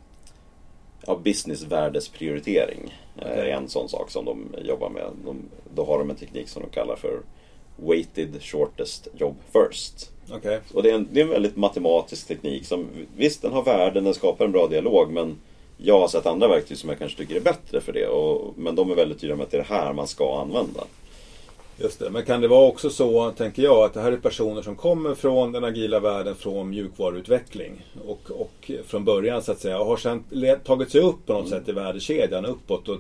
ja, 1.06 1.20
businessvärdesprioritering. 1.24 2.94
Okay. 3.18 3.50
är 3.50 3.56
en 3.56 3.70
sån 3.70 3.90
sak 3.90 4.12
som 4.12 4.26
de 4.26 4.56
jobbar 4.64 4.90
med. 4.90 5.10
De, 5.26 5.38
då 5.76 5.86
har 5.86 6.00
de 6.00 6.10
en 6.10 6.16
teknik 6.16 6.50
som 6.50 6.62
de 6.62 6.70
kallar 6.70 6.96
för 6.96 7.22
weighted 7.76 8.44
shortest 8.44 9.08
job 9.18 9.36
first. 9.54 10.12
Okay. 10.32 10.60
Och 10.74 10.84
det 10.84 10.90
är, 10.90 10.96
en, 10.96 11.08
det 11.12 11.20
är 11.20 11.24
en 11.24 11.30
väldigt 11.30 11.56
matematisk 11.56 12.28
teknik 12.28 12.66
som 12.66 12.88
visst 13.18 13.42
den 13.42 13.52
har 13.52 13.64
värden, 13.64 14.04
den 14.04 14.14
skapar 14.14 14.46
en 14.46 14.52
bra 14.52 14.68
dialog 14.68 15.12
men 15.12 15.38
jag 15.78 16.00
har 16.00 16.08
sett 16.08 16.26
andra 16.26 16.48
verktyg 16.48 16.78
som 16.78 16.90
jag 16.90 17.00
kanske 17.00 17.18
tycker 17.18 17.36
är 17.36 17.42
bättre 17.42 17.82
för 17.82 17.94
det. 17.94 18.08
Och, 18.08 18.54
men 18.58 18.76
de 18.76 18.92
är 18.92 18.96
väldigt 18.96 19.20
tydliga 19.20 19.38
med 19.38 19.44
att 19.44 19.52
det 19.52 19.58
är 19.58 19.66
det 19.70 19.74
här 19.74 19.94
man 19.94 20.08
ska 20.08 20.42
använda. 20.42 20.84
Just 21.78 22.00
det, 22.00 22.10
men 22.10 22.26
kan 22.26 22.42
det 22.42 22.48
vara 22.48 22.68
också 22.68 22.90
så, 22.90 23.32
tänker 23.32 23.64
jag, 23.64 23.86
att 23.86 23.94
det 23.94 24.02
här 24.02 24.12
är 24.12 24.18
personer 24.18 24.62
som 24.62 24.76
kommer 24.76 25.16
från 25.16 25.52
den 25.52 25.64
agila 25.64 26.00
världen, 26.00 26.36
från 26.36 26.70
mjukvaruutveckling 26.70 27.86
och, 28.06 28.32
och 28.32 28.72
från 28.86 29.06
början 29.06 29.44
så 29.44 29.52
att 29.52 29.60
säga 29.60 29.78
har 29.78 29.98
sen 29.98 30.24
tagit 30.64 30.92
sig 30.92 31.02
upp 31.02 31.26
på 31.26 31.34
något 31.34 31.48
mm. 31.48 31.60
sätt 31.60 31.70
i 31.70 31.72
värdekedjan 31.72 32.46
uppåt. 32.46 32.90
Och 32.90 33.00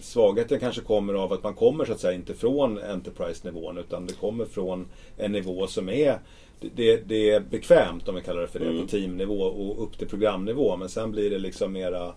svagheten 0.00 0.60
kanske 0.60 0.80
kommer 0.80 1.14
av 1.14 1.32
att 1.32 1.42
man 1.42 1.54
kommer 1.54 1.84
så 1.84 1.92
att 1.92 2.00
säga 2.00 2.14
inte 2.14 2.34
från 2.34 2.78
Enterprise-nivån 2.78 3.78
utan 3.78 4.06
det 4.06 4.12
kommer 4.12 4.44
från 4.44 4.86
en 5.16 5.32
nivå 5.32 5.66
som 5.66 5.88
är 5.88 6.18
det, 6.60 6.96
det 7.08 7.30
är 7.30 7.40
bekvämt 7.40 8.08
om 8.08 8.14
vi 8.14 8.20
kallar 8.20 8.40
det 8.40 8.48
för 8.48 8.58
det, 8.58 8.66
mm. 8.66 8.82
på 8.82 8.88
teamnivå 8.88 9.42
och 9.42 9.82
upp 9.82 9.98
till 9.98 10.08
programnivå. 10.08 10.76
Men 10.76 10.88
sen 10.88 11.10
blir 11.10 11.30
det 11.30 11.38
liksom 11.38 11.72
mera 11.72 12.12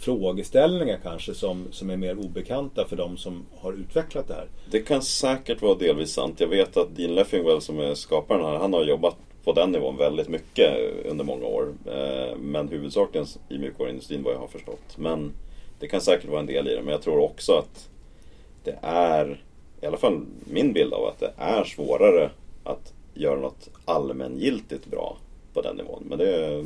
frågeställningar 0.00 0.98
kanske 1.02 1.34
som, 1.34 1.66
som 1.70 1.90
är 1.90 1.96
mer 1.96 2.18
obekanta 2.18 2.84
för 2.88 2.96
de 2.96 3.16
som 3.16 3.46
har 3.58 3.72
utvecklat 3.72 4.28
det 4.28 4.34
här. 4.34 4.48
Det 4.70 4.80
kan 4.80 5.02
säkert 5.02 5.62
vara 5.62 5.74
delvis 5.74 6.12
sant. 6.12 6.40
Jag 6.40 6.48
vet 6.48 6.76
att 6.76 6.96
Dean 6.96 7.14
Leffingwell 7.14 7.60
som 7.60 7.78
är 7.80 7.94
skaparen 7.94 8.44
här, 8.44 8.58
han 8.58 8.72
har 8.72 8.84
jobbat 8.84 9.16
på 9.44 9.52
den 9.52 9.72
nivån 9.72 9.96
väldigt 9.96 10.28
mycket 10.28 10.70
under 11.04 11.24
många 11.24 11.46
år. 11.46 11.72
Eh, 11.86 12.36
men 12.36 12.68
huvudsakligen 12.68 13.26
i 13.48 13.58
mjukvaruindustrin 13.58 14.22
vad 14.22 14.34
jag 14.34 14.38
har 14.38 14.48
förstått. 14.48 14.96
Men 14.96 15.32
det 15.78 15.86
kan 15.86 16.00
säkert 16.00 16.30
vara 16.30 16.40
en 16.40 16.46
del 16.46 16.68
i 16.68 16.74
det. 16.74 16.82
Men 16.82 16.92
jag 16.92 17.02
tror 17.02 17.18
också 17.18 17.52
att 17.52 17.88
det 18.64 18.78
är, 18.82 19.42
i 19.80 19.86
alla 19.86 19.96
fall 19.96 20.20
min 20.44 20.72
bild 20.72 20.92
av 20.92 21.04
att 21.04 21.20
det 21.20 21.32
är 21.36 21.64
svårare 21.64 22.30
att 22.64 22.92
göra 23.14 23.40
något 23.40 23.68
allmängiltigt 23.84 24.86
bra 24.86 25.16
på 25.54 25.60
den 25.60 25.76
nivån. 25.76 26.04
Men 26.08 26.18
det, 26.18 26.64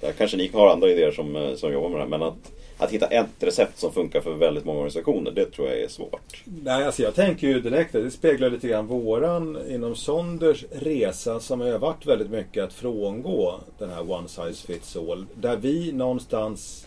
där 0.00 0.12
kanske 0.12 0.36
ni 0.36 0.48
har 0.48 0.68
andra 0.68 0.90
idéer 0.90 1.10
som, 1.10 1.36
eh, 1.36 1.54
som 1.54 1.72
jobbar 1.72 1.88
med 1.88 1.98
det 1.98 2.02
här. 2.02 2.10
Men 2.10 2.22
att 2.22 2.52
att 2.84 2.90
hitta 2.90 3.06
ett 3.06 3.30
recept 3.40 3.78
som 3.78 3.92
funkar 3.92 4.20
för 4.20 4.34
väldigt 4.34 4.64
många 4.64 4.78
organisationer, 4.78 5.30
det 5.30 5.50
tror 5.50 5.68
jag 5.68 5.80
är 5.80 5.88
svårt. 5.88 6.42
Nej, 6.44 6.84
alltså 6.84 7.02
jag 7.02 7.14
tänker 7.14 7.48
ju 7.48 7.60
direkt 7.60 7.94
att 7.94 8.04
det 8.04 8.10
speglar 8.10 8.50
lite 8.50 8.68
grann 8.68 8.86
våran 8.86 9.58
inom 9.68 9.94
Sonders 9.94 10.64
resa 10.70 11.40
som 11.40 11.60
har 11.60 11.78
varit 11.78 12.06
väldigt 12.06 12.30
mycket 12.30 12.64
att 12.64 12.72
frångå 12.72 13.60
den 13.78 13.90
här 13.90 14.10
one 14.10 14.28
size 14.28 14.66
fits 14.66 14.96
all. 14.96 15.26
Där 15.34 15.56
vi 15.56 15.92
någonstans 15.92 16.86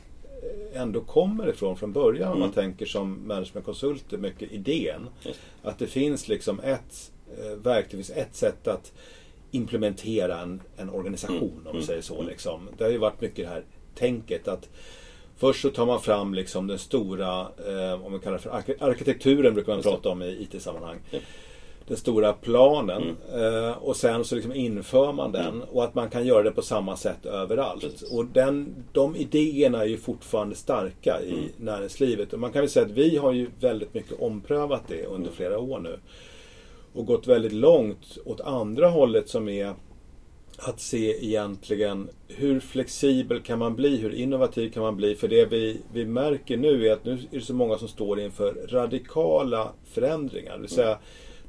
ändå 0.73 1.01
kommer 1.01 1.49
ifrån 1.49 1.77
från 1.77 1.93
början 1.93 2.31
om 2.31 2.39
man 2.39 2.49
mm. 2.49 2.53
tänker 2.53 2.85
som 2.85 3.27
managementkonsulter, 3.27 4.17
mycket 4.17 4.51
idén. 4.51 5.07
Just. 5.21 5.39
Att 5.63 5.79
det 5.79 5.87
finns 5.87 6.27
liksom 6.27 6.59
ett 6.59 7.11
eh, 7.39 7.51
verktyg, 7.51 7.99
ett 8.15 8.35
sätt 8.35 8.67
att 8.67 8.93
implementera 9.51 10.41
en, 10.41 10.61
en 10.77 10.89
organisation 10.89 11.37
mm. 11.37 11.57
om 11.57 11.63
man 11.63 11.73
mm. 11.73 11.85
säger 11.85 12.01
så. 12.01 12.15
Mm. 12.15 12.27
Liksom. 12.27 12.69
Det 12.77 12.83
har 12.83 12.91
ju 12.91 12.97
varit 12.97 13.21
mycket 13.21 13.45
det 13.45 13.51
här 13.51 13.63
tänket 13.95 14.47
att 14.47 14.69
Först 15.37 15.61
så 15.61 15.69
tar 15.69 15.85
man 15.85 16.01
fram 16.01 16.33
liksom 16.33 16.67
den 16.67 16.79
stora, 16.79 17.39
eh, 17.41 18.05
om 18.05 18.13
vi 18.13 18.19
kallar 18.19 18.37
det 18.37 18.43
för 18.43 18.85
arkitekturen 18.89 19.53
brukar 19.53 19.73
man 19.73 19.81
prata 19.81 20.09
om 20.09 20.21
i 20.21 20.47
IT-sammanhang. 20.51 20.97
Ja. 21.11 21.19
Den 21.87 21.97
stora 21.97 22.33
planen 22.33 23.17
mm. 23.33 23.63
eh, 23.65 23.71
och 23.71 23.95
sen 23.95 24.25
så 24.25 24.35
liksom 24.35 24.53
inför 24.53 25.11
man 25.11 25.31
den 25.31 25.47
mm. 25.47 25.61
och 25.71 25.83
att 25.83 25.95
man 25.95 26.09
kan 26.09 26.25
göra 26.25 26.43
det 26.43 26.51
på 26.51 26.61
samma 26.61 26.97
sätt 26.97 27.25
överallt. 27.25 27.81
Precis. 27.81 28.11
Och 28.11 28.25
den, 28.25 28.85
de 28.91 29.15
idéerna 29.15 29.81
är 29.81 29.85
ju 29.87 29.97
fortfarande 29.97 30.55
starka 30.55 31.21
i 31.21 31.31
mm. 31.31 31.49
näringslivet. 31.57 32.33
Och 32.33 32.39
man 32.39 32.51
kan 32.51 32.61
väl 32.61 32.69
säga 32.69 32.85
att 32.85 32.91
vi 32.91 33.17
har 33.17 33.31
ju 33.31 33.49
väldigt 33.59 33.93
mycket 33.93 34.19
omprövat 34.19 34.83
det 34.87 35.05
under 35.05 35.27
mm. 35.27 35.33
flera 35.33 35.59
år 35.59 35.79
nu. 35.79 35.99
Och 36.93 37.05
gått 37.05 37.27
väldigt 37.27 37.53
långt 37.53 38.17
åt 38.25 38.41
andra 38.41 38.87
hållet 38.87 39.29
som 39.29 39.49
är 39.49 39.73
att 40.57 40.79
se 40.79 41.25
egentligen 41.25 42.09
hur 42.27 42.59
flexibel 42.59 43.41
kan 43.41 43.59
man 43.59 43.75
bli, 43.75 43.97
hur 43.97 44.13
innovativ 44.13 44.71
kan 44.71 44.83
man 44.83 44.95
bli? 44.95 45.15
För 45.15 45.27
det 45.27 45.45
vi, 45.45 45.81
vi 45.93 46.05
märker 46.05 46.57
nu 46.57 46.87
är 46.87 46.93
att 46.93 47.05
nu 47.05 47.11
är 47.11 47.39
det 47.39 47.41
så 47.41 47.53
många 47.53 47.77
som 47.77 47.87
står 47.87 48.19
inför 48.19 48.53
radikala 48.69 49.71
förändringar. 49.85 50.55
Det 50.55 50.61
vill 50.61 50.69
säga, 50.69 50.99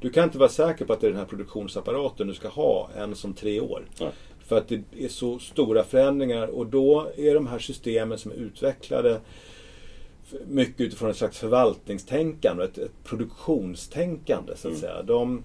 du 0.00 0.10
kan 0.10 0.24
inte 0.24 0.38
vara 0.38 0.48
säker 0.48 0.84
på 0.84 0.92
att 0.92 1.00
det 1.00 1.06
är 1.06 1.10
den 1.10 1.20
här 1.20 1.26
produktionsapparaten 1.26 2.26
du 2.26 2.34
ska 2.34 2.48
ha 2.48 2.90
än 2.96 3.14
som 3.14 3.34
tre 3.34 3.60
år. 3.60 3.88
Nej. 4.00 4.10
För 4.46 4.58
att 4.58 4.68
det 4.68 4.82
är 4.98 5.08
så 5.08 5.38
stora 5.38 5.84
förändringar 5.84 6.46
och 6.46 6.66
då 6.66 7.10
är 7.16 7.34
de 7.34 7.46
här 7.46 7.58
systemen 7.58 8.18
som 8.18 8.30
är 8.30 8.36
utvecklade 8.36 9.20
mycket 10.46 10.80
utifrån 10.80 11.10
ett 11.10 11.16
slags 11.16 11.38
förvaltningstänkande, 11.38 12.64
ett, 12.64 12.78
ett 12.78 13.04
produktionstänkande 13.04 14.56
så 14.56 14.68
att 14.68 14.74
mm. 14.74 14.80
säga. 14.80 15.02
De, 15.02 15.42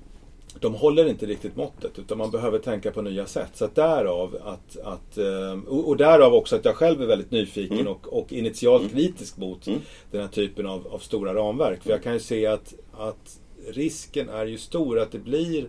de 0.59 0.73
håller 0.75 1.09
inte 1.09 1.25
riktigt 1.25 1.55
måttet 1.55 1.99
utan 1.99 2.17
man 2.17 2.31
behöver 2.31 2.59
tänka 2.59 2.91
på 2.91 3.01
nya 3.01 3.25
sätt. 3.25 3.49
Så 3.53 3.65
att 3.65 3.75
därav 3.75 4.37
att, 4.43 4.77
att, 4.77 5.17
eh, 5.17 5.59
och 5.67 5.97
därav 5.97 6.33
också 6.33 6.55
att 6.55 6.65
jag 6.65 6.75
själv 6.75 7.01
är 7.01 7.05
väldigt 7.05 7.31
nyfiken 7.31 7.79
mm. 7.79 7.91
och, 7.91 8.07
och 8.07 8.33
initialt 8.33 8.81
mm. 8.81 8.93
kritisk 8.93 9.37
mot 9.37 9.67
mm. 9.67 9.79
den 10.11 10.21
här 10.21 10.27
typen 10.27 10.67
av, 10.67 10.87
av, 10.87 10.99
stora 10.99 11.33
ramverk. 11.33 11.83
För 11.83 11.89
jag 11.89 12.03
kan 12.03 12.13
ju 12.13 12.19
se 12.19 12.45
att, 12.45 12.73
att 12.91 13.39
risken 13.67 14.29
är 14.29 14.45
ju 14.45 14.57
stor 14.57 14.99
att 14.99 15.11
det 15.11 15.19
blir 15.19 15.65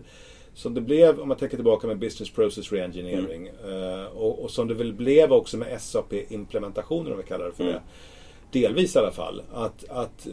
som 0.53 0.73
det 0.73 0.81
blev, 0.81 1.19
om 1.19 1.27
man 1.27 1.37
tänker 1.37 1.57
tillbaka 1.57 1.87
med 1.87 1.99
Business 1.99 2.29
Process 2.29 2.71
Reengineering 2.71 3.49
mm. 3.65 4.07
och, 4.07 4.43
och, 4.43 4.51
som 4.51 4.67
det 4.67 4.73
väl 4.73 4.93
blev 4.93 5.33
också 5.33 5.57
med 5.57 5.81
SAP-implementationen 5.81 7.11
om 7.11 7.17
vi 7.17 7.23
kallar 7.23 7.45
det 7.45 7.51
för 7.51 7.63
mm. 7.63 7.75
det. 7.75 8.59
Delvis 8.59 8.95
i 8.95 8.99
alla 8.99 9.11
fall. 9.11 9.41
Att, 9.53 9.89
att 9.89 10.27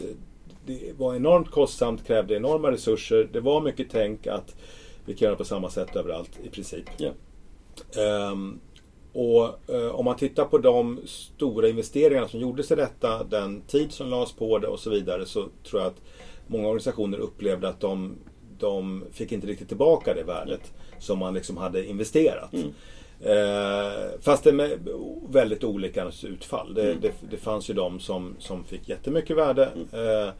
det 0.66 0.98
var 0.98 1.14
enormt 1.14 1.50
kostsamt, 1.50 2.06
krävde 2.06 2.36
enorma 2.36 2.70
resurser. 2.70 3.28
Det 3.32 3.40
var 3.40 3.60
mycket 3.60 3.86
tänk 3.90 4.26
att 4.26 4.56
vi 5.04 5.14
kan 5.14 5.26
göra 5.26 5.36
på 5.36 5.44
samma 5.44 5.70
sätt 5.70 5.96
överallt 5.96 6.30
i 6.42 6.48
princip. 6.48 6.84
Yeah. 6.98 8.32
Um, 8.32 8.60
och 9.12 9.60
uh, 9.70 9.88
om 9.88 10.04
man 10.04 10.16
tittar 10.16 10.44
på 10.44 10.58
de 10.58 11.00
stora 11.06 11.68
investeringarna 11.68 12.28
som 12.28 12.40
gjordes 12.40 12.70
i 12.70 12.74
detta, 12.74 13.24
den 13.24 13.60
tid 13.60 13.92
som 13.92 14.08
lades 14.08 14.32
på 14.32 14.58
det 14.58 14.66
och 14.66 14.80
så 14.80 14.90
vidare 14.90 15.26
så 15.26 15.48
tror 15.64 15.82
jag 15.82 15.88
att 15.88 16.00
många 16.46 16.68
organisationer 16.68 17.18
upplevde 17.18 17.68
att 17.68 17.80
de, 17.80 18.16
de 18.58 19.04
fick 19.12 19.32
inte 19.32 19.46
riktigt 19.46 19.68
tillbaka 19.68 20.14
det 20.14 20.22
värdet 20.22 20.72
som 20.98 21.18
man 21.18 21.34
liksom 21.34 21.56
hade 21.56 21.86
investerat. 21.86 22.52
Mm. 22.52 22.72
Eh, 23.24 24.20
fast 24.20 24.44
det 24.44 24.52
med 24.52 24.88
väldigt 25.28 25.64
olika 25.64 26.12
utfall. 26.22 26.74
Det, 26.74 26.82
mm. 26.82 27.00
det, 27.00 27.12
det, 27.30 27.36
fanns 27.36 27.70
ju 27.70 27.74
de 27.74 28.00
som, 28.00 28.36
som 28.38 28.64
fick 28.64 28.88
jättemycket 28.88 29.36
värde. 29.36 29.68
Mm. 29.74 30.26
Eh, 30.26 30.32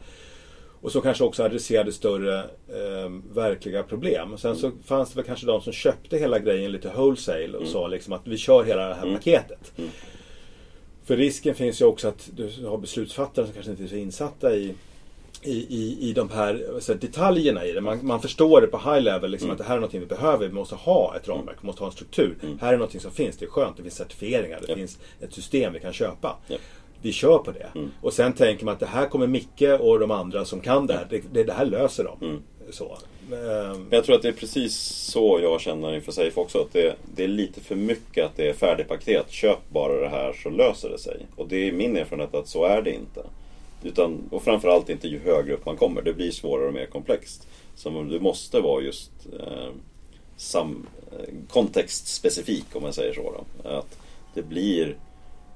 och 0.81 0.91
som 0.91 1.01
kanske 1.01 1.23
också 1.23 1.43
adresserade 1.43 1.91
större 1.91 2.39
eh, 2.67 3.09
verkliga 3.33 3.83
problem. 3.83 4.37
Sen 4.37 4.55
så 4.55 4.67
mm. 4.67 4.83
fanns 4.83 5.09
det 5.09 5.15
väl 5.15 5.25
kanske 5.25 5.45
de 5.45 5.61
som 5.61 5.73
köpte 5.73 6.17
hela 6.17 6.39
grejen 6.39 6.71
lite 6.71 6.91
wholesale 6.95 7.47
och 7.47 7.61
mm. 7.61 7.67
sa 7.67 7.87
liksom 7.87 8.13
att 8.13 8.27
vi 8.27 8.37
kör 8.37 8.63
hela 8.63 8.87
det 8.87 8.93
här 8.93 9.03
mm. 9.03 9.15
paketet. 9.15 9.73
Mm. 9.77 9.89
För 11.03 11.17
risken 11.17 11.55
finns 11.55 11.81
ju 11.81 11.85
också 11.85 12.07
att 12.07 12.29
du 12.35 12.65
har 12.65 12.77
beslutsfattare 12.77 13.45
som 13.45 13.53
kanske 13.53 13.71
inte 13.71 13.83
är 13.83 13.87
så 13.87 13.95
insatta 13.95 14.55
i 14.55 14.73
i, 15.43 15.51
i, 15.69 16.09
i 16.09 16.13
de 16.13 16.29
här 16.29 16.65
så 16.79 16.93
detaljerna 16.93 17.65
i 17.65 17.71
det. 17.71 17.81
Man, 17.81 17.99
man 18.05 18.21
förstår 18.21 18.61
det 18.61 18.67
på 18.67 18.77
high 18.77 19.01
level, 19.01 19.31
liksom, 19.31 19.49
Mm. 19.49 19.51
att 19.53 19.57
det 19.57 19.63
här 19.63 19.73
är 19.75 19.79
någonting 19.79 19.99
vi 19.99 20.05
behöver. 20.05 20.47
Vi 20.47 20.53
måste 20.53 20.75
ha 20.75 21.15
ett 21.15 21.27
ramverk, 21.27 21.55
vi 21.61 21.65
måste 21.65 21.81
ha 21.81 21.87
en 21.87 21.93
struktur. 21.93 22.35
Mm. 22.43 22.59
Här 22.61 22.73
är 22.73 22.77
någonting 22.77 23.01
som 23.01 23.11
finns, 23.11 23.37
det 23.37 23.45
är 23.45 23.49
skönt, 23.49 23.77
det 23.77 23.83
finns 23.83 23.95
certifieringar, 23.95 24.59
det 24.61 24.65
Ja. 24.69 24.75
finns 24.75 24.99
ett 25.21 25.33
system 25.33 25.73
vi 25.73 25.79
kan 25.79 25.93
köpa. 25.93 26.37
Ja. 26.47 26.57
Vi 27.01 27.11
kör 27.11 27.37
på 27.37 27.51
det. 27.51 27.67
Mm. 27.75 27.91
Och 28.01 28.13
sen 28.13 28.33
tänker 28.33 28.65
man 28.65 28.73
att 28.73 28.79
det 28.79 28.85
här 28.85 29.07
kommer 29.09 29.27
Micke 29.27 29.61
och 29.79 29.99
de 29.99 30.11
andra 30.11 30.45
som 30.45 30.59
kan 30.61 30.87
det 30.87 30.93
här, 30.93 31.07
det, 31.09 31.21
det, 31.33 31.43
det 31.43 31.53
här 31.53 31.65
löser 31.65 32.03
de. 32.03 32.25
Mm. 32.29 32.41
Så. 32.71 32.85
Ehm, 33.31 33.71
Men 33.81 33.87
jag 33.89 34.03
tror 34.03 34.15
att 34.15 34.21
det 34.21 34.27
är 34.27 34.31
precis 34.33 34.75
så 35.11 35.39
jag 35.41 35.61
känner 35.61 35.95
inför 35.95 36.11
Safe 36.11 36.39
också. 36.39 36.57
Att 36.61 36.73
det, 36.73 36.95
det 37.15 37.23
är 37.23 37.27
lite 37.27 37.61
för 37.61 37.75
mycket 37.75 38.25
att 38.25 38.31
det 38.37 38.49
är 38.49 38.53
färdigpaket. 38.53 39.25
Köp 39.31 39.57
bara 39.69 39.93
det 40.01 40.07
här 40.09 40.33
så 40.43 40.49
löser 40.49 40.89
det 40.89 40.97
sig. 40.99 41.25
Och 41.35 41.47
det 41.47 41.67
är 41.67 41.71
min 41.71 41.97
erfarenhet 41.97 42.35
att 42.35 42.47
så 42.47 42.65
är 42.65 42.81
det 42.81 42.91
inte. 42.93 43.23
Utan, 43.83 44.29
och 44.31 44.43
framförallt 44.43 44.89
inte 44.89 45.07
ju 45.07 45.19
högre 45.19 45.53
upp 45.53 45.65
man 45.65 45.77
kommer. 45.77 46.01
Det 46.01 46.13
blir 46.13 46.31
svårare 46.31 46.67
och 46.67 46.73
mer 46.73 46.85
komplext. 46.85 47.47
Så 47.75 47.89
du 47.89 48.19
måste 48.19 48.59
vara 48.59 48.83
just 48.83 49.11
eh, 49.39 49.69
sam, 50.37 50.87
eh, 51.11 51.33
kontextspecifik 51.49 52.65
om 52.73 52.83
man 52.83 52.93
säger 52.93 53.13
så. 53.13 53.21
Då. 53.21 53.69
Att 53.69 53.97
det 54.33 54.41
blir 54.41 54.97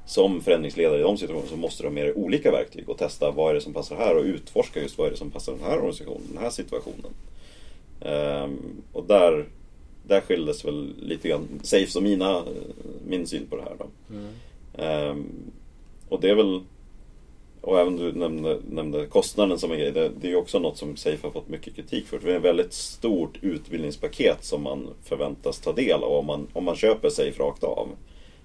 som 0.05 0.41
förändringsledare 0.41 0.99
i 0.99 1.03
de 1.03 1.17
situationerna 1.17 1.49
så 1.49 1.57
måste 1.57 1.83
du 1.83 1.87
ha 1.87 1.93
med 1.93 2.05
dig 2.05 2.13
olika 2.13 2.51
verktyg 2.51 2.89
och 2.89 2.97
testa 2.97 3.31
vad 3.31 3.49
är 3.49 3.53
det 3.53 3.61
som 3.61 3.73
passar 3.73 3.95
här 3.95 4.17
och 4.17 4.23
utforska 4.23 4.81
just 4.81 4.97
vad 4.97 5.07
är 5.07 5.11
det 5.11 5.17
som 5.17 5.31
passar 5.31 5.53
den 5.53 5.63
här 5.63 5.77
organisationen, 5.77 6.27
den 6.33 6.43
här 6.43 6.49
situationen. 6.49 7.13
Ehm, 8.01 8.81
och 8.91 9.05
där, 9.05 9.45
där 10.03 10.21
skildes 10.21 10.65
väl 10.65 10.93
lite 11.01 11.27
grann 11.27 11.47
Safes 11.63 11.95
och 11.95 12.03
mina, 12.03 12.43
min 13.07 13.27
syn 13.27 13.47
på 13.49 13.55
det 13.55 13.61
här. 13.61 13.75
Då. 13.79 13.87
Ehm, 14.83 15.25
och 16.09 16.21
det 16.21 16.29
är 16.29 16.35
väl, 16.35 16.61
och 17.65 17.79
även 17.79 17.97
du 17.97 18.11
nämnde, 18.11 18.59
nämnde 18.69 19.05
kostnaden 19.05 19.59
som 19.59 19.71
en 19.71 19.79
grej, 19.79 19.91
det, 19.91 20.11
det 20.21 20.27
är 20.27 20.31
ju 20.31 20.37
också 20.37 20.59
något 20.59 20.77
som 20.77 20.97
Safe 20.97 21.27
har 21.27 21.31
fått 21.31 21.49
mycket 21.49 21.75
kritik 21.75 22.07
för. 22.07 22.19
Det 22.19 22.31
är 22.31 22.37
ett 22.37 22.43
väldigt 22.43 22.73
stort 22.73 23.37
utbildningspaket 23.41 24.43
som 24.43 24.63
man 24.63 24.89
förväntas 25.03 25.59
ta 25.59 25.73
del 25.73 26.03
av 26.03 26.11
om 26.11 26.25
man, 26.25 26.47
om 26.53 26.63
man 26.63 26.75
köper 26.75 27.09
Safe 27.09 27.43
rakt 27.43 27.63
av. 27.63 27.89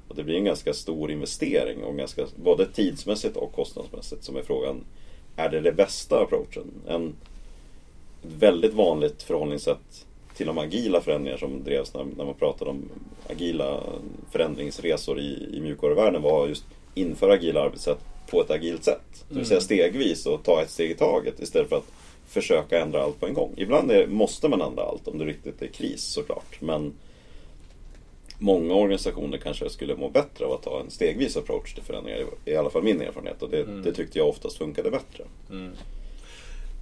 Och 0.09 0.17
det 0.17 0.25
blir 0.25 0.37
en 0.37 0.45
ganska 0.45 0.73
stor 0.73 1.11
investering, 1.11 1.85
och 1.85 1.97
ganska, 1.97 2.27
både 2.37 2.67
tidsmässigt 2.67 3.37
och 3.37 3.53
kostnadsmässigt, 3.53 4.25
som 4.25 4.37
är 4.37 4.43
frågan, 4.43 4.85
är 5.37 5.49
det 5.49 5.61
det 5.61 5.73
bästa 5.73 6.21
approachen? 6.21 6.71
En, 6.89 7.15
ett 8.23 8.33
väldigt 8.39 8.75
vanligt 8.75 9.23
förhållningssätt 9.23 10.07
till 10.37 10.47
de 10.47 10.59
agila 10.59 11.01
förändringar 11.01 11.39
som 11.39 11.65
drevs 11.65 11.95
när, 11.95 12.05
när 12.17 12.25
man 12.25 12.35
pratade 12.35 12.71
om 12.71 12.89
agila 13.29 13.81
förändringsresor 14.31 15.21
i, 15.21 15.49
i 15.53 15.61
mjukvaruvärlden 15.61 16.23
var 16.23 16.49
just 16.49 16.65
införa 16.95 17.33
agila 17.33 17.63
arbetssätt 17.63 17.99
på 18.31 18.41
ett 18.41 18.51
agilt 18.51 18.85
sätt. 18.85 19.25
Det 19.29 19.35
vill 19.35 19.47
säga 19.47 19.61
stegvis 19.61 20.27
och 20.27 20.43
ta 20.43 20.63
ett 20.63 20.71
steg 20.71 20.91
i 20.91 20.95
taget 20.95 21.41
istället 21.41 21.69
för 21.69 21.77
att 21.77 21.93
försöka 22.29 22.81
ändra 22.81 23.03
allt 23.03 23.21
på 23.21 23.27
en 23.27 23.35
gång. 23.35 23.55
Ibland 23.57 23.91
är, 23.91 24.07
måste 24.07 24.49
man 24.49 24.61
ändra 24.61 24.83
allt 24.83 25.09
om 25.09 25.19
det 25.19 25.25
riktigt 25.25 25.63
är 25.63 25.67
kris 25.67 26.03
såklart. 26.03 26.61
Men 26.61 26.93
många 28.39 28.75
organisationer 28.75 29.39
kanske 29.39 29.71
skulle 29.71 29.97
må 29.97 30.09
bättre 30.09 30.45
av 30.45 30.53
att 30.53 30.63
ta 30.63 30.81
en 30.81 30.91
stegvis 30.91 31.37
approach 31.37 31.75
till 31.75 31.83
förändringar. 31.83 32.21
I 32.45 32.57
alla 32.57 32.71
fall 32.71 32.83
min 32.83 33.01
erfarenhet 33.01 33.43
och 33.43 33.51
det, 33.51 33.65
det 33.65 33.93
tyckte 33.93 34.19
jag 34.19 34.29
oftast 34.29 34.59
funkade 34.59 34.91
bättre. 34.91 35.25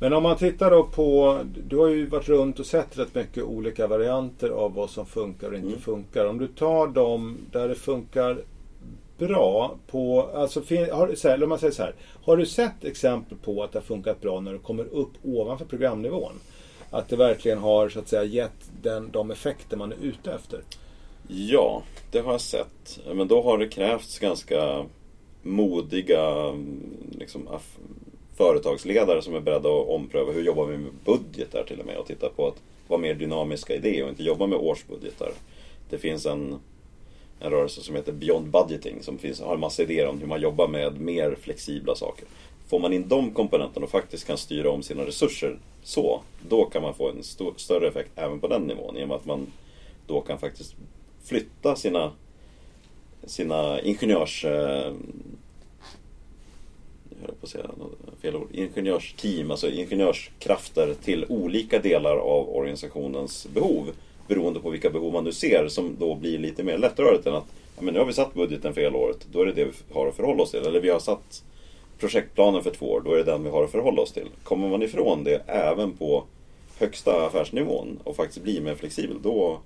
Men 0.00 0.12
om 0.12 0.22
man 0.22 0.36
tittar 0.36 0.70
då 0.70 0.82
på, 0.84 1.38
du 1.68 1.76
har 1.76 1.88
ju 1.88 2.06
varit 2.06 2.28
runt 2.28 2.58
och 2.60 2.66
sett 2.66 2.98
rätt 2.98 3.14
mycket 3.14 3.44
olika 3.44 3.86
varianter 3.86 4.48
av 4.48 4.74
vad 4.74 4.90
som 4.90 5.06
funkar 5.06 5.48
och 5.48 5.54
inte 5.54 5.68
Mm. 5.68 5.80
funkar. 5.80 6.26
Om 6.26 6.38
du 6.38 6.46
tar 6.46 6.86
dem 6.86 7.38
där 7.52 7.68
det 7.68 7.74
funkar 7.74 8.38
bra 9.18 9.76
på, 9.86 10.22
alltså 10.34 10.60
har, 10.92 11.14
så 11.14 11.28
här, 11.28 11.46
man 11.46 11.58
säger 11.58 11.72
så 11.72 11.82
här. 11.82 11.94
Har 12.24 12.36
du 12.36 12.46
sett 12.46 12.84
exempel 12.84 13.38
på 13.38 13.62
att 13.62 13.72
det 13.72 13.78
har 13.78 13.84
funkat 13.84 14.20
bra 14.20 14.40
när 14.40 14.52
du 14.52 14.58
kommer 14.58 14.84
upp 14.84 15.12
ovanför 15.22 15.64
programnivån? 15.64 16.32
Att 16.90 17.08
det 17.08 17.16
verkligen 17.16 17.58
har 17.58 17.88
så 17.88 17.98
att 17.98 18.08
säga 18.08 18.24
gett 18.24 18.70
den, 18.82 19.10
de 19.10 19.30
effekter 19.30 19.76
man 19.76 19.92
är 19.92 19.96
ute 20.02 20.32
efter? 20.32 20.60
Ja, 21.28 21.82
det 22.10 22.20
har 22.20 22.32
jag 22.32 22.40
sett. 22.40 23.00
Men 23.12 23.28
då 23.28 23.42
har 23.42 23.58
det 23.58 23.68
krävts 23.68 24.18
ganska 24.18 24.84
modiga 25.42 26.52
liksom, 27.18 27.48
företagsledare 28.36 29.22
som 29.22 29.34
är 29.34 29.40
beredda 29.40 29.68
att 29.68 29.88
ompröva 29.88 30.32
hur 30.32 30.44
jobbar 30.44 30.66
vi 30.66 30.78
med 30.78 30.92
budgetar 31.04 31.64
till 31.64 31.80
och 31.80 31.86
med 31.86 31.96
och 31.96 32.06
titta 32.06 32.28
på 32.28 32.48
att 32.48 32.62
vara 32.88 33.00
mer 33.00 33.14
dynamiska 33.14 33.74
i 33.74 33.78
det 33.78 34.02
och 34.02 34.08
inte 34.08 34.22
jobba 34.22 34.46
med 34.46 34.58
årsbudgetar. 34.58 35.30
Det 35.90 35.98
finns 35.98 36.26
en, 36.26 36.58
en 37.40 37.50
rörelse 37.50 37.80
som 37.80 37.96
heter 37.96 38.12
Beyond 38.12 38.50
Budgeting 38.50 39.02
som 39.02 39.18
finns, 39.18 39.40
har 39.40 39.54
en 39.54 39.60
massa 39.60 39.82
idéer 39.82 40.06
om 40.06 40.20
hur 40.20 40.26
man 40.26 40.40
jobbar 40.40 40.68
med 40.68 41.00
mer 41.00 41.36
flexibla 41.40 41.94
saker. 41.94 42.24
Får 42.68 42.78
man 42.78 42.92
in 42.92 43.08
de 43.08 43.30
komponenterna 43.30 43.84
och 43.84 43.90
faktiskt 43.90 44.26
kan 44.26 44.38
styra 44.38 44.70
om 44.70 44.82
sina 44.82 45.06
resurser 45.06 45.58
så, 45.82 46.20
då 46.48 46.64
kan 46.64 46.82
man 46.82 46.94
få 46.94 47.10
en 47.10 47.22
stor, 47.22 47.54
större 47.56 47.88
effekt 47.88 48.10
även 48.14 48.40
på 48.40 48.48
den 48.48 48.62
nivån 48.62 48.96
i 48.96 49.04
och 49.04 49.08
med 49.08 49.16
att 49.16 49.26
man 49.26 49.46
då 50.06 50.20
kan 50.20 50.38
faktiskt 50.38 50.74
flytta 51.24 51.76
sina, 51.76 52.12
sina 53.24 53.80
ingenjörs... 53.80 54.44
Eh, 54.44 54.92
jag 57.20 57.26
höll 57.26 57.34
på 57.40 57.46
att 57.46 57.48
säga 57.48 57.70
fel 58.22 58.36
ord. 58.36 58.48
Ingenjörsteam, 58.52 59.50
alltså 59.50 59.70
ingenjörskrafter 59.70 60.94
till 60.94 61.26
olika 61.28 61.78
delar 61.78 62.16
av 62.16 62.56
organisationens 62.56 63.46
behov. 63.54 63.90
Beroende 64.28 64.60
på 64.60 64.70
vilka 64.70 64.90
behov 64.90 65.12
man 65.12 65.24
nu 65.24 65.32
ser 65.32 65.68
som 65.68 65.96
då 65.98 66.14
blir 66.14 66.38
lite 66.38 66.62
mer 66.62 66.78
lättrörligt 66.78 67.26
än 67.26 67.34
att 67.34 67.44
ja, 67.76 67.82
men 67.82 67.94
nu 67.94 68.00
har 68.00 68.06
vi 68.06 68.12
satt 68.12 68.34
budgeten 68.34 68.74
för 68.74 68.80
hela 68.80 68.98
året, 68.98 69.26
då 69.32 69.40
är 69.40 69.46
det 69.46 69.52
det 69.52 69.64
vi 69.64 69.72
har 69.94 70.06
att 70.06 70.14
förhålla 70.16 70.42
oss 70.42 70.50
till. 70.50 70.60
Eller 70.66 70.80
vi 70.80 70.90
har 70.90 70.98
satt 70.98 71.44
projektplanen 71.98 72.62
för 72.62 72.70
två 72.70 72.86
år, 72.92 73.02
då 73.04 73.12
är 73.12 73.16
det 73.16 73.24
den 73.24 73.44
vi 73.44 73.50
har 73.50 73.64
att 73.64 73.70
förhålla 73.70 74.02
oss 74.02 74.12
till. 74.12 74.28
Kommer 74.42 74.68
man 74.68 74.82
ifrån 74.82 75.24
det 75.24 75.42
även 75.46 75.92
på 75.92 76.24
högsta 76.78 77.26
affärsnivån 77.26 77.98
och 78.04 78.16
faktiskt 78.16 78.42
blir 78.42 78.60
mer 78.60 78.74
flexibel, 78.74 79.16
då, 79.22 79.58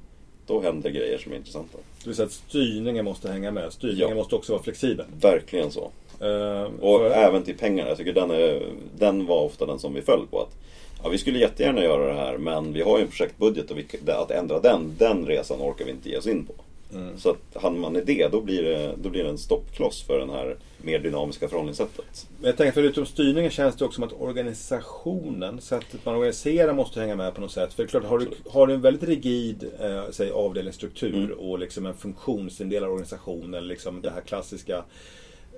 då 0.46 0.60
händer 0.60 0.90
grejer 0.90 1.18
som 1.18 1.32
är 1.32 1.36
intressanta. 1.36 1.78
Det 2.02 2.06
vill 2.08 2.16
säga 2.16 2.26
att 2.26 2.32
styrningen 2.32 3.04
måste 3.04 3.28
hänga 3.30 3.50
med. 3.50 3.72
Styrningen 3.72 4.08
Ja. 4.08 4.14
måste 4.14 4.34
också 4.34 4.52
vara 4.52 4.62
flexibel. 4.62 5.06
Verkligen 5.20 5.70
så. 5.70 5.90
Eh, 6.20 6.62
Och 6.80 6.98
för- 7.00 7.10
även 7.10 7.42
till 7.42 7.58
pengarna. 7.58 7.88
Jag 7.88 7.98
tycker 7.98 8.12
den, 8.12 8.30
är, 8.30 8.62
den 8.98 9.26
var 9.26 9.40
ofta 9.42 9.66
den 9.66 9.78
som 9.78 9.94
vi 9.94 10.02
föll 10.02 10.26
på. 10.30 10.40
att 10.40 10.56
ja, 11.02 11.08
Vi 11.08 11.18
skulle 11.18 11.38
jättegärna 11.38 11.82
göra 11.82 12.06
det 12.06 12.20
här 12.20 12.38
men 12.38 12.72
vi 12.72 12.82
har 12.82 12.98
ju 12.98 13.04
en 13.04 13.10
projektbudget 13.10 13.70
och 13.70 13.78
vi, 13.78 13.86
att 14.06 14.30
ändra 14.30 14.60
den, 14.60 14.96
den 14.98 15.26
resan 15.26 15.60
orkar 15.60 15.84
vi 15.84 15.90
inte 15.90 16.08
ge 16.08 16.16
oss 16.18 16.26
in 16.26 16.46
på. 16.46 16.52
Mm. 16.94 17.18
Så 17.18 17.30
att 17.30 17.62
hamnar 17.62 17.80
man 17.80 17.96
i 17.96 18.00
det, 18.00 18.28
då 18.32 18.40
blir 18.40 18.62
det, 18.62 18.94
då 19.02 19.10
blir 19.10 19.24
det 19.24 19.30
en 19.30 19.38
stoppkloss 19.38 20.02
för 20.02 20.18
det 20.18 20.32
här 20.32 20.56
mer 20.82 20.98
dynamiska 20.98 21.48
förhållningssättet. 21.48 22.26
Men 22.38 22.46
jag 22.46 22.56
tänker 22.56 22.72
förutom 22.72 23.06
styrningen 23.06 23.50
känns 23.50 23.76
det 23.76 23.84
också 23.84 23.94
som 23.94 24.04
att 24.04 24.20
organisationen, 24.20 25.60
sättet 25.60 26.04
man 26.04 26.14
organiserar 26.14 26.72
måste 26.72 27.00
hänga 27.00 27.16
med 27.16 27.34
på 27.34 27.40
något 27.40 27.52
sätt. 27.52 27.74
För 27.74 27.82
det 27.82 27.86
är 27.86 27.90
klart, 27.90 28.04
har 28.04 28.18
du, 28.18 28.28
har 28.50 28.66
du 28.66 28.74
en 28.74 28.80
väldigt 28.80 29.08
rigid 29.08 29.64
eh, 29.80 30.02
säg, 30.10 30.30
avdelningsstruktur 30.30 31.24
Mm. 31.24 31.38
och 31.38 31.58
liksom 31.58 31.86
en 31.86 31.94
funktionsindelad 31.94 32.88
organisation 32.90 33.54
eller 33.54 33.68
liksom 33.68 34.02
det 34.02 34.10
här 34.10 34.20
klassiska. 34.20 34.84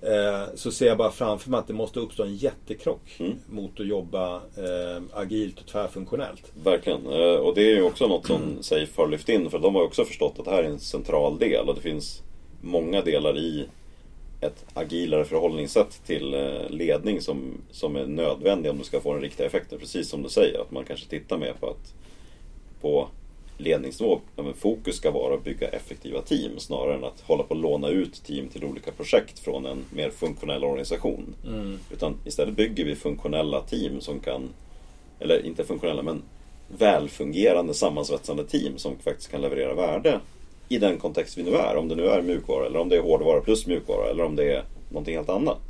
Eh, 0.06 0.44
så 0.54 0.70
ser 0.72 0.86
jag 0.86 0.98
bara 0.98 1.10
framför 1.10 1.50
mig 1.50 1.58
att 1.60 1.66
det 1.66 1.72
måste 1.72 2.00
uppstå 2.00 2.22
en 2.22 2.36
jättekrock 2.36 3.16
Mm. 3.18 3.32
mot 3.46 3.80
att 3.80 3.86
jobba 3.86 4.36
eh, 4.36 5.02
agilt 5.12 5.60
och 5.60 5.66
tvärfunktionellt. 5.66 6.52
Verkligen. 6.64 7.06
Eh, 7.06 7.34
Och 7.36 7.54
det 7.54 7.62
är 7.62 7.76
ju 7.76 7.82
också 7.82 8.06
något 8.06 8.26
som 8.26 8.40
Safe 8.62 8.92
har 9.02 9.08
lyft 9.08 9.28
in 9.28 9.50
för 9.50 9.58
de 9.58 9.74
har 9.74 9.82
också 9.82 10.04
förstått 10.04 10.38
att 10.38 10.44
det 10.44 10.50
här 10.50 10.62
är 10.62 10.68
en 10.68 10.78
central 10.78 11.38
del 11.38 11.68
och 11.68 11.74
det 11.74 11.80
finns 11.80 12.22
många 12.60 13.02
delar 13.02 13.38
i 13.38 13.66
ett 14.40 14.64
agilare 14.74 15.24
förhållningssätt 15.24 16.00
till 16.06 16.34
eh, 16.34 16.70
ledning 16.70 17.20
som, 17.20 17.60
som 17.70 17.96
är 17.96 18.06
nödvändiga 18.06 18.72
om 18.72 18.78
du 18.78 18.84
ska 18.84 19.00
få 19.00 19.12
den 19.12 19.22
riktiga 19.22 19.46
effekten. 19.46 19.78
Precis 19.78 20.08
som 20.08 20.22
du 20.22 20.28
säger, 20.28 20.60
att 20.60 20.70
man 20.70 20.84
kanske 20.84 21.06
tittar 21.08 21.38
mer 21.38 21.52
på 21.60 21.66
att 21.66 21.94
på 22.80 23.08
ledningsnivå, 23.56 24.20
men 24.36 24.54
fokus 24.54 24.96
ska 24.96 25.10
vara 25.10 25.34
att 25.34 25.44
bygga 25.44 25.68
effektiva 25.68 26.22
team 26.22 26.58
snarare 26.58 26.94
än 26.94 27.04
att 27.04 27.20
hålla 27.20 27.42
på 27.42 27.54
att 27.54 27.60
låna 27.60 27.88
ut 27.88 28.24
team 28.24 28.48
till 28.48 28.64
olika 28.64 28.90
projekt 28.92 29.38
från 29.38 29.66
en 29.66 29.84
mer 29.94 30.10
funktionell 30.10 30.64
organisation. 30.64 31.34
Utan 31.92 32.14
istället 32.24 32.56
bygger 32.56 32.84
vi 32.84 32.94
funktionella 32.94 33.60
team 33.60 34.00
som 34.00 34.20
kan, 34.20 34.48
eller 35.20 35.46
inte 35.46 35.64
funktionella 35.64 36.02
men 36.02 36.22
välfungerande 36.78 37.74
sammansvetsande 37.74 38.44
team 38.44 38.78
som 38.78 38.96
faktiskt 38.98 39.30
kan 39.30 39.40
leverera 39.40 39.74
värde 39.74 40.20
i 40.68 40.78
den 40.78 40.98
kontext 40.98 41.38
vi 41.38 41.42
nu 41.42 41.54
är. 41.54 41.76
Om 41.76 41.88
det 41.88 41.94
nu 41.94 42.06
är 42.06 42.22
mjukvara 42.22 42.66
eller 42.66 42.78
om 42.78 42.88
det 42.88 42.96
är 42.96 43.02
hårdvara 43.02 43.40
plus 43.40 43.66
mjukvara 43.66 44.10
eller 44.10 44.24
om 44.24 44.36
det 44.36 44.52
är 44.52 44.64
någonting 44.88 45.16
helt 45.16 45.28
annat. 45.28 45.60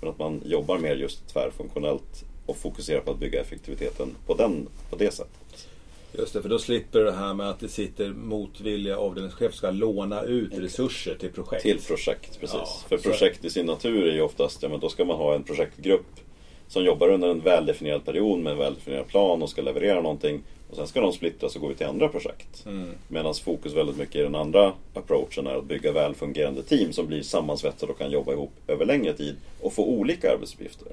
För 0.00 0.06
att 0.06 0.18
man 0.18 0.42
jobbar 0.44 0.78
mer 0.78 0.96
just 0.96 1.28
tvärfunktionellt 1.28 2.24
och 2.46 2.56
fokuserar 2.56 3.00
på 3.00 3.10
att 3.10 3.18
bygga 3.18 3.40
effektiviteten 3.40 4.14
på, 4.26 4.34
den, 4.34 4.68
på 4.90 4.96
det 4.96 5.14
sättet. 5.14 5.68
Just 6.12 6.32
det, 6.32 6.42
för 6.42 6.48
då 6.48 6.58
slipper 6.58 7.00
det 7.00 7.12
här 7.12 7.34
med 7.34 7.50
att 7.50 7.60
det 7.60 7.68
sitter 7.68 8.08
motvilliga 8.08 8.96
avdelningschefer 8.96 9.50
som 9.50 9.58
ska 9.58 9.70
låna 9.70 10.22
ut 10.22 10.52
resurser 10.54 11.14
till 11.14 11.30
projekt. 11.30 11.62
Till 11.62 11.80
projekt, 11.80 12.40
precis. 12.40 12.56
Ja, 12.56 12.78
För 12.88 12.98
projekt 12.98 13.44
i 13.44 13.50
sin 13.50 13.66
natur 13.66 14.06
är 14.08 14.14
ju 14.14 14.20
oftast, 14.20 14.62
ja 14.62 14.68
men 14.68 14.80
då 14.80 14.88
ska 14.88 15.04
man 15.04 15.16
ha 15.16 15.34
en 15.34 15.42
projektgrupp 15.42 16.20
som 16.68 16.84
jobbar 16.84 17.08
under 17.08 17.28
en 17.28 17.40
väldefinierad 17.40 18.04
period 18.04 18.38
med 18.38 18.52
en 18.52 18.58
väldefinierad 18.58 19.06
plan 19.06 19.42
och 19.42 19.50
ska 19.50 19.62
leverera 19.62 20.00
någonting. 20.00 20.42
Och 20.70 20.76
sen 20.76 20.86
ska 20.86 21.00
de 21.00 21.12
splittras 21.12 21.56
och 21.56 21.62
gå 21.62 21.70
ut 21.70 21.78
till 21.78 21.86
andra 21.86 22.08
projekt. 22.08 22.66
Mm. 22.66 22.90
Medan 23.08 23.34
fokus 23.34 23.72
väldigt 23.72 23.96
mycket 23.96 24.16
i 24.16 24.22
den 24.22 24.34
andra 24.34 24.72
approachen 24.94 25.46
är 25.46 25.54
att 25.54 25.64
bygga 25.64 25.92
välfungerande 25.92 26.62
team 26.62 26.92
som 26.92 27.06
blir 27.06 27.22
sammansvetsade 27.22 27.92
och 27.92 27.98
kan 27.98 28.10
jobba 28.10 28.32
ihop 28.32 28.52
över 28.66 28.86
längre 28.86 29.12
tid 29.12 29.36
och 29.60 29.72
få 29.72 29.84
olika 29.84 30.32
arbetsuppgifter. 30.32 30.88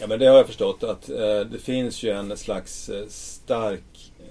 Ja, 0.00 0.06
men 0.06 0.18
det 0.18 0.26
har 0.26 0.36
jag 0.36 0.46
förstått 0.46 0.82
att 0.84 1.08
eh, 1.08 1.40
det 1.40 1.58
finns 1.62 2.02
ju 2.02 2.10
en 2.10 2.36
slags 2.36 2.88
eh, 2.88 3.06
stark 3.08 3.82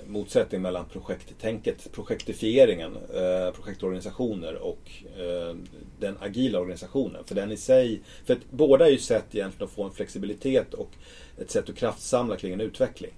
motsättning 0.07 0.61
mellan 0.61 0.85
projekttänket, 0.85 1.91
projektifieringen, 1.91 2.97
eh, 3.13 3.53
projektorganisationer 3.53 4.55
och 4.55 4.91
eh, 5.17 5.55
den 5.99 6.17
agila 6.21 6.59
organisationen. 6.59 7.23
För 7.25 7.35
den 7.35 7.51
i 7.51 7.57
sig, 7.57 8.01
för 8.25 8.33
att 8.33 8.39
båda 8.49 8.85
är 8.85 8.91
ju 8.91 8.97
sätt 8.97 9.25
egentligen 9.31 9.67
att 9.67 9.75
få 9.75 9.83
en 9.83 9.91
flexibilitet 9.91 10.73
och 10.73 10.89
ett 11.37 11.51
sätt 11.51 11.69
att 11.69 11.75
kraftsamla 11.75 12.35
kring 12.35 12.53
en 12.53 12.61
utveckling. 12.61 13.11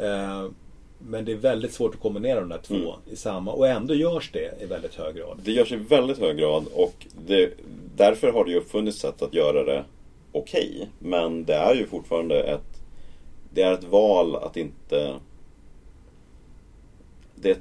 Eh, 0.00 0.48
men 0.98 1.24
det 1.24 1.32
är 1.32 1.36
väldigt 1.36 1.72
svårt 1.72 1.94
att 1.94 2.00
kombinera 2.00 2.40
de 2.40 2.48
där 2.48 2.58
två 2.58 2.74
mm. 2.74 3.00
i 3.10 3.16
samma 3.16 3.52
och 3.52 3.68
ändå 3.68 3.94
görs 3.94 4.30
det 4.32 4.62
i 4.62 4.66
väldigt 4.66 4.94
hög 4.94 5.16
grad. 5.16 5.40
Det 5.44 5.52
görs 5.52 5.72
i 5.72 5.76
väldigt 5.76 6.18
hög 6.18 6.36
grad 6.36 6.66
och 6.74 7.06
det, 7.26 7.50
därför 7.96 8.32
har 8.32 8.44
det 8.44 8.50
ju 8.50 8.56
uppfunnits 8.56 8.98
sätt 8.98 9.22
att 9.22 9.34
göra 9.34 9.64
det 9.64 9.84
okej. 10.32 10.70
Okay. 10.74 10.86
Men 10.98 11.44
det 11.44 11.54
är 11.54 11.74
ju 11.74 11.86
fortfarande 11.86 12.42
ett 12.42 12.80
det 13.54 13.62
är 13.62 13.72
ett 13.72 13.84
val 13.84 14.36
att 14.36 14.56
inte 14.56 15.14
det, 17.42 17.58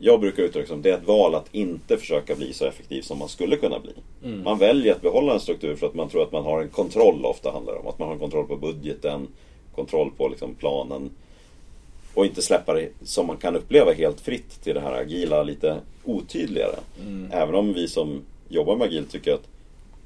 jag 0.00 0.20
brukar 0.20 0.42
uttrycka 0.42 0.68
som 0.68 0.82
det 0.82 0.90
är 0.90 0.94
ett 0.94 1.06
val 1.06 1.34
att 1.34 1.54
inte 1.54 1.96
försöka 1.96 2.34
bli 2.34 2.52
så 2.52 2.64
effektiv 2.64 3.02
som 3.02 3.18
man 3.18 3.28
skulle 3.28 3.56
kunna 3.56 3.78
bli. 3.80 3.92
Mm. 4.24 4.42
Man 4.42 4.58
väljer 4.58 4.92
att 4.92 5.02
behålla 5.02 5.32
en 5.34 5.40
struktur 5.40 5.76
för 5.76 5.86
att 5.86 5.94
man 5.94 6.08
tror 6.08 6.22
att 6.22 6.32
man 6.32 6.44
har 6.44 6.62
en 6.62 6.68
kontroll 6.68 7.24
ofta 7.24 7.50
handlar 7.50 7.72
det 7.72 7.78
om. 7.78 7.86
Att 7.86 7.98
man 7.98 8.08
har 8.08 8.16
kontroll 8.16 8.46
på 8.46 8.56
budgeten, 8.56 9.28
kontroll 9.74 10.10
på 10.16 10.28
liksom 10.28 10.54
planen. 10.54 11.10
Och 12.14 12.26
inte 12.26 12.42
släppa 12.42 12.74
det 12.74 12.88
som 13.02 13.26
man 13.26 13.36
kan 13.36 13.56
uppleva 13.56 13.92
helt 13.92 14.20
fritt 14.20 14.62
till 14.62 14.74
det 14.74 14.80
här 14.80 14.92
agila 14.92 15.42
lite 15.42 15.76
otydligare. 16.04 16.76
Mm. 17.00 17.28
Även 17.32 17.54
om 17.54 17.72
vi 17.72 17.88
som 17.88 18.22
jobbar 18.48 18.76
med 18.76 18.86
agilt 18.86 19.10
tycker 19.10 19.34
att 19.34 19.48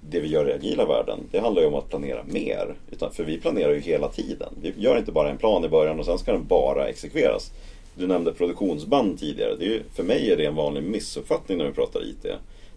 det 0.00 0.20
vi 0.20 0.28
gör 0.28 0.48
i 0.48 0.52
agila 0.52 0.86
världen, 0.86 1.18
det 1.30 1.40
handlar 1.40 1.62
ju 1.62 1.68
om 1.68 1.74
att 1.74 1.90
planera 1.90 2.24
mer. 2.24 2.74
Utan, 2.90 3.12
för 3.12 3.24
vi 3.24 3.40
planerar 3.40 3.72
ju 3.72 3.80
hela 3.80 4.08
tiden. 4.08 4.54
Vi 4.62 4.72
gör 4.76 4.98
inte 4.98 5.12
bara 5.12 5.30
en 5.30 5.38
plan 5.38 5.64
i 5.64 5.68
början 5.68 5.98
och 5.98 6.04
sen 6.04 6.18
ska 6.18 6.32
den 6.32 6.46
bara 6.46 6.88
exekveras. 6.88 7.52
Du 7.98 8.06
nämnde 8.06 8.32
produktionsband 8.32 9.18
tidigare. 9.18 9.56
Det 9.58 9.74
är, 9.74 9.82
för 9.94 10.02
mig 10.02 10.30
är 10.30 10.36
det 10.36 10.46
en 10.46 10.54
vanlig 10.54 10.82
missuppfattning 10.82 11.58
när 11.58 11.64
vi 11.64 11.72
pratar 11.72 12.02
IT. 12.04 12.26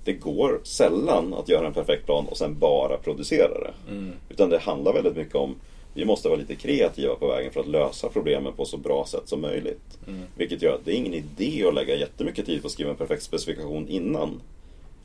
Det 0.03 0.13
går 0.13 0.59
sällan 0.63 1.33
att 1.33 1.49
göra 1.49 1.67
en 1.67 1.73
perfekt 1.73 2.05
plan 2.05 2.25
och 2.29 2.37
sen 2.37 2.59
bara 2.59 2.97
producera 2.97 3.59
det. 3.59 3.91
Mm. 3.91 4.11
Utan 4.29 4.49
det 4.49 4.59
handlar 4.59 4.93
väldigt 4.93 5.15
mycket 5.15 5.35
om 5.35 5.55
vi 5.93 6.05
måste 6.05 6.27
vara 6.27 6.39
lite 6.39 6.55
kreativa 6.55 7.15
på 7.15 7.27
vägen 7.27 7.51
för 7.51 7.59
att 7.59 7.67
lösa 7.67 8.09
problemen 8.09 8.53
på 8.53 8.65
så 8.65 8.77
bra 8.77 9.05
sätt 9.05 9.29
som 9.29 9.41
möjligt. 9.41 9.99
Mm. 10.07 10.21
Vilket 10.35 10.61
gör 10.61 10.75
att 10.75 10.85
det 10.85 10.91
är 10.91 10.95
ingen 10.95 11.13
idé 11.13 11.65
att 11.67 11.73
lägga 11.73 11.95
jättemycket 11.95 12.45
tid 12.45 12.61
på 12.61 12.67
att 12.67 12.71
skriva 12.71 12.89
en 12.89 12.95
perfekt 12.95 13.23
specifikation 13.23 13.87
innan. 13.87 14.41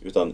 Utan 0.03 0.33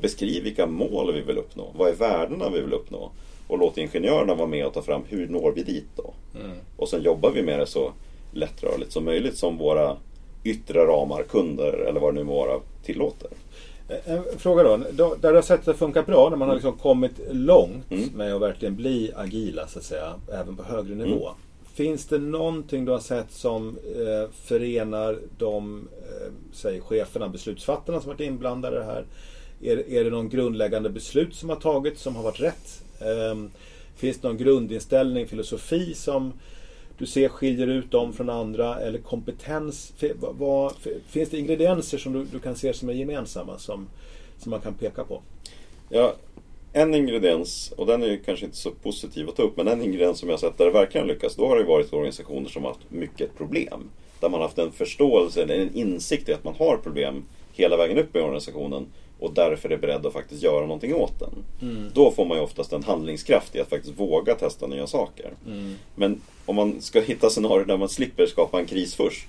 beskriv 0.00 0.42
vilka 0.44 0.66
mål 0.66 1.14
vi 1.14 1.20
vill 1.20 1.38
uppnå. 1.38 1.72
Vad 1.76 1.88
är 1.88 1.94
värdena 1.94 2.50
vi 2.50 2.60
vill 2.60 2.72
uppnå? 2.72 3.10
Och 3.48 3.58
låt 3.58 3.78
ingenjörerna 3.78 4.34
vara 4.34 4.48
med 4.48 4.66
och 4.66 4.74
ta 4.74 4.82
fram 4.82 5.02
hur 5.08 5.28
når 5.28 5.52
vi 5.52 5.62
dit 5.62 5.88
då? 5.96 6.14
Mm. 6.40 6.56
Och 6.76 6.88
sen 6.88 7.02
jobbar 7.02 7.30
vi 7.30 7.42
med 7.42 7.58
det 7.58 7.66
så 7.66 7.92
lättrörligt 8.36 8.92
som 8.92 9.04
möjligt 9.04 9.38
som 9.38 9.58
våra 9.58 9.96
yttre 10.44 10.86
ramar, 10.86 11.22
kunder 11.22 11.72
eller 11.72 12.00
vad 12.00 12.14
det 12.14 12.20
nu 12.20 12.24
må 12.24 12.34
vara 12.34 12.60
tillåter. 12.84 13.30
En 14.04 14.22
fråga 14.38 14.62
då, 14.62 15.14
där 15.20 15.30
du 15.30 15.34
har 15.34 15.42
sett 15.42 15.60
att 15.60 15.66
det 15.66 15.74
funkar 15.74 16.02
bra, 16.02 16.30
när 16.30 16.36
man 16.36 16.48
har 16.48 16.54
liksom 16.54 16.72
kommit 16.72 17.20
långt 17.30 17.90
mm. 17.90 18.08
med 18.14 18.34
att 18.34 18.40
verkligen 18.40 18.76
bli 18.76 19.12
agila 19.16 19.66
så 19.66 19.78
att 19.78 19.84
säga, 19.84 20.14
även 20.32 20.56
på 20.56 20.62
högre 20.62 20.92
mm. 20.92 21.08
nivå. 21.08 21.28
Mm. 21.28 21.40
Finns 21.74 22.06
det 22.06 22.18
någonting 22.18 22.84
du 22.84 22.92
har 22.92 22.98
sett 22.98 23.32
som 23.32 23.68
eh, 23.68 24.30
förenar 24.44 25.18
de 25.38 25.88
eh, 26.02 26.32
säg, 26.52 26.80
cheferna, 26.80 27.28
beslutsfattarna 27.28 28.00
som 28.00 28.08
varit 28.08 28.20
inblandade 28.20 28.76
i 28.76 28.78
det 28.78 28.84
här? 28.84 29.04
Är, 29.62 29.90
är 29.90 30.04
det 30.04 30.10
någon 30.10 30.28
grundläggande 30.28 30.90
beslut 30.90 31.34
som 31.34 31.48
har 31.48 31.56
tagits 31.56 32.02
som 32.02 32.16
har 32.16 32.22
varit 32.22 32.40
rätt? 32.40 32.82
Eh, 33.00 33.36
finns 33.96 34.18
det 34.18 34.28
någon 34.28 34.36
grundinställning, 34.36 35.26
filosofi 35.26 35.94
som 35.94 36.32
du 36.98 37.06
ser 37.06 37.28
skiljer 37.28 37.66
ut 37.66 37.90
dem 37.90 38.12
från 38.12 38.30
andra 38.30 38.80
eller 38.80 38.98
kompetens? 38.98 39.92
Vad, 40.18 40.72
finns 41.08 41.30
det 41.30 41.38
ingredienser 41.38 41.98
som 41.98 42.12
du, 42.12 42.24
du, 42.24 42.38
kan 42.38 42.56
se 42.56 42.74
som 42.74 42.88
är 42.88 42.92
gemensamma 42.92 43.58
som, 43.58 43.86
som 44.38 44.50
man 44.50 44.60
kan 44.60 44.74
peka 44.74 45.04
på? 45.04 45.22
Ja, 45.88 46.14
en 46.72 46.94
ingrediens, 46.94 47.72
och 47.76 47.86
den 47.86 48.02
är 48.02 48.06
ju 48.06 48.18
kanske 48.18 48.44
inte 48.44 48.56
så 48.56 48.70
positiv 48.70 49.28
att 49.28 49.36
ta 49.36 49.42
upp, 49.42 49.56
men 49.56 49.68
en 49.68 49.82
ingrediens 49.82 50.18
som 50.18 50.28
jag 50.28 50.40
sett 50.40 50.58
där 50.58 50.64
det 50.64 50.72
verkligen 50.72 51.06
lyckas, 51.06 51.36
då 51.36 51.48
har 51.48 51.56
det 51.56 51.64
varit 51.64 51.92
organisationer 51.92 52.48
som 52.48 52.62
har 52.62 52.70
haft 52.70 52.90
mycket 52.90 53.36
problem. 53.36 53.90
Där 54.20 54.28
man 54.28 54.40
har 54.40 54.46
haft 54.46 54.58
en 54.58 54.72
förståelse, 54.72 55.42
en 55.42 55.76
insikt 55.76 56.28
i 56.28 56.32
att 56.32 56.44
man 56.44 56.54
har 56.54 56.76
problem 56.76 57.24
hela 57.52 57.76
vägen 57.76 57.98
upp 57.98 58.16
i 58.16 58.20
organisationen 58.20 58.86
och 59.18 59.32
därför 59.34 59.70
är 59.70 59.76
beredd 59.76 60.06
att 60.06 60.12
faktiskt 60.12 60.42
göra 60.42 60.60
någonting 60.60 60.94
åt 60.94 61.18
den. 61.18 61.44
Mm. 61.62 61.90
Då 61.94 62.10
får 62.10 62.24
man 62.24 62.36
ju 62.36 62.42
oftast 62.42 62.72
en 62.72 62.82
handlingskraft 62.82 63.56
i 63.56 63.60
att 63.60 63.68
faktiskt 63.68 64.00
våga 64.00 64.34
testa 64.34 64.66
nya 64.66 64.86
saker. 64.86 65.30
Mm. 65.46 65.74
Men 65.94 66.20
om 66.46 66.56
man 66.56 66.80
ska 66.80 67.00
hitta 67.00 67.30
scenarier 67.30 67.66
där 67.66 67.76
man 67.76 67.88
slipper 67.88 68.26
skapa 68.26 68.60
en 68.60 68.66
kris 68.66 68.94
först, 68.94 69.28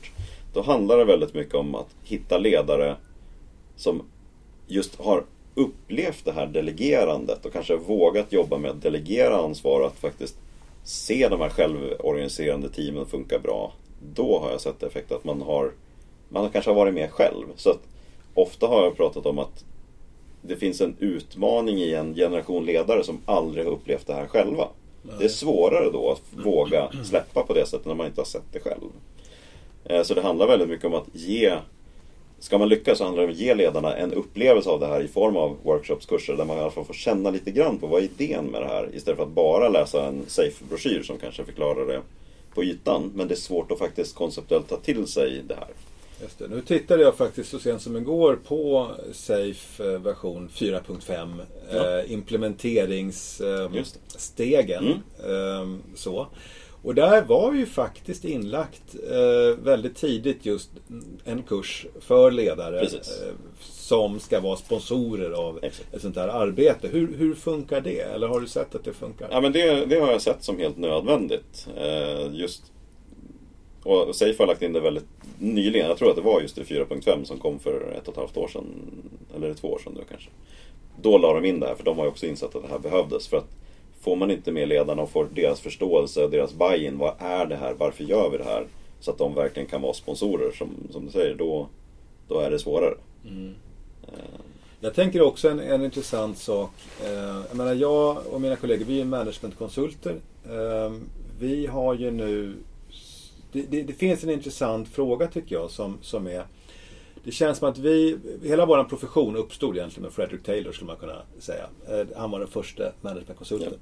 då 0.54 0.62
handlar 0.62 0.97
det 0.97 1.06
väldigt 1.06 1.34
mycket 1.34 1.56
om 1.56 1.76
att 1.76 1.95
hitta 2.04 2.38
ledare 2.38 2.95
som 3.76 4.02
just 4.67 5.02
har 5.02 5.23
upplevt 5.56 6.26
det 6.26 6.32
här 6.32 6.47
delegerandet 6.47 7.45
och 7.45 7.54
kanske 7.54 7.76
vågat 7.76 8.34
jobba 8.34 8.58
med 8.58 8.71
att 8.71 8.82
delegera 8.82 9.38
ansvar 9.38 9.80
och 9.80 9.88
att 9.88 10.00
faktiskt 10.00 10.36
se 10.84 11.28
de 11.30 11.41
här 11.41 11.50
självorganiserande 11.50 12.69
teamen 12.69 13.06
funka 13.06 13.39
bra. 13.39 13.73
Då 14.13 14.39
har 14.39 14.52
jag 14.52 14.62
sett 14.62 14.84
effekt 14.84 15.12
att 15.12 15.23
man 15.23 15.41
har 15.41 15.71
man 16.30 16.50
kanske 16.50 16.71
har 16.71 16.76
varit 16.76 16.93
med 16.93 17.12
själv. 17.12 17.45
Så 17.56 17.69
att 17.69 17.82
ofta 18.34 18.67
har 18.67 18.84
jag 18.84 18.97
pratat 18.97 19.26
om 19.26 19.39
att 19.39 19.65
det 20.47 20.55
finns 20.55 20.81
en 20.81 20.95
utmaning 20.99 21.77
i 21.77 21.93
en 21.93 22.15
generation 22.15 22.65
ledare 22.65 23.03
som 23.03 23.17
aldrig 23.25 23.65
har 23.65 23.71
upplevt 23.71 24.07
det 24.07 24.13
här 24.13 24.27
själva. 24.27 24.67
Det 25.19 25.25
är 25.25 25.29
svårare 25.29 25.89
då 25.91 26.12
att 26.12 26.45
våga 26.45 26.91
släppa 27.03 27.43
på 27.43 27.53
det 27.53 27.65
sättet 27.65 27.86
när 27.86 27.95
man 27.95 28.07
inte 28.07 28.21
har 28.21 28.25
sett 28.25 28.53
det 28.53 28.60
själv. 28.60 28.89
Eh, 29.86 30.03
så 30.03 30.13
det 30.13 30.21
handlar 30.21 30.47
väldigt 30.47 30.69
mycket 30.69 30.86
om 30.86 30.93
att 30.93 31.07
ge 31.13 31.53
Ska 32.39 32.57
man 32.57 32.69
lyckas 32.69 32.97
så 32.97 33.03
handlar 33.03 33.23
det 33.23 33.27
om 33.27 33.33
att 33.33 33.39
ge 33.39 33.53
ledarna 33.53 33.95
en 33.95 34.13
upplevelse 34.13 34.69
av 34.69 34.79
det 34.79 34.88
här 34.88 35.01
i 35.01 35.07
form 35.07 35.38
av 35.38 35.57
workshopskurser 35.63 36.38
där 36.38 36.45
man 36.45 36.57
i 36.57 36.60
alla 36.60 36.71
fall 36.71 36.86
får 36.86 36.93
känna 36.93 37.29
lite 37.29 37.51
grann 37.51 37.77
på 37.77 37.88
vad 37.88 38.01
är 38.01 38.05
idén 38.05 38.45
med 38.45 38.62
det 38.62 38.67
här 38.67 38.89
istället 38.93 39.17
för 39.17 39.23
att 39.23 39.31
bara 39.31 39.69
läsa 39.69 40.07
en 40.07 40.25
safe-broschyr 40.27 41.03
som 41.03 41.17
kanske 41.17 41.45
förklarar 41.45 41.86
det 41.86 42.01
på 42.53 42.63
ytan. 42.63 43.12
Men 43.15 43.27
det 43.27 43.33
är 43.33 43.36
svårt 43.36 43.71
att 43.71 43.79
faktiskt 43.79 44.15
konceptuellt 44.15 44.69
ta 44.69 44.77
till 44.77 45.07
sig 45.07 45.41
det 45.47 45.55
här. 45.55 45.67
Just 46.21 46.39
det. 46.39 46.47
Nu 46.47 46.62
tittade 46.62 47.03
jag 47.03 47.15
faktiskt 47.15 47.49
så 47.49 47.60
sent 47.60 47.82
som 47.82 47.97
igår 47.97 48.39
på 48.47 48.91
Safe 49.12 49.93
eh, 49.93 49.99
version 49.99 50.49
4.5 50.53 51.41
ja. 51.71 51.99
eh, 51.99 52.12
implementeringsstegen. 52.12 54.84
Eh, 54.84 54.91
mm. 55.62 55.82
eh, 56.06 56.27
Och 56.82 56.95
där 56.95 57.21
var 57.21 57.53
ju 57.53 57.65
faktiskt 57.65 58.25
inlagt 58.25 58.95
eh, 59.10 59.56
väldigt 59.63 59.95
tidigt 59.95 60.45
just 60.45 60.69
en 61.25 61.43
kurs 61.43 61.86
för 61.99 62.32
ledare 62.32 62.80
eh, 62.80 62.88
som 63.60 64.19
ska 64.19 64.39
vara 64.39 64.58
sponsorer 64.58 65.32
av 65.32 65.60
Exakt. 65.62 65.93
ett 65.93 66.01
sånt 66.01 66.15
här 66.15 66.27
arbete. 66.27 66.88
Hur, 66.88 67.17
hur, 67.17 67.36
funkar 67.36 67.82
det? 67.82 67.99
Eller 67.99 68.27
har 68.27 68.41
du 68.41 68.47
sett 68.47 68.75
att 68.75 68.84
det 68.84 68.93
funkar? 68.93 69.27
Ja, 69.32 69.41
men 69.41 69.51
det, 69.51 69.86
det 69.86 69.99
har 69.99 70.12
jag 70.12 70.21
sett 70.21 70.43
som 70.43 70.58
helt 70.58 70.77
nödvändigt. 70.77 71.67
just 72.32 72.71
och 73.88 74.15
Safe 74.15 74.43
har 74.43 74.47
lagt 74.47 74.62
in 74.62 74.73
det 74.73 74.80
väldigt 74.80 75.08
nyligen. 75.39 75.88
Jag 75.88 75.97
tror 75.97 76.10
att 76.10 76.15
det 76.15 76.21
var 76.21 76.41
just 76.41 76.56
det 76.56 76.63
4.5 76.63 77.23
som 77.23 77.39
kom 77.39 77.60
för 77.60 77.93
ett 77.97 78.08
och 78.08 78.13
ett 78.13 78.19
halvt 78.19 78.38
år 78.38 78.47
sedan. 78.47 78.65
Eller 79.36 79.54
två 79.54 79.67
år 79.67 79.80
sedan 79.84 79.93
nu 79.95 80.04
kanske. 80.10 80.30
Då 81.02 81.17
la 81.17 81.34
de 81.34 81.45
in 81.45 81.60
det 81.60 81.67
här 81.67 81.76
för 81.76 81.84
de 81.84 81.97
har 81.97 82.06
ju 82.06 82.10
också 82.10 82.26
insett 82.26 82.56
att 82.56 82.62
det 82.62 82.69
här 82.69 82.80
behövdes. 82.80 83.28
För 83.28 83.38
att 83.38 83.47
får 84.02 84.15
man 84.15 84.32
inte 84.32 84.52
med 84.52 84.67
ledarna 84.67 85.02
och 85.02 85.10
får 85.10 85.28
deras 85.36 85.60
förståelse 85.60 86.23
och 86.23 86.32
deras 86.32 86.54
buy-in. 86.54 86.97
Vad 86.97 87.13
är 87.19 87.45
det 87.45 87.56
här? 87.56 87.73
Varför 87.73 88.04
gör 88.04 88.30
vi 88.30 88.38
det 88.38 88.43
här? 88.43 88.67
Så 89.00 89.12
att 89.12 89.17
de 89.17 89.36
verkligen 89.36 89.69
kan 89.69 89.82
vara 89.82 89.94
sponsorer 89.94 90.52
som, 90.52 90.69
som 90.92 91.06
du 91.06 91.12
säger. 91.12 91.35
Då, 91.35 91.67
då 92.27 92.40
är 92.40 92.52
det 92.52 92.60
svårare. 92.60 92.96
Mm. 93.29 93.56
Uh. 94.04 94.19
Jag 94.79 94.94
tänker 94.94 95.21
också 95.21 95.50
en, 95.50 95.60
en 95.60 95.85
intressant 95.85 96.38
sak. 96.38 96.71
Uh, 97.04 97.42
jag 97.48 97.58
menar 97.58 97.73
jag 97.73 98.17
och 98.31 98.42
mina 98.42 98.56
kollegor, 98.56 98.85
vi 98.85 99.02
är 99.02 99.06
managementkonsulter. 99.06 100.15
Uh, 100.52 100.98
vi 101.40 101.67
har 101.67 101.94
ju 101.94 102.12
nu 102.12 102.54
det, 103.52 103.62
det, 103.62 103.83
det, 103.83 103.93
finns 103.93 104.23
en 104.23 104.29
intressant 104.29 104.87
fråga 104.87 105.27
tycker 105.27 105.56
jag 105.56 105.71
som, 105.71 105.98
som 106.02 106.27
är 106.27 106.45
det 107.23 107.31
känns 107.31 107.58
som 107.58 107.69
att 107.69 107.77
vi, 107.77 108.17
hela 108.43 108.65
vår 108.65 108.83
profession 108.83 109.35
uppstod 109.35 109.77
egentligen 109.77 110.04
med 110.04 110.13
Frederick 110.13 110.43
Taylor 110.43 110.71
skulle 110.71 110.87
man 110.87 110.98
kunna 110.98 111.21
säga. 111.39 111.65
Eh, 111.89 112.08
han 112.15 112.31
var 112.31 112.39
den 112.39 112.48
första 112.48 112.91
managementkonsulten. 113.02 113.73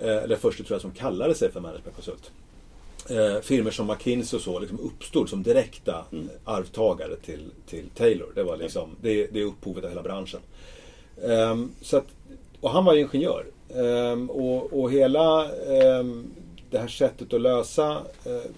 Ja. 0.00 0.06
Eh, 0.06 0.22
eller 0.22 0.36
första 0.36 0.64
tror 0.64 0.74
jag 0.74 0.82
som 0.82 0.90
kallade 0.90 1.34
sig 1.34 1.52
för 1.52 1.60
managementkonsult. 1.60 2.30
Eh, 3.08 3.70
som 3.70 3.86
McKinsey 3.86 4.36
och 4.36 4.42
så 4.42 4.58
liksom 4.58 4.80
uppstod 4.80 5.28
som 5.28 5.42
direkta 5.42 6.04
mm. 6.12 6.28
arvtagare 6.44 7.16
till, 7.16 7.50
till 7.66 7.90
Taylor. 7.94 8.32
Det 8.34 8.42
var 8.42 8.56
liksom, 8.56 8.96
det, 9.00 9.26
det 9.26 9.40
är 9.40 9.44
upphovet 9.44 9.84
av 9.84 9.90
hela 9.90 10.02
branschen. 10.02 10.40
Um, 11.22 11.70
så 11.80 11.96
att, 11.96 12.06
och 12.60 12.70
han 12.70 12.84
var 12.84 12.94
ju 12.94 13.00
ingenjör. 13.00 13.46
Um, 13.68 14.30
och, 14.30 14.80
och 14.80 14.92
hela 14.92 15.52
um, 15.52 16.30
det 16.70 16.78
här 16.78 16.88
sättet 16.88 17.34
att 17.34 17.40
lösa 17.40 17.92
uh, 18.26 18.50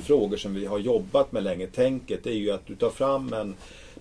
frågor 0.00 0.36
som 0.36 0.54
vi 0.54 0.66
har 0.66 0.78
jobbat 0.78 1.32
med 1.32 1.42
länge, 1.42 1.66
tänket, 1.66 2.26
är 2.26 2.32
ju 2.32 2.50
att 2.50 2.66
du 2.66 2.76
tar 2.76 2.90
fram 2.90 3.32
en 3.32 3.54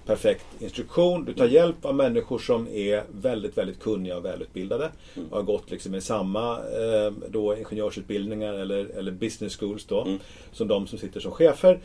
perfekt 0.06 0.46
instruktion. 0.60 1.26
Du 1.26 1.34
tar 1.34 1.46
hjälp 1.46 1.86
av 1.86 1.96
människor 1.96 2.40
som 2.40 2.68
är 2.68 3.04
väldigt, 3.12 3.58
väldigt 3.58 3.80
kunniga 3.80 4.18
och 4.18 4.26
välutbildade. 4.26 4.92
Och 5.30 5.38
har 5.38 5.44
gått 5.44 5.72
liksom 5.72 5.96
i 5.96 6.02
samma 6.02 6.58
eh, 6.58 7.14
då, 7.30 7.58
ingenjörsutbildningar 7.58 8.54
eller, 8.54 8.86
eller 8.86 9.12
business 9.12 9.58
schools 9.58 9.86
då. 9.86 10.02
Mm. 10.02 10.20
Som 10.52 10.68
de 10.68 10.88
som 10.88 11.00
sitter 11.00 11.20
som 11.20 11.32
chefer. 11.32 11.80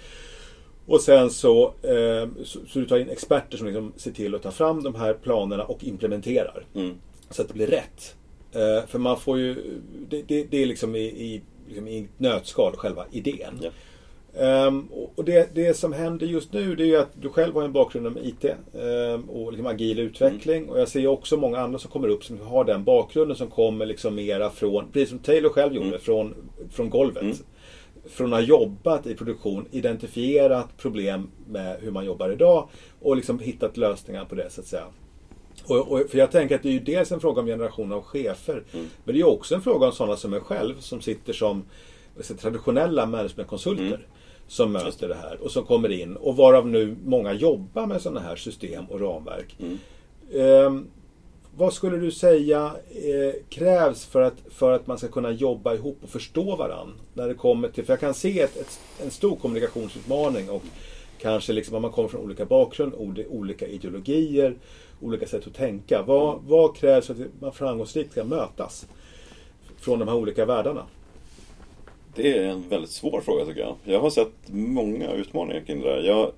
Och 0.86 1.00
sen 1.00 1.30
så, 1.30 1.64
eh, 1.82 2.28
så, 2.44 2.58
så 2.68 2.78
du 2.78 2.86
tar 2.86 2.98
in 2.98 3.08
experter 3.08 3.56
som 3.56 3.66
liksom 3.66 3.92
ser 3.96 4.10
till 4.10 4.34
att 4.34 4.42
ta 4.42 4.50
fram 4.50 4.82
de 4.82 4.94
här 4.94 5.14
planerna 5.14 5.64
och 5.64 5.84
implementerar. 5.84 6.66
Mm. 6.74 6.94
Så 7.30 7.42
att 7.42 7.48
det 7.48 7.54
blir 7.54 7.66
rätt. 7.66 8.14
Eh, 8.52 8.86
för 8.86 8.98
man 8.98 9.20
får 9.20 9.38
ju, 9.38 9.80
det, 10.08 10.22
det, 10.22 10.44
det 10.44 10.62
är 10.62 10.66
liksom 10.66 10.96
i, 10.96 11.04
i, 11.04 11.42
liksom 11.68 11.88
i 11.88 12.08
nötskal 12.18 12.76
själva 12.76 13.04
idén. 13.10 13.60
Ja. 13.62 13.70
Ehm, 14.38 14.88
och 15.14 15.24
det, 15.24 15.54
det 15.54 15.74
som 15.74 15.92
händer 15.92 16.26
just 16.26 16.52
nu 16.52 16.74
det 16.74 16.82
är 16.82 16.86
ju 16.86 16.96
att 16.96 17.22
du 17.22 17.28
själv 17.28 17.54
har 17.54 17.62
en 17.62 17.72
bakgrund 17.72 18.12
med 18.12 18.26
IT 18.26 18.44
ehm, 18.44 19.30
och 19.30 19.52
liksom 19.52 19.66
agil 19.66 19.98
utveckling. 19.98 20.68
Och 20.68 20.80
jag 20.80 20.88
ser 20.88 21.06
också 21.06 21.36
många 21.36 21.58
andra 21.58 21.78
som 21.78 21.90
kommer 21.90 22.08
upp 22.08 22.24
som 22.24 22.40
har 22.40 22.64
den 22.64 22.84
bakgrunden 22.84 23.36
som 23.36 23.50
kommer 23.50 23.86
liksom 23.86 24.14
mera 24.14 24.50
från, 24.50 24.90
precis 24.92 25.08
som 25.08 25.18
Taylor 25.18 25.50
själv 25.50 25.74
gjorde, 25.74 25.88
Mm. 25.88 26.00
från, 26.00 26.34
från 26.70 26.90
golvet. 26.90 27.22
Mm. 27.22 27.36
Från 28.10 28.32
att 28.32 28.40
ha 28.40 28.46
jobbat 28.46 29.06
i 29.06 29.14
produktion, 29.14 29.66
identifierat 29.70 30.76
problem 30.76 31.30
med 31.48 31.76
hur 31.80 31.90
man 31.90 32.04
jobbar 32.04 32.30
idag 32.30 32.68
och 33.00 33.16
liksom 33.16 33.38
hittat 33.38 33.76
lösningar 33.76 34.24
på 34.24 34.34
det 34.34 34.50
så 34.50 34.60
att 34.60 34.66
säga. 34.66 34.84
Och, 35.66 35.92
och, 35.92 36.10
för 36.10 36.18
jag 36.18 36.30
tänker 36.30 36.54
att 36.54 36.62
det 36.62 36.68
är 36.68 36.72
ju 36.72 36.80
dels 36.80 37.12
en 37.12 37.20
fråga 37.20 37.40
om 37.40 37.46
generation 37.46 37.92
av 37.92 38.02
chefer. 38.02 38.62
Mm. 38.72 38.86
Men 39.04 39.14
det 39.14 39.18
är 39.18 39.24
ju 39.24 39.24
också 39.24 39.54
en 39.54 39.62
fråga 39.62 39.86
om 39.86 39.92
sådana 39.92 40.16
som 40.16 40.30
mig 40.30 40.40
själv 40.40 40.74
som 40.80 41.00
sitter 41.00 41.32
som 41.32 41.64
traditionella 42.40 43.06
managementkonsulter. 43.06 43.84
Mm. 43.84 44.00
Som 44.46 44.72
möter 44.72 45.08
det 45.08 45.14
här 45.14 45.38
och 45.40 45.50
som 45.50 45.64
kommer 45.64 45.92
in 45.92 46.16
och 46.16 46.36
varav 46.36 46.66
nu 46.68 46.96
många 47.04 47.32
jobbar 47.32 47.86
med 47.86 48.02
sådana 48.02 48.20
här 48.20 48.36
system 48.36 48.84
och 48.84 49.00
ramverk. 49.00 49.56
Mm. 49.60 49.78
Ehm, 50.34 50.86
vad 51.56 51.72
skulle 51.72 51.96
du 51.96 52.10
säga 52.10 52.72
eh, 52.90 53.40
krävs 53.48 54.04
för 54.04 54.22
att, 54.22 54.34
för 54.50 54.72
att 54.72 54.86
man 54.86 54.98
ska 54.98 55.08
kunna 55.08 55.30
jobba 55.30 55.74
ihop 55.74 55.98
och 56.02 56.08
förstå 56.08 56.56
varandra? 56.56 56.94
När 57.14 57.28
det 57.28 57.34
kommer 57.34 57.68
till, 57.68 57.84
för 57.84 57.92
jag 57.92 58.00
kan 58.00 58.14
se 58.14 58.40
ett, 58.40 58.56
ett, 58.56 58.80
en 59.02 59.10
stor 59.10 59.36
kommunikationsutmaning 59.36 60.50
och 60.50 60.62
kanske 61.20 61.52
liksom 61.52 61.76
om 61.76 61.82
man 61.82 61.90
kommer 61.92 62.08
från 62.08 62.20
olika 62.20 62.44
bakgrund, 62.44 62.94
ol- 62.94 63.26
olika 63.28 63.66
ideologier, 63.66 64.56
olika 65.00 65.26
sätt 65.26 65.46
att 65.46 65.54
tänka. 65.54 66.02
Vad, 66.02 66.42
vad 66.42 66.76
krävs 66.76 67.06
för 67.06 67.14
att 67.14 67.40
man 67.40 67.52
framgångsrikt 67.52 68.12
ska 68.12 68.24
mötas? 68.24 68.86
Från 69.76 69.98
de 69.98 70.08
här 70.08 70.16
olika 70.16 70.44
världarna. 70.44 70.86
Det 72.14 72.38
är 72.38 72.48
en 72.48 72.68
väldigt 72.68 72.90
svår 72.90 73.20
fråga 73.20 73.44
tycker 73.44 73.60
jag. 73.60 73.76
Jag 73.84 74.00
har 74.00 74.10
sett 74.10 74.32
många 74.48 75.12
utmaningar 75.12 75.60
kring 75.60 75.80
det 75.80 75.88
där. 75.88 76.02
Jag, 76.02 76.32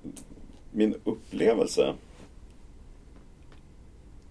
min 0.71 0.95
upplevelse 1.03 1.93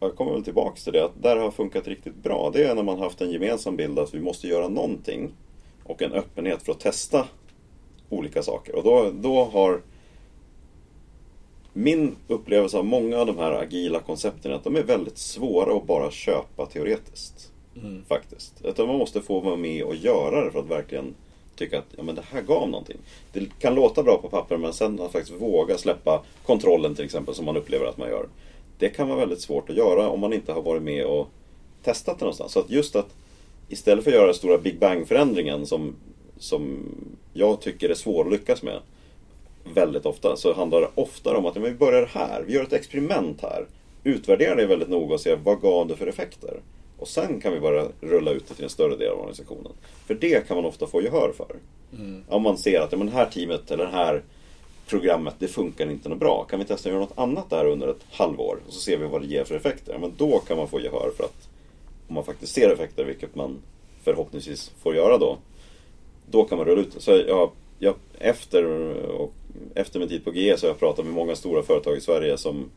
jag 0.01 0.17
kommer 0.17 0.33
väl 0.33 0.45
tillbaks 0.45 0.85
till 0.85 0.93
det, 0.93 1.05
att 1.05 1.23
där 1.23 1.37
har 1.37 1.51
funkat 1.51 1.89
riktigt 1.89 2.15
bra. 2.15 2.51
Det 2.53 2.65
är 2.65 2.75
när 2.75 2.83
man 2.83 2.99
haft 2.99 3.21
en 3.21 3.31
gemensam 3.31 3.77
bild 3.77 3.99
att 3.99 4.15
vi 4.15 4.21
måste 4.21 4.49
göra 4.49 4.69
någonting 4.69 5.33
och 5.85 6.03
en 6.03 6.13
öppenhet 6.13 6.63
för 6.63 6.73
att 6.73 6.81
testa 6.81 7.27
olika 8.09 8.43
saker. 8.43 8.75
Och 8.77 8.85
då, 8.85 9.11
då 9.15 9.45
har 9.45 9.81
min 11.73 12.17
upplevelse 12.29 12.79
av 12.79 12.85
många 12.85 13.19
av 13.19 13.27
de 13.27 13.39
här 13.39 13.53
agila 13.53 14.01
koncepten 14.01 14.53
är 14.53 14.57
att 14.57 14.65
de 14.65 14.77
är 14.77 14.83
väldigt 14.83 15.19
svåra 15.19 15.77
att 15.77 15.87
bara 15.87 16.11
köpa 16.11 16.67
teoretiskt. 16.67 17.53
Faktiskt. 18.09 18.65
Utan 18.65 18.87
man 18.87 18.99
måste 18.99 19.21
få 19.21 19.41
vara 19.41 19.57
med 19.57 19.85
och 19.85 19.97
göra 19.97 20.45
det 20.45 20.51
för 20.51 20.59
att 20.59 20.71
verkligen 20.71 21.15
tycka 21.57 21.79
att 21.79 21.85
ja, 21.97 22.03
men 22.03 22.15
det 22.15 22.23
här 22.31 22.43
gav 22.43 22.69
någonting. 22.69 22.97
Det 23.33 23.59
kan 23.59 23.75
låta 23.75 24.03
bra 24.03 24.19
på 24.19 24.29
papper 24.29 24.57
men 24.57 24.73
sen 24.73 25.01
att 25.01 25.13
faktiskt 25.13 25.41
våga 25.41 25.79
släppa 25.79 26.23
kontrollen 26.47 26.95
till 26.95 27.05
exempel 27.05 27.35
som 27.35 27.45
man 27.45 27.57
upplever 27.57 27.87
att 27.87 27.99
man 27.99 28.09
gör. 28.09 28.27
Det 28.79 28.89
kan 28.89 29.09
vara 29.09 29.19
väldigt 29.19 29.41
svårt 29.41 29.71
att 29.71 29.77
göra 29.77 30.09
om 30.09 30.21
man 30.21 30.33
inte 30.33 30.53
har 30.53 30.63
varit 30.63 30.83
med 30.83 31.05
och 31.05 31.29
testat 31.83 32.19
det 32.19 32.25
någonstans. 32.25 32.53
Så 32.53 32.61
att 32.61 32.71
just 32.71 32.97
att 32.97 33.15
istället 33.69 34.05
för 34.05 34.11
att 34.11 34.17
göra 34.17 34.27
den 34.27 34.35
stora 34.35 34.59
Big 34.59 34.79
Bang-förändringen 34.79 35.67
som, 35.67 35.95
som 36.39 36.79
jag 37.33 37.61
tycker 37.61 37.89
är 37.89 37.95
svår 37.95 38.27
att 38.27 38.33
lyckas 38.33 38.63
med 38.63 38.81
väldigt 39.75 40.07
ofta 40.07 40.37
så 40.37 40.55
handlar 40.55 40.81
det 40.81 40.91
ofta 40.95 41.37
om 41.37 41.47
att 41.47 41.57
ja, 41.57 41.61
men 41.61 41.71
vi 41.71 41.79
börjar 41.79 42.07
här, 42.07 42.43
vi 42.47 42.53
gör 42.53 42.63
ett 42.63 42.73
experiment 42.73 43.43
här. 43.43 43.67
Utvärdera 44.05 44.55
det 44.55 44.67
väldigt 44.67 44.89
noga 44.89 45.15
och 45.15 45.21
se 45.21 45.37
vad 45.45 45.61
gav 45.61 45.89
det 45.89 45.97
för 45.97 46.07
effekter. 46.07 46.61
Och 46.99 47.09
sen 47.09 47.41
kan 47.41 47.53
vi 47.53 47.61
börja 47.61 47.89
rulla 48.01 48.31
ut 48.31 48.49
det 48.49 48.55
till 48.55 48.65
en 48.65 48.71
större 48.71 48.97
del 48.97 49.09
av 49.09 49.19
organisationen. 49.19 49.73
För 50.07 50.15
det 50.15 50.49
kan 50.49 50.57
man 50.57 50.65
ofta 50.65 50.87
få 50.87 51.03
gehör 51.03 51.33
för. 51.37 51.57
Om 52.29 52.43
man 52.43 52.59
ser 52.59 52.81
att 52.81 52.93
ja, 52.93 52.99
men 52.99 53.07
det 53.07 53.13
här 53.13 53.31
teamet 53.31 53.71
eller 53.71 53.85
det 53.85 53.91
här 53.91 54.23
programmet, 54.87 55.35
det 55.39 55.49
funkar 55.49 55.91
inte 55.91 56.09
något 56.09 56.19
bra. 56.19 56.47
Kan 56.51 56.59
vi 56.59 56.65
testa 56.65 56.89
att 56.89 56.93
göra 56.93 57.05
något 57.05 57.19
annat 57.19 57.51
där 57.51 57.67
under 57.67 57.89
ett 57.89 58.05
halvår? 58.11 58.59
Och 58.67 58.73
så 58.73 58.81
ser 58.81 58.99
vi 58.99 59.07
vad 59.07 59.21
det 59.23 59.27
ger 59.27 59.45
för 59.45 59.55
effekter. 59.55 59.93
Ja, 59.93 59.99
men 59.99 60.13
då 60.17 60.39
kan 60.39 60.57
man 60.57 60.69
få 60.69 60.81
gehör 60.81 61.11
för 61.17 61.25
att 61.25 61.49
om 62.09 62.15
man 62.15 62.25
faktiskt 62.25 62.53
ser 62.53 62.71
effekter, 62.71 63.05
vilket 63.05 63.35
man 63.35 63.63
förhoppningsvis 64.05 64.73
får 64.83 64.95
göra 64.95 65.19
då. 65.19 65.39
Då 66.31 66.45
kan 66.45 66.59
man 66.59 66.67
rulla 66.67 66.81
ut. 66.81 66.95
Så 66.99 67.11
jag, 67.11 67.51
jag, 67.79 67.95
efter, 68.19 68.65
och, 69.11 69.33
efter 69.75 69.99
min 69.99 70.09
tid 70.09 70.25
på 70.25 70.33
GE 70.33 70.57
så 70.57 70.67
har 70.67 70.71
jag 70.71 70.79
pratat 70.79 71.05
med 71.05 71.15
många 71.15 71.37
stora 71.37 71.63
företag 71.63 71.97
i 71.97 72.01
Sverige 72.01 72.39
som 72.39 72.71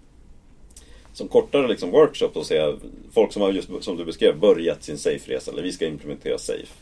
som 1.13 1.27
kortare 1.27 1.67
liksom 1.67 1.91
workshops 1.91 2.35
och 2.35 2.45
se 2.45 2.73
folk 3.11 3.33
som 3.33 3.41
har 3.41 3.51
just 3.51 3.69
som 3.81 3.97
du 3.97 4.05
beskrev 4.05 4.39
börjat 4.39 4.83
sin 4.83 4.97
safe-resa 4.97 5.51
eller 5.51 5.63
vi 5.63 5.71
ska 5.71 5.87
implementera 5.87 6.37
safe. 6.37 6.73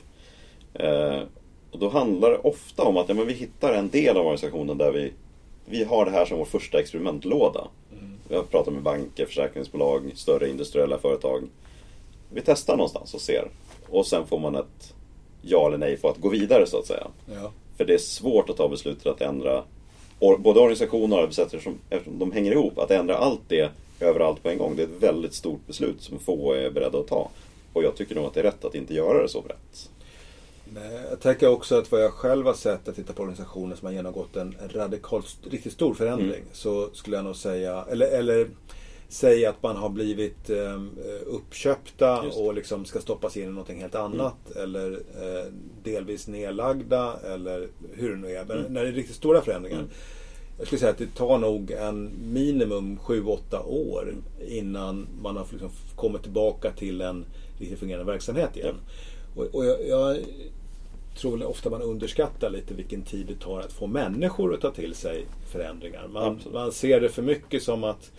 Eh, 0.74 1.22
och 1.72 1.80
då 1.80 1.90
handlar 1.90 2.32
det 2.32 2.38
ofta 2.38 2.84
om 2.84 2.98
att 2.98 3.10
ja, 3.10 3.16
men 3.16 3.28
vi 3.28 3.34
hittar 3.34 3.74
en 3.74 3.90
del 3.90 4.18
av 4.18 4.26
organisationen 4.26 4.78
där 4.78 4.92
vi, 4.92 5.12
vi 5.66 5.84
har 5.84 6.06
det 6.06 6.12
här 6.12 6.26
som 6.26 6.38
vår 6.38 6.46
första 6.46 6.80
experimentlåda. 6.80 7.68
Vi 8.30 8.36
har 8.36 8.44
pratat 8.44 8.74
med 8.74 8.84
banker, 8.84 9.26
försäkringsbolag, 9.26 10.12
större 10.16 10.50
industriella 10.50 10.98
företag. 10.98 11.44
Vi 12.30 12.42
testar 12.42 12.78
någonstans 12.78 13.14
och 13.14 13.22
ser. 13.22 13.48
Och 13.90 14.08
sen 14.08 14.28
får 14.28 14.40
man 14.40 14.56
ett 14.56 14.94
ja 15.42 15.68
eller 15.68 15.78
nej 15.78 15.98
på 15.98 16.10
att 16.10 16.18
gå 16.18 16.30
vidare 16.30 16.66
så 16.68 16.80
att 16.80 16.86
säga. 16.86 17.08
Ja. 17.26 17.52
För 17.78 17.86
det 17.86 17.94
är 17.94 17.98
svårt 17.98 18.50
att 18.50 18.58
ta 18.58 18.70
beslutet 18.70 19.08
att 19.08 19.22
ändra 19.22 19.64
både 20.20 20.60
organisationer 20.60 21.16
och 21.16 21.22
arbetssätt 21.22 21.50
som, 21.64 21.80
eftersom 21.90 22.20
de 22.20 22.32
hänger 22.32 22.52
ihop. 22.52 22.80
Att 22.80 22.92
ändra 22.92 23.18
allt 23.18 23.42
det 23.48 23.72
överallt 24.00 24.44
på 24.44 24.50
en 24.50 24.58
gång. 24.58 24.76
Det 24.76 24.82
är 24.82 24.88
ett 24.88 25.04
väldigt 25.04 25.34
stort 25.34 25.68
beslut 25.68 26.02
som 26.02 26.20
få 26.20 26.54
är 26.54 26.70
beredda 26.72 27.00
att 27.00 27.08
ta. 27.08 27.30
Och 27.74 27.84
jag 27.84 27.96
tycker 27.96 28.16
nog 28.16 28.26
att 28.26 28.34
det 28.34 28.40
är 28.40 28.44
rätt 28.44 28.66
att 28.66 28.76
inte 28.76 28.94
göra 28.94 29.22
det 29.22 29.30
så 29.30 29.42
brett. 29.42 29.90
Nej, 30.74 31.02
Jag 31.10 31.20
tänker 31.20 31.48
också 31.50 31.76
att 31.76 31.92
vad 31.92 32.02
jag 32.04 32.12
själv 32.14 32.46
har 32.46 32.54
sett 32.54 32.88
att 32.88 32.96
titta 32.96 33.14
på 33.14 33.22
organisationer 33.22 33.76
som 33.76 33.86
har 33.86 33.94
genomgått 33.94 34.36
en 34.36 34.56
radikalt, 34.74 35.38
riktigt 35.52 35.74
stor 35.74 35.94
förändring. 35.94 36.30
Mm. 36.30 36.48
Så 36.54 36.90
skulle 36.94 37.16
jag 37.16 37.26
nog 37.26 37.36
säga, 37.36 37.86
eller, 37.92 38.08
eller 38.08 38.48
säga 39.10 39.50
att 39.50 39.64
man 39.64 39.76
har 39.76 39.90
blivit 39.90 40.50
eh, 40.50 40.82
uppköpta. 41.26 42.18
Mm. 42.20 42.32
och 42.32 42.54
liksom 42.54 42.86
ska 42.86 43.00
stoppas 43.00 43.38
in 43.38 43.44
i 43.44 43.50
någonting 43.52 43.82
helt 43.82 43.96
annat. 43.96 44.52
Eller 44.56 44.92
eh, 44.92 45.52
delvis 45.84 46.28
nedlagda 46.28 47.20
eller 47.34 47.68
hur 47.94 48.10
det 48.10 48.16
nu 48.18 48.32
är. 48.36 48.46
Men 48.46 48.58
Mm. 48.58 48.74
när 48.74 48.84
det 48.84 48.88
är 48.90 48.94
riktigt 48.94 49.16
stora 49.16 49.42
förändringar. 49.42 49.84
Jag 50.58 50.68
skulle 50.68 50.80
säga 50.80 50.92
att 50.92 50.98
det 50.98 51.16
tar 51.16 51.38
nog 51.38 51.72
en 51.72 52.12
minimum 52.34 52.98
7-8 53.06 53.66
år 53.66 54.16
innan 54.48 55.08
man 55.22 55.38
har 55.38 55.46
liksom 55.52 55.70
kommit 55.96 56.22
tillbaka 56.24 56.72
till 56.72 57.02
en 57.02 57.26
riktigt 57.60 57.80
fungerande 57.80 58.12
verksamhet 58.12 58.58
igen. 58.58 58.76
Och, 59.36 59.46
och 59.46 59.66
jag, 59.66 59.88
jag 59.88 60.18
tror 61.16 61.44
ofta 61.46 61.70
man 61.70 61.82
underskattar 61.82 62.50
lite 62.50 62.74
vilken 62.74 63.02
tid 63.02 63.26
det 63.28 63.40
tar 63.46 63.60
att 63.60 63.74
få 63.74 63.88
människor 63.88 64.54
att 64.54 64.62
ta 64.62 64.72
till 64.72 64.96
sig 64.96 65.26
förändringar. 65.52 66.08
Man, 66.08 66.40
man 66.54 66.72
ser 66.72 67.02
det 67.02 67.10
för 67.10 67.22
mycket 67.22 67.64
som 67.64 67.84
att 67.84 68.12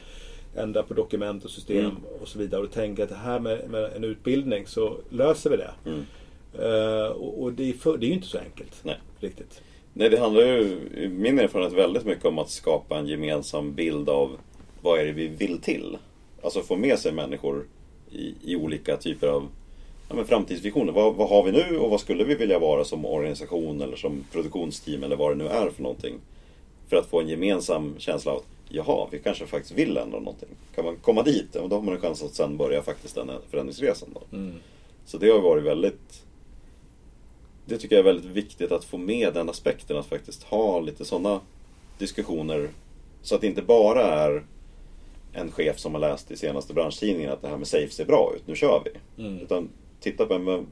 ändra 0.56 0.82
på 0.82 0.94
dokument 0.94 1.44
och 1.44 1.50
system 1.50 1.78
Mm. 1.78 1.96
och 2.22 2.28
så 2.28 2.38
vidare 2.38 2.62
och 2.62 2.70
tänka 2.72 3.02
att 3.02 3.08
det 3.08 3.14
här 3.14 3.40
med, 3.40 3.70
med 3.70 3.90
en 3.96 4.04
utbildning 4.04 4.66
så 4.66 4.96
löser 5.10 5.50
vi 5.50 5.56
det. 5.56 5.70
Mm. 5.86 6.04
Eh, 6.58 7.06
och 7.06 7.42
och 7.42 7.52
det, 7.52 7.68
är 7.68 7.72
för, 7.72 7.98
det 7.98 8.06
är 8.06 8.08
ju 8.08 8.14
inte 8.14 8.26
så 8.26 8.38
enkelt. 8.38 8.80
Nej. 8.82 8.98
Riktigt. 9.20 9.62
Nej, 9.98 10.10
det 10.10 10.18
handlar 10.18 10.42
ju 10.42 10.78
i 10.96 11.08
min 11.08 11.38
erfarenhet 11.38 11.72
väldigt 11.72 12.04
mycket 12.04 12.24
om 12.24 12.38
att 12.38 12.50
skapa 12.50 12.98
en 12.98 13.06
gemensam 13.06 13.74
bild 13.74 14.08
av 14.08 14.38
vad 14.82 15.00
är 15.00 15.04
det 15.04 15.12
vi 15.12 15.28
vill 15.28 15.60
till. 15.60 15.98
Alltså 16.42 16.62
få 16.62 16.76
med 16.76 16.98
sig 16.98 17.12
människor 17.12 17.66
i, 18.10 18.34
i 18.42 18.56
olika 18.56 18.96
typer 18.96 19.28
av 19.28 19.48
ja, 20.08 20.14
men 20.14 20.26
framtidsvisioner. 20.26 20.92
Vad, 20.92 21.14
vad 21.14 21.28
har 21.28 21.42
vi 21.42 21.52
nu 21.52 21.78
och 21.78 21.90
vad 21.90 22.00
skulle 22.00 22.24
vi 22.24 22.34
vilja 22.34 22.58
vara 22.58 22.84
som 22.84 23.04
organisation 23.04 23.80
eller 23.80 23.96
som 23.96 24.24
produktionsteam 24.32 25.04
eller 25.04 25.16
vad 25.16 25.30
det 25.30 25.44
nu 25.44 25.50
är 25.50 25.70
för 25.70 25.82
någonting. 25.82 26.14
För 26.88 26.96
att 26.96 27.06
få 27.06 27.20
en 27.20 27.28
gemensam 27.28 27.94
känsla 27.98 28.32
av 28.32 28.38
att 28.38 28.46
jaha, 28.68 29.08
vi 29.10 29.18
kanske 29.18 29.46
faktiskt 29.46 29.78
vill 29.78 29.96
ändra 29.96 30.18
någonting. 30.18 30.48
Kan 30.74 30.84
man 30.84 30.96
komma 30.96 31.22
dit, 31.22 31.48
ja, 31.52 31.66
då 31.66 31.76
har 31.76 31.82
man 31.82 31.94
en 31.94 32.00
chans 32.00 32.22
att 32.22 32.34
sen 32.34 32.56
börja 32.56 32.82
faktiskt 32.82 33.14
den 33.14 33.30
förändringsresan. 33.50 34.08
Då. 34.14 34.36
Mm. 34.36 34.54
Så 35.06 35.18
det 35.18 35.30
har 35.30 35.40
varit 35.40 35.64
väldigt 35.64 36.24
Det 37.68 37.78
tycker 37.78 37.96
jag 37.96 38.00
är 38.00 38.12
väldigt 38.12 38.32
viktigt 38.32 38.72
att 38.72 38.84
få 38.84 38.98
med 38.98 39.34
den 39.34 39.48
aspekten 39.48 39.96
att 39.96 40.06
faktiskt 40.06 40.42
ha 40.42 40.80
lite 40.80 41.04
sådana 41.04 41.40
diskussioner 41.98 42.68
så 43.22 43.34
att 43.34 43.40
det 43.40 43.46
inte 43.46 43.62
bara 43.62 44.02
är 44.02 44.42
en 45.32 45.52
chef 45.52 45.78
som 45.78 45.94
har 45.94 46.00
läst 46.00 46.30
i 46.30 46.36
senaste 46.36 46.74
branschtidningen 46.74 47.32
att 47.32 47.42
det 47.42 47.48
här 47.48 47.56
med 47.56 47.68
safe 47.68 47.90
ser 47.90 48.04
bra 48.04 48.32
ut, 48.36 48.46
nu 48.46 48.54
kör 48.54 48.82
vi. 48.84 49.22
Mm. 49.22 49.38
Utan 49.38 49.68
titta 50.00 50.26
på 50.26 50.34
en, 50.34 50.66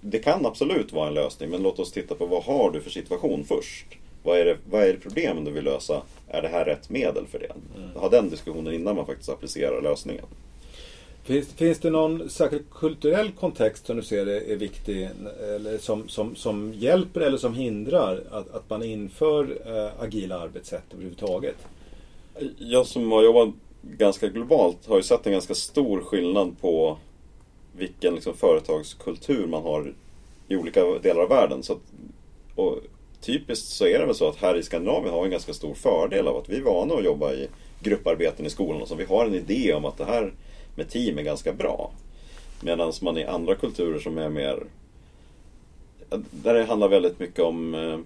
det 0.00 0.18
kan 0.18 0.46
absolut 0.46 0.92
vara 0.92 1.08
en 1.08 1.14
lösning 1.14 1.50
men 1.50 1.62
låt 1.62 1.78
oss 1.78 1.92
titta 1.92 2.14
på 2.14 2.26
vad 2.26 2.42
har 2.42 2.70
du 2.70 2.80
för 2.80 2.90
situation 2.90 3.44
först. 3.44 3.86
Vad 4.22 4.38
är 4.38 4.44
det, 4.44 4.56
vad 4.70 4.82
är 4.82 4.92
det 4.92 5.00
problemen 5.00 5.44
du 5.44 5.50
vill 5.50 5.64
lösa? 5.64 6.02
Är 6.28 6.42
det 6.42 6.48
här 6.48 6.64
rätt 6.64 6.90
medel 6.90 7.26
för 7.26 7.38
det? 7.38 7.52
Ha 7.98 8.08
den 8.08 8.30
diskussionen 8.30 8.74
innan 8.74 8.96
man 8.96 9.06
faktiskt 9.06 9.28
applicerar 9.28 9.82
lösningen. 9.82 10.24
Finns, 11.24 11.52
finns 11.52 11.78
det 11.78 11.90
någon 11.90 12.30
särskild 12.30 12.70
kulturell 12.70 13.32
kontext 13.32 13.86
som 13.86 13.96
du 13.96 14.02
ser 14.02 14.26
är, 14.26 14.50
är 14.50 14.56
viktig 14.56 15.08
eller 15.56 15.78
som, 15.78 16.08
som, 16.08 16.36
som 16.36 16.72
hjälper 16.72 17.20
eller 17.20 17.38
som 17.38 17.54
hindrar 17.54 18.22
att, 18.30 18.54
att 18.54 18.70
man 18.70 18.82
inför 18.82 19.58
eh, 19.66 20.02
agila 20.02 20.40
arbetssätt 20.40 20.84
överhuvudtaget? 20.92 21.56
Jag 22.58 22.86
som 22.86 23.12
har 23.12 23.22
jobbat 23.22 23.48
ganska 23.82 24.28
globalt 24.28 24.86
har 24.86 24.96
ju 24.96 25.02
sett 25.02 25.26
en 25.26 25.32
ganska 25.32 25.54
stor 25.54 26.00
skillnad 26.00 26.60
på 26.60 26.98
vilken 27.76 28.14
liksom, 28.14 28.34
företagskultur 28.34 29.46
man 29.46 29.62
har 29.62 29.94
i 30.48 30.56
olika 30.56 30.84
delar 30.84 31.22
av 31.22 31.28
världen. 31.28 31.62
Så 31.62 31.72
att, 31.72 31.82
och 32.54 32.78
typiskt 33.20 33.68
så 33.68 33.86
är 33.86 33.98
det 33.98 34.06
väl 34.06 34.14
så 34.14 34.28
att 34.28 34.36
här 34.36 34.56
i 34.56 34.62
Skandinavien 34.62 35.14
har 35.14 35.20
vi 35.20 35.24
en 35.24 35.30
ganska 35.30 35.52
stor 35.52 35.74
fördel 35.74 36.28
av 36.28 36.36
att 36.36 36.48
vi 36.48 36.56
är 36.56 36.62
vana 36.62 36.94
att 36.94 37.04
jobba 37.04 37.32
i 37.32 37.48
grupparbeten 37.80 38.46
i 38.46 38.50
skolan. 38.50 38.82
och 38.82 38.88
Så 38.88 38.94
vi 38.94 39.04
har 39.04 39.26
en 39.26 39.34
idé 39.34 39.74
om 39.74 39.84
att 39.84 39.98
det 39.98 40.04
här 40.04 40.32
med 40.74 40.88
team 40.88 41.18
är 41.18 41.22
ganska 41.22 41.52
bra. 41.52 41.92
Medan 42.60 42.92
man 43.00 43.18
i 43.18 43.24
andra 43.24 43.54
kulturer 43.54 43.98
som 43.98 44.18
är 44.18 44.28
mer... 44.28 44.64
Där 46.30 46.54
det 46.54 46.64
handlar 46.64 46.88
väldigt 46.88 47.18
mycket 47.18 47.44
om 47.44 47.74
eh, 47.74 47.98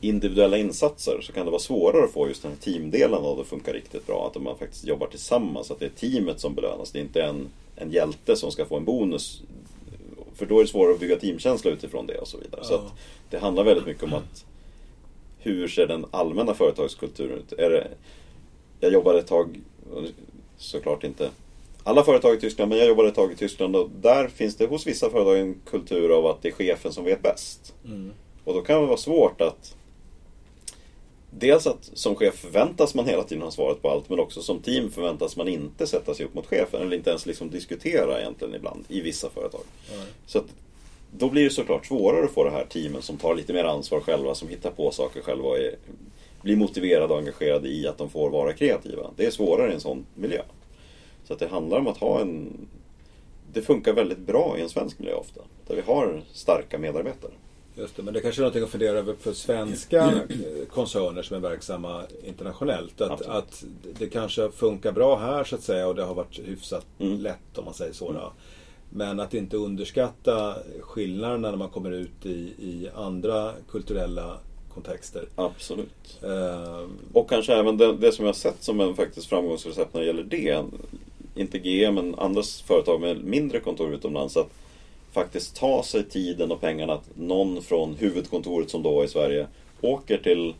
individuella 0.00 0.56
insatser 0.56 1.20
så 1.22 1.32
kan 1.32 1.44
det 1.44 1.50
vara 1.50 1.60
svårare 1.60 2.04
att 2.04 2.12
få 2.12 2.28
just 2.28 2.42
den 2.42 2.52
här 2.52 2.58
teamdelen 2.58 3.24
av 3.24 3.36
det 3.36 3.44
funkar 3.44 3.72
riktigt 3.72 4.06
bra. 4.06 4.30
Att 4.34 4.42
man 4.42 4.58
faktiskt 4.58 4.84
jobbar 4.84 5.06
tillsammans, 5.06 5.70
att 5.70 5.78
det 5.78 5.86
är 5.86 5.90
teamet 5.90 6.40
som 6.40 6.54
belönas. 6.54 6.90
Det 6.90 6.98
är 6.98 7.02
inte 7.02 7.22
en, 7.22 7.48
en 7.76 7.90
hjälte 7.90 8.36
som 8.36 8.50
ska 8.52 8.64
få 8.64 8.76
en 8.76 8.84
bonus. 8.84 9.42
För 10.34 10.46
då 10.46 10.58
är 10.58 10.62
det 10.62 10.68
svårare 10.68 10.94
att 10.94 11.00
bygga 11.00 11.16
teamkänsla 11.16 11.70
utifrån 11.70 12.06
det 12.06 12.18
och 12.18 12.28
så 12.28 12.38
vidare. 12.38 12.60
Ja. 12.62 12.68
Så 12.68 12.80
det 13.30 13.38
handlar 13.38 13.64
väldigt 13.64 13.86
mycket 13.86 14.02
om 14.02 14.12
att 14.12 14.44
hur 15.38 15.68
ser 15.68 15.86
den 15.86 16.06
allmänna 16.10 16.54
företagskulturen 16.54 17.38
ut? 17.38 17.52
Är 17.52 17.70
det, 17.70 17.88
jag 18.80 18.92
jobbade 18.92 19.18
ett 19.18 19.26
tag, 19.26 19.60
såklart 20.56 21.04
inte 21.04 21.30
alla 21.86 22.04
företag 22.04 22.34
i 22.34 22.40
Tyskland, 22.40 22.68
men 22.68 22.78
jag 22.78 22.88
jobbade 22.88 23.08
ett 23.08 23.14
tag 23.14 23.32
i 23.32 23.36
Tyskland 23.36 23.76
och 23.76 23.90
där 24.00 24.28
finns 24.28 24.56
det 24.56 24.66
hos 24.66 24.86
vissa 24.86 25.10
företag 25.10 25.38
en 25.38 25.54
kultur 25.70 26.18
av 26.18 26.26
att 26.26 26.42
det 26.42 26.48
är 26.48 26.52
chefen 26.52 26.92
som 26.92 27.04
vet 27.04 27.22
bäst. 27.22 27.74
Mm. 27.84 28.12
Och 28.44 28.54
då 28.54 28.60
kan 28.60 28.80
det 28.80 28.86
vara 28.86 28.96
svårt 28.96 29.40
att 29.40 29.74
Dels 31.30 31.66
att 31.66 31.90
som 31.94 32.14
chef 32.14 32.34
förväntas 32.34 32.94
man 32.94 33.06
hela 33.06 33.22
tiden 33.22 33.42
ha 33.42 33.50
svaret 33.50 33.82
på 33.82 33.90
allt 33.90 34.08
men 34.08 34.20
också 34.20 34.42
som 34.42 34.58
team 34.58 34.90
förväntas 34.90 35.36
man 35.36 35.48
inte 35.48 35.86
sätta 35.86 36.14
sig 36.14 36.26
upp 36.26 36.34
mot 36.34 36.46
chefen 36.46 36.82
eller 36.82 36.96
inte 36.96 37.10
ens 37.10 37.26
liksom 37.26 37.50
diskutera 37.50 38.20
egentligen 38.20 38.54
ibland 38.54 38.84
i 38.88 39.00
vissa 39.00 39.30
företag. 39.30 39.60
Mm. 39.94 40.06
Så 40.26 40.38
att, 40.38 40.44
då 41.18 41.28
blir 41.28 41.44
det 41.44 41.50
såklart 41.50 41.86
svårare 41.86 42.24
att 42.24 42.30
få 42.30 42.44
det 42.44 42.50
här 42.50 42.64
teamen 42.64 43.02
som 43.02 43.16
tar 43.16 43.34
lite 43.34 43.52
mer 43.52 43.64
ansvar 43.64 44.00
själva, 44.00 44.34
som 44.34 44.48
hittar 44.48 44.70
på 44.70 44.90
saker 44.90 45.20
själva 45.20 45.48
och 45.48 45.58
är, 45.58 45.74
blir 46.42 46.56
motiverade 46.56 47.12
och 47.12 47.18
engagerade 47.18 47.68
i 47.68 47.86
att 47.86 47.98
de 47.98 48.10
får 48.10 48.30
vara 48.30 48.52
kreativa. 48.52 49.10
Det 49.16 49.26
är 49.26 49.30
svårare 49.30 49.70
i 49.70 49.74
en 49.74 49.80
sån 49.80 50.06
miljö. 50.14 50.42
Så 51.26 51.32
att 51.32 51.38
det 51.38 51.48
handlar 51.48 51.78
om 51.78 51.86
att 51.86 51.98
ha 51.98 52.20
en... 52.20 52.68
Det 53.52 53.62
funkar 53.62 53.92
väldigt 53.92 54.18
bra 54.18 54.58
i 54.58 54.62
en 54.62 54.68
svensk 54.68 54.98
miljö 54.98 55.14
ofta. 55.14 55.40
Där 55.66 55.76
vi 55.76 55.82
har 55.82 56.22
starka 56.32 56.78
medarbetare. 56.78 57.32
Just 57.74 57.96
det, 57.96 58.02
men 58.02 58.14
det 58.14 58.20
kanske 58.20 58.40
är 58.40 58.42
någonting 58.42 58.62
att 58.62 58.70
fundera 58.70 58.98
över 58.98 59.14
för 59.14 59.32
svenska 59.32 60.20
koncerner 60.70 61.22
som 61.22 61.36
är 61.36 61.40
verksamma 61.40 62.02
internationellt. 62.24 63.00
Att, 63.00 63.22
att 63.22 63.64
det 63.98 64.06
kanske 64.06 64.50
funkar 64.50 64.92
bra 64.92 65.18
här 65.18 65.44
så 65.44 65.56
att 65.56 65.62
säga 65.62 65.88
och 65.88 65.94
det 65.94 66.04
har 66.04 66.14
varit 66.14 66.38
hyfsat 66.38 66.86
mm. 66.98 67.20
lätt 67.20 67.58
om 67.58 67.64
man 67.64 67.74
säger 67.74 67.92
så. 67.92 68.10
Mm. 68.10 68.22
Men 68.90 69.20
att 69.20 69.34
inte 69.34 69.56
underskatta 69.56 70.56
skillnaderna 70.80 71.50
när 71.50 71.58
man 71.58 71.68
kommer 71.68 71.90
ut 71.90 72.26
i, 72.26 72.54
i 72.58 72.88
andra 72.94 73.52
kulturella 73.70 74.38
kontexter. 74.74 75.28
Absolut. 75.34 76.20
Uh, 76.24 76.88
och 77.12 77.28
kanske 77.28 77.54
även 77.54 77.76
det, 77.76 77.96
det, 77.96 78.12
som 78.12 78.24
jag 78.24 78.32
har 78.32 78.36
sett 78.36 78.62
som 78.62 78.80
en 78.80 78.94
faktiskt 78.94 79.26
framgångsrecept 79.26 79.94
när 79.94 80.00
det 80.00 80.06
gäller 80.06 80.22
det. 80.22 80.64
Inte 81.36 81.58
GE 81.58 81.90
men 81.90 82.14
andra 82.14 82.42
företag 82.42 83.00
med 83.00 83.24
mindre 83.24 83.60
kontor 83.60 83.94
utomlands. 83.94 84.36
Att 84.36 84.50
faktiskt 85.12 85.56
ta 85.56 85.82
sig 85.82 86.04
tiden 86.04 86.52
och 86.52 86.60
pengarna 86.60 86.92
att 86.92 87.16
någon 87.16 87.62
från 87.62 87.94
huvudkontoret 87.94 88.70
som 88.70 88.82
då 88.82 89.00
är 89.00 89.04
i 89.04 89.08
Sverige 89.08 89.46
åker 89.80 90.18
till 90.18 90.54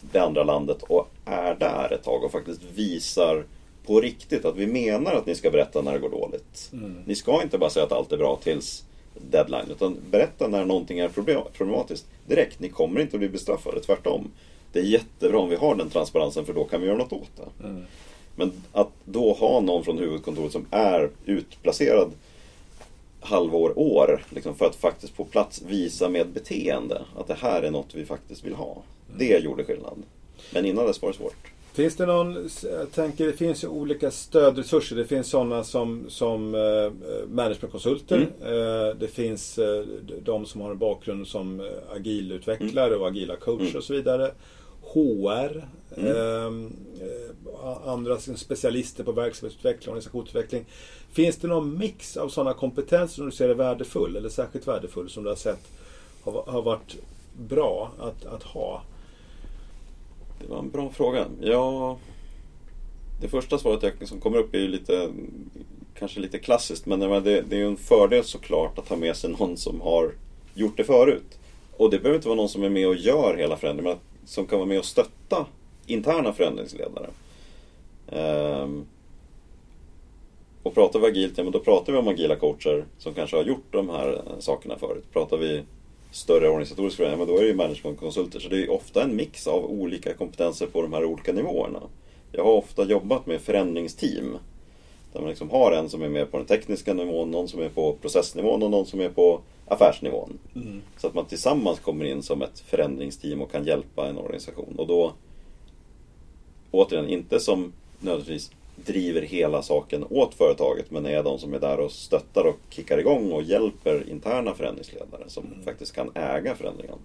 det 0.00 0.18
andra 0.18 0.44
landet 0.44 0.82
och 0.82 1.10
är 1.24 1.54
där 1.54 1.92
ett 1.92 2.04
tag 2.04 2.24
och 2.24 2.32
faktiskt 2.32 2.60
visar 2.74 3.44
på 3.86 4.00
riktigt 4.00 4.44
att 4.44 4.56
vi 4.56 4.66
menar 4.66 5.14
att 5.14 5.26
ni 5.26 5.34
ska 5.34 5.50
berätta 5.50 5.82
när 5.82 5.92
det 5.92 5.98
går 5.98 6.10
dåligt. 6.10 6.70
Mm. 6.72 6.96
Ni 7.06 7.14
ska 7.14 7.42
inte 7.42 7.58
bara 7.58 7.70
säga 7.70 7.86
att 7.86 7.92
allt 7.92 8.12
är 8.12 8.16
bra 8.16 8.38
tills 8.42 8.84
deadline. 9.30 9.70
Utan 9.70 9.96
berätta 10.10 10.48
när 10.48 10.64
någonting 10.64 10.98
är 10.98 11.08
problematiskt 11.52 12.06
direkt. 12.26 12.60
Ni 12.60 12.68
kommer 12.68 13.00
inte 13.00 13.16
att 13.16 13.20
bli 13.20 13.28
bestraffade, 13.28 13.80
tvärtom. 13.80 14.30
Det 14.72 14.78
är 14.78 14.84
jättebra 14.84 15.38
om 15.38 15.48
vi 15.48 15.56
har 15.56 15.74
den 15.74 15.90
transparensen 15.90 16.44
för 16.44 16.52
då 16.52 16.64
kan 16.64 16.80
vi 16.80 16.86
göra 16.86 16.98
något 16.98 17.12
åt 17.12 17.36
det. 17.36 17.64
Mm. 17.64 17.82
Men 18.40 18.52
att 18.72 18.90
då 19.04 19.32
ha 19.32 19.60
någon 19.60 19.84
från 19.84 19.98
huvudkontoret 19.98 20.52
som 20.52 20.66
är 20.70 21.10
utplacerad 21.24 22.12
halvår, 23.20 23.78
år, 23.78 24.24
liksom 24.30 24.54
för 24.54 24.66
att 24.66 24.76
faktiskt 24.76 25.16
på 25.16 25.24
plats 25.24 25.62
visa 25.62 26.08
med 26.08 26.28
beteende 26.28 27.02
att 27.16 27.26
det 27.26 27.36
här 27.40 27.62
är 27.62 27.70
något 27.70 27.94
vi 27.94 28.04
faktiskt 28.04 28.44
vill 28.44 28.54
ha. 28.54 28.82
Det 29.16 29.38
gjorde 29.38 29.64
skillnad. 29.64 30.02
Men 30.52 30.66
innan 30.66 30.86
dess 30.86 31.02
var 31.02 31.08
det 31.08 31.16
svårt. 31.16 31.52
Finns 31.72 31.96
det 31.96 32.06
någon, 32.06 32.48
jag 32.62 32.92
tänker 32.92 33.26
det 33.26 33.32
finns 33.32 33.64
ju 33.64 33.68
olika 33.68 34.10
stödresurser. 34.10 34.96
Det 34.96 35.04
finns 35.04 35.30
sådana 35.30 35.64
som, 35.64 36.04
som 36.08 36.54
eh, 36.54 36.92
managementkonsulter. 37.28 38.16
Mm. 38.16 38.52
Eh, 38.54 38.94
det 38.94 39.08
finns 39.08 39.58
eh, 39.58 39.84
de 40.24 40.46
som 40.46 40.60
har 40.60 40.70
en 40.70 40.78
bakgrund 40.78 41.28
som 41.28 41.68
agilutvecklare 41.96 42.86
mm. 42.86 43.00
och 43.00 43.08
agila 43.08 43.36
coacher 43.36 43.62
mm. 43.62 43.76
och 43.76 43.84
så 43.84 43.92
vidare. 43.92 44.30
HR. 44.94 45.64
Mm. 45.96 46.16
Ehm, 46.16 46.72
eh, 47.00 47.88
andra 47.88 48.18
specialister 48.18 49.04
på 49.04 49.12
verksamhetsutveckling 49.12 49.88
och 49.88 49.92
organisationsutveckling. 49.92 50.64
Finns 51.12 51.36
det 51.36 51.48
någon 51.48 51.78
mix 51.78 52.16
av 52.16 52.28
sådana 52.28 52.54
kompetenser 52.54 53.14
som 53.14 53.26
du 53.26 53.32
ser 53.32 53.48
är 53.48 53.54
värdefull 53.54 54.16
eller 54.16 54.28
särskilt 54.28 54.68
värdefull 54.68 55.10
som 55.10 55.22
du 55.22 55.28
har 55.28 55.36
sett 55.36 55.68
har, 56.22 56.44
har 56.46 56.62
varit 56.62 56.96
bra 57.48 57.90
att, 57.98 58.26
att 58.26 58.42
ha? 58.42 58.82
Det 60.40 60.46
var 60.46 60.58
en 60.58 60.70
bra 60.70 60.90
fråga. 60.90 61.26
Ja, 61.40 61.98
det 63.20 63.28
första 63.28 63.58
svaret 63.58 64.08
som 64.08 64.20
kommer 64.20 64.38
upp 64.38 64.54
är 64.54 64.58
ju 64.58 64.68
lite 64.68 65.08
kanske 65.94 66.20
lite 66.20 66.38
klassiskt 66.38 66.86
men 66.86 67.00
det, 67.00 67.20
det 67.20 67.56
är 67.56 67.58
ju 67.58 67.66
en 67.66 67.76
fördel 67.76 68.24
såklart 68.24 68.78
att 68.78 68.88
ha 68.88 68.96
med 68.96 69.16
sig 69.16 69.30
någon 69.30 69.56
som 69.56 69.80
har 69.80 70.12
gjort 70.54 70.76
det 70.76 70.84
förut. 70.84 71.38
Och 71.76 71.90
det 71.90 71.98
behöver 71.98 72.16
inte 72.16 72.28
vara 72.28 72.36
någon 72.36 72.48
som 72.48 72.62
är 72.62 72.68
med 72.68 72.88
och 72.88 72.96
gör 72.96 73.36
hela 73.36 73.56
förändringen 73.56 73.92
men 73.92 74.09
som 74.30 74.46
kan 74.46 74.58
vara 74.58 74.68
med 74.68 74.78
och 74.78 74.84
stötta 74.84 75.46
interna 75.86 76.32
förändringsledare. 76.32 77.10
Um, 78.06 78.86
och 80.62 80.74
pratar 80.74 81.00
vi 81.00 81.06
agilt, 81.06 81.38
ja 81.38 81.44
men 81.44 81.52
då 81.52 81.60
pratar 81.60 81.92
vi 81.92 81.98
om 81.98 82.08
agila 82.08 82.36
coacher 82.36 82.84
som 82.98 83.14
kanske 83.14 83.36
har 83.36 83.44
gjort 83.44 83.66
de 83.70 83.88
här 83.88 84.12
eh, 84.12 84.38
sakerna 84.38 84.78
förut. 84.78 85.04
Pratar 85.12 85.36
vi 85.36 85.62
större 86.10 86.48
organisatoriska 86.48 86.96
förändringar, 86.96 87.26
men 87.26 87.34
då 87.34 87.40
är 87.40 87.42
det 87.42 87.48
ju 87.48 87.54
managementkonsulter. 87.54 88.40
Så 88.40 88.48
det 88.48 88.62
är 88.62 88.70
ofta 88.70 89.02
en 89.02 89.16
mix 89.16 89.46
av 89.46 89.64
olika 89.64 90.14
kompetenser 90.14 90.66
på 90.66 90.82
de 90.82 90.92
här 90.92 91.04
olika 91.04 91.32
nivåerna. 91.32 91.82
Jag 92.32 92.44
har 92.44 92.52
ofta 92.52 92.84
jobbat 92.84 93.26
med 93.26 93.40
förändringsteam. 93.40 94.38
Där 95.12 95.20
man 95.20 95.28
liksom 95.28 95.50
har 95.50 95.72
en 95.72 95.88
som 95.88 96.02
är 96.02 96.08
med 96.08 96.30
på 96.30 96.36
den 96.36 96.46
tekniska 96.46 96.94
nivån, 96.94 97.30
någon 97.30 97.48
som 97.48 97.62
är 97.62 97.68
på 97.68 97.92
processnivån 97.92 98.62
och 98.62 98.70
någon 98.70 98.86
som 98.86 99.00
är 99.00 99.08
på 99.08 99.40
affärsnivån. 99.70 100.38
Mm. 100.54 100.82
Så 100.96 101.06
att 101.06 101.14
man 101.14 101.26
tillsammans 101.26 101.80
kommer 101.80 102.04
in 102.04 102.22
som 102.22 102.42
ett 102.42 102.60
förändringsteam 102.60 103.42
och 103.42 103.52
kan 103.52 103.64
hjälpa 103.64 104.08
en 104.08 104.18
organisation. 104.18 104.74
Och 104.78 104.86
då, 104.86 105.12
återigen, 106.70 107.08
inte 107.08 107.40
som 107.40 107.72
nödvändigtvis 108.00 108.50
driver 108.76 109.22
hela 109.22 109.62
saken 109.62 110.04
åt 110.10 110.34
företaget 110.34 110.90
men 110.90 111.06
är 111.06 111.22
de 111.22 111.38
som 111.38 111.54
är 111.54 111.60
där 111.60 111.80
och 111.80 111.92
stöttar 111.92 112.44
och 112.46 112.58
kickar 112.70 112.98
igång 112.98 113.32
och 113.32 113.42
hjälper 113.42 114.10
interna 114.10 114.54
förändringsledare 114.54 115.24
som 115.26 115.46
mm. 115.46 115.62
faktiskt 115.62 115.94
kan 115.94 116.10
äga 116.14 116.54
förändringen. 116.54 116.98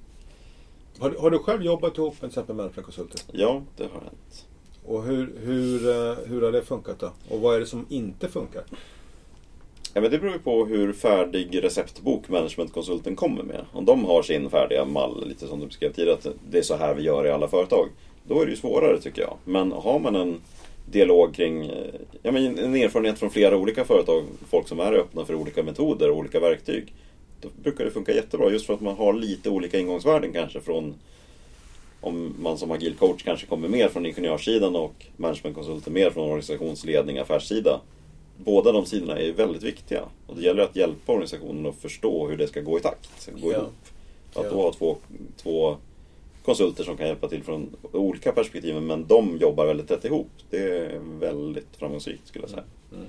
Har, 0.99 1.11
har, 1.19 1.31
du 1.31 1.39
själv 1.39 1.63
jobbat 1.63 1.97
ihop 1.97 2.13
med 2.13 2.19
till 2.19 2.27
exempel 2.27 2.55
managementkonsulter? 2.55 3.21
Ja, 3.31 3.61
det 3.77 3.83
har 3.83 4.01
hänt. 4.01 4.45
Och 4.85 5.03
hur, 5.03 5.35
hur, 5.39 5.89
eh, 5.89 6.15
hur 6.25 6.41
har 6.41 6.51
det 6.51 6.61
funkat 6.61 6.99
då? 6.99 7.11
Och 7.29 7.41
vad 7.41 7.55
är 7.55 7.59
det 7.59 7.65
som 7.65 7.85
inte 7.89 8.27
funkar? 8.27 8.63
Ja, 9.95 10.01
men 10.01 10.11
det 10.11 10.19
beror 10.19 10.33
ju 10.33 10.39
på 10.39 10.65
hur 10.65 10.93
färdig 10.93 11.63
receptbok 11.63 12.29
managementkonsulten 12.29 13.15
kommer 13.15 13.43
med. 13.43 13.65
Om 13.71 13.85
de 13.85 14.05
har 14.05 14.23
sin 14.23 14.49
färdiga 14.49 14.85
mall, 14.85 15.27
lite 15.27 15.47
som 15.47 15.59
du 15.59 15.65
beskrev 15.65 15.93
tidigare, 15.93 16.17
att 16.17 16.27
det 16.49 16.57
är 16.57 16.61
så 16.61 16.75
här 16.75 16.93
vi 16.93 17.03
gör 17.03 17.27
i 17.27 17.31
alla 17.31 17.47
företag. 17.47 17.89
Då 18.27 18.41
är 18.41 18.45
det 18.45 18.51
ju 18.51 18.57
svårare 18.57 19.01
tycker 19.01 19.21
jag. 19.21 19.37
Men 19.45 19.71
har 19.71 19.99
man 19.99 20.15
en 20.15 20.41
dialog 20.91 21.35
kring 21.35 21.65
eh, 21.65 21.85
ja, 22.23 22.31
men 22.31 22.59
en 22.59 22.75
erfarenhet 22.75 23.19
från 23.19 23.29
flera 23.29 23.57
olika 23.57 23.85
företag, 23.85 24.23
folk 24.49 24.67
som 24.67 24.79
är 24.79 24.93
öppna 24.93 25.25
för 25.25 25.35
olika 25.35 25.63
metoder 25.63 26.11
och 26.11 26.17
olika 26.17 26.39
verktyg. 26.39 26.93
Då 27.41 27.49
brukar 27.63 27.85
det 27.85 27.91
funka 27.91 28.13
jättebra 28.13 28.51
just 28.51 28.65
för 28.65 28.73
att 28.73 28.81
man 28.81 28.95
har 28.95 29.13
lite 29.13 29.49
olika 29.49 29.79
ingångsvärden 29.79 30.33
kanske 30.33 30.61
från 30.61 30.95
om 32.01 32.33
man 32.39 32.57
som 32.57 32.71
agil 32.71 32.95
coach 32.95 33.23
kanske 33.23 33.47
kommer 33.47 33.67
mer 33.67 33.87
från 33.87 34.05
ingenjörssidan 34.05 34.75
och 34.75 35.05
managementkonsulter 35.17 35.91
mer 35.91 36.09
från 36.09 36.23
organisationsledning, 36.23 37.17
affärssida. 37.17 37.81
Båda 38.37 38.71
de 38.71 38.85
sidorna 38.85 39.19
är 39.19 39.31
väldigt 39.31 39.63
viktiga. 39.63 40.01
Och 40.27 40.35
det 40.35 40.41
gäller 40.41 40.63
att 40.63 40.75
hjälpa 40.75 41.11
organisationen 41.11 41.65
att 41.65 41.75
förstå 41.75 42.27
hur 42.27 42.37
det 42.37 42.47
ska 42.47 42.61
gå 42.61 42.77
i 42.77 42.81
takt, 42.81 43.29
gå 43.41 43.51
ja. 43.51 43.57
ihop. 43.57 43.73
Att 44.33 44.51
då 44.51 44.61
ha 44.61 44.73
två, 44.73 44.97
två 45.37 45.77
konsulter 46.45 46.83
som 46.83 46.97
kan 46.97 47.07
hjälpa 47.07 47.27
till 47.27 47.43
från 47.43 47.75
olika 47.91 48.31
perspektiv 48.31 48.81
men 48.81 49.07
de 49.07 49.37
jobbar 49.37 49.65
väldigt 49.65 49.87
tätt 49.87 50.05
ihop. 50.05 50.29
Det 50.49 50.57
är 50.57 50.99
väldigt 51.19 51.67
framgångsrikt 51.77 52.27
skulle 52.27 52.43
jag 52.43 52.49
säga. 52.49 52.63
Mm. 52.93 53.05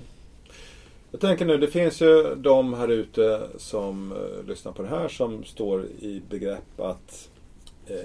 Jag 1.11 1.21
tänker 1.21 1.45
nu, 1.45 1.57
det 1.57 1.69
finns 1.69 2.01
ju 2.01 2.35
de 2.35 2.75
här 2.75 2.89
ute 2.89 3.43
som 3.57 4.13
uh, 4.13 4.49
lyssnar 4.49 4.73
på 4.73 4.83
det 4.83 4.89
här 4.89 5.09
som 5.09 5.45
står 5.45 5.85
i 5.85 6.23
begrepp 6.31 6.81
att 6.81 7.31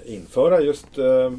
införa 0.04 0.60
just 0.60 0.98
uh, 0.98 1.32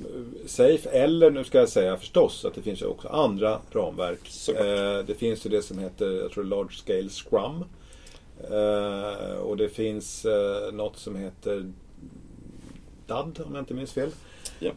Safe. 0.46 0.90
Eller 0.90 1.32
nu 1.32 1.44
ska 1.44 1.58
jag 1.58 1.70
säga 1.70 1.98
förstås 1.98 2.46
att 2.46 2.56
det 2.56 2.62
finns 2.62 2.82
ju 2.82 2.86
också 2.86 3.08
andra 3.08 3.60
ramverk. 3.72 4.30
det 5.08 5.16
finns 5.16 5.46
ju 5.46 5.50
det 5.50 5.62
som 5.62 5.80
heter, 5.80 6.12
jag 6.12 6.32
tror 6.32 6.44
Large 6.44 6.74
Scale 6.74 7.10
Scrum. 7.10 7.64
och 9.44 9.58
det 9.58 9.70
finns 9.70 10.26
något 10.74 10.98
som 10.98 11.16
heter 11.16 11.66
DAD 13.08 13.40
om 13.46 13.56
jag 13.56 13.62
inte 13.62 13.74
minns 13.74 13.94
fel. 13.94 14.10
Ja. 14.60 14.72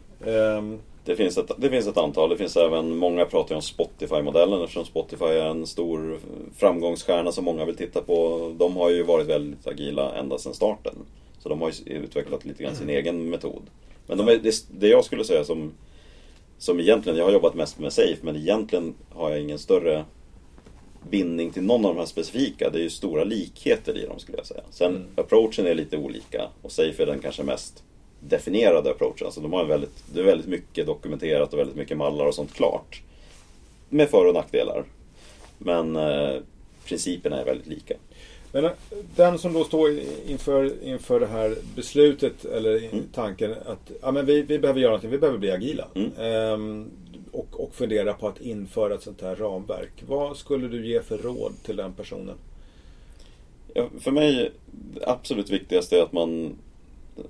Um, 0.57 0.79
det, 1.05 1.15
finns 1.15 1.37
ett, 1.37 1.51
det 1.57 1.69
finns 1.69 1.87
ett 1.87 1.97
antal. 1.97 2.29
Det 2.29 2.37
finns 2.37 2.57
även, 2.57 2.97
många 2.97 3.25
pratar 3.25 3.55
om 3.55 3.61
Spotify-modellen 3.61 4.61
eftersom 4.61 4.85
Spotify 4.85 5.25
är 5.25 5.45
en 5.45 5.67
stor 5.67 6.19
framgångsstjärna 6.55 7.31
som 7.31 7.45
många 7.45 7.65
vill 7.65 7.77
titta 7.77 8.01
på. 8.01 8.51
De 8.57 8.77
har 8.77 8.89
ju 8.89 9.03
varit 9.03 9.27
väldigt 9.27 9.67
agila 9.67 10.15
ända 10.15 10.37
sedan 10.37 10.53
starten. 10.53 10.95
Så 11.47 11.49
de 11.49 11.61
har 11.61 11.73
ju 11.85 11.93
utvecklat 11.93 12.45
lite 12.45 12.63
grann 12.63 12.75
sin 12.75 12.89
mm. 12.89 12.95
egen 12.95 13.29
metod. 13.29 13.61
Men 14.07 14.17
de 14.17 14.27
är, 14.27 14.37
det, 14.37 14.65
det 14.79 14.87
jag 14.87 15.05
skulle 15.05 15.23
säga 15.23 15.43
som, 15.43 15.71
som 16.57 16.79
egentligen, 16.79 17.17
jag 17.17 17.25
har 17.25 17.31
jobbat 17.31 17.55
mest 17.55 17.79
med 17.79 17.93
Safe 17.93 18.17
men 18.21 18.35
egentligen 18.35 18.93
har 19.09 19.31
jag 19.31 19.41
ingen 19.41 19.59
större 19.59 20.05
bindning 21.09 21.51
till 21.51 21.63
någon 21.63 21.85
av 21.85 21.93
de 21.95 21.99
här 21.99 22.05
specifika. 22.05 22.69
Det 22.69 22.79
är 22.79 22.83
ju 22.83 22.89
stora 22.89 23.23
likheter 23.23 23.97
i 23.97 24.05
dem 24.05 24.19
skulle 24.19 24.37
jag 24.37 24.45
säga. 24.45 24.61
Sen 24.69 24.95
mm. 24.95 25.07
approachen 25.15 25.67
är 25.67 25.75
lite 25.75 25.97
olika 25.97 26.49
och 26.61 26.71
Safe 26.71 27.03
är 27.03 27.05
den 27.07 27.19
kanske 27.19 27.43
mest 27.43 27.83
definierade 28.19 28.91
approachen. 28.91 29.25
Alltså 29.25 29.41
de 29.41 29.53
har 29.53 29.61
en 29.61 29.67
väldigt, 29.67 30.03
det 30.13 30.19
är 30.19 30.23
väldigt 30.23 30.47
mycket 30.47 30.85
dokumenterat 30.85 31.53
och 31.53 31.59
väldigt 31.59 31.75
mycket 31.75 31.97
mallar 31.97 32.25
och 32.25 32.35
sånt 32.35 32.53
klart. 32.53 33.01
Med 33.89 34.09
för 34.09 34.25
och 34.25 34.33
nackdelar. 34.33 34.83
Men 35.57 35.95
eh, 35.95 36.35
principerna 36.85 37.41
är 37.41 37.45
väldigt 37.45 37.67
lika. 37.67 37.95
Men 38.57 38.65
eh, 38.65 38.71
den 39.15 39.37
som 39.37 39.53
då 39.53 39.63
står 39.63 39.99
inför, 40.27 40.83
inför 40.83 41.19
det 41.19 41.27
här 41.27 41.55
beslutet 41.75 42.45
eller 42.45 42.77
mm. 42.77 43.03
tanken 43.13 43.51
att 43.51 43.91
ja, 44.01 44.11
men 44.11 44.25
vi, 44.25 44.41
vi 44.41 44.59
behöver 44.59 44.79
göra 44.79 44.91
någonting, 44.91 45.11
vi 45.11 45.17
behöver 45.17 45.39
bli 45.39 45.51
agila. 45.51 45.87
Mm. 45.95 46.11
Ehm, 46.19 46.91
och, 47.31 47.47
och 47.63 47.75
fundera 47.75 48.13
på 48.13 48.27
att 48.27 48.41
införa 48.41 48.93
ett 48.93 49.03
sånt 49.03 49.21
här 49.21 49.35
ramverk. 49.35 50.03
Vad 50.07 50.37
skulle 50.37 50.67
du 50.67 50.87
ge 50.87 51.01
för 51.01 51.17
råd 51.17 51.53
till 51.63 51.75
den 51.75 51.93
personen? 51.93 52.35
Ja, 53.73 53.89
för 53.99 54.11
mig, 54.11 54.51
det 54.71 55.07
absolut 55.07 55.49
viktigaste 55.49 55.97
är 55.97 56.03
att 56.03 56.13
man 56.13 56.57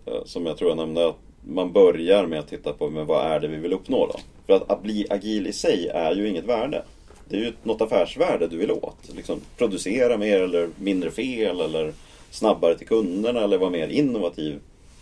Eh, 0.05 0.23
som 0.25 0.45
jag 0.45 0.57
tror 0.57 0.69
jag 0.69 0.77
nämnde, 0.77 1.07
att 1.07 1.15
man 1.41 1.71
börjar 1.71 2.25
med 2.25 2.39
att 2.39 2.47
titta 2.47 2.73
på 2.73 2.89
men 2.89 3.05
vad 3.05 3.25
är 3.25 3.39
det 3.39 3.47
vi 3.47 3.57
vill 3.57 3.73
uppnå 3.73 4.07
då? 4.07 4.19
För 4.45 4.53
att, 4.53 4.71
att 4.71 4.83
bli 4.83 5.05
agil 5.09 5.47
i 5.47 5.53
sig 5.53 5.87
är 5.87 6.15
ju 6.15 6.29
inget 6.29 6.45
värde. 6.45 6.83
Det 7.29 7.35
är 7.35 7.39
ju 7.39 7.53
något 7.63 7.81
affärsvärde 7.81 8.47
du 8.47 8.57
vill 8.57 8.71
åt. 8.71 8.97
Liksom 9.15 9.41
producera 9.57 10.17
mer 10.17 10.41
eller 10.41 10.69
mindre 10.79 11.11
fel 11.11 11.61
eller 11.61 11.93
snabbare 12.31 12.77
till 12.77 12.87
kunderna 12.87 13.41
eller 13.41 13.57
vara 13.57 13.69
mer 13.69 13.87
innovativ. 13.87 14.59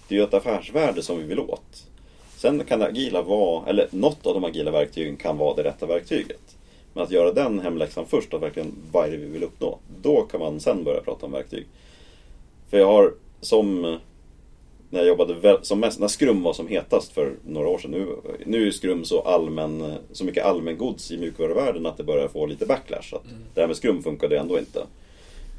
Det 0.08 0.16
är 0.16 0.20
ju 0.20 0.24
ett 0.24 0.34
affärsvärde 0.34 1.02
som 1.02 1.18
vi 1.18 1.24
vill 1.24 1.40
åt. 1.40 1.86
Sen 2.38 2.64
kan 2.64 2.80
det 2.80 2.86
agila 2.86 3.22
vara, 3.22 3.70
eller 3.70 3.88
något 3.92 4.26
av 4.26 4.34
de 4.34 4.44
agila 4.44 4.72
verktygen 4.72 5.18
kan 5.18 5.38
vara 5.38 5.56
det 5.56 5.64
rätta 5.64 5.86
verktyget. 5.86 6.56
Men 6.94 7.04
att 7.04 7.12
göra 7.12 7.34
den 7.34 7.60
hemläxan 7.60 8.06
först, 8.08 8.34
att 8.34 8.42
verkligen 8.42 8.74
vad 8.92 9.08
är 9.08 9.12
det 9.12 9.18
vi 9.18 9.26
vill 9.26 9.44
uppnå? 9.44 9.80
Då 10.02 10.22
kan 10.22 10.40
man 10.40 10.60
sen 10.60 10.84
börja 10.84 11.02
prata 11.02 11.26
om 11.26 11.32
verktyg. 11.32 11.66
För 12.70 12.78
jag 12.78 12.88
har 12.88 13.14
som 13.42 13.98
när 14.96 15.02
jag 15.02 15.08
jobbade 15.08 15.60
som 15.62 15.80
mest, 15.80 16.00
när 16.00 16.08
Skrum 16.08 16.44
var 16.44 16.54
som 16.54 16.68
hetast 16.68 17.12
för 17.12 17.36
några 17.48 17.68
år 17.68 17.78
sedan. 17.78 17.92
Nu, 17.92 18.08
nu 18.46 18.68
är 18.68 18.72
Skrum 18.72 19.06
så, 19.06 19.22
allmän, 19.22 19.94
så 20.12 20.26
mycket 20.26 20.46
allmängods 20.46 21.12
i 21.12 21.18
mjukvaruvärlden 21.18 21.86
att 21.86 21.98
det 21.98 22.04
börjar 22.04 22.28
få 22.28 22.46
lite 22.46 22.66
backlash. 22.66 23.16
Att 23.16 23.26
mm. 23.26 23.38
Det 23.54 23.62
här 23.62 23.68
med 23.68 23.78
Skrum 23.78 24.04
funkade 24.04 24.40
ändå 24.40 24.60
inte. 24.60 24.80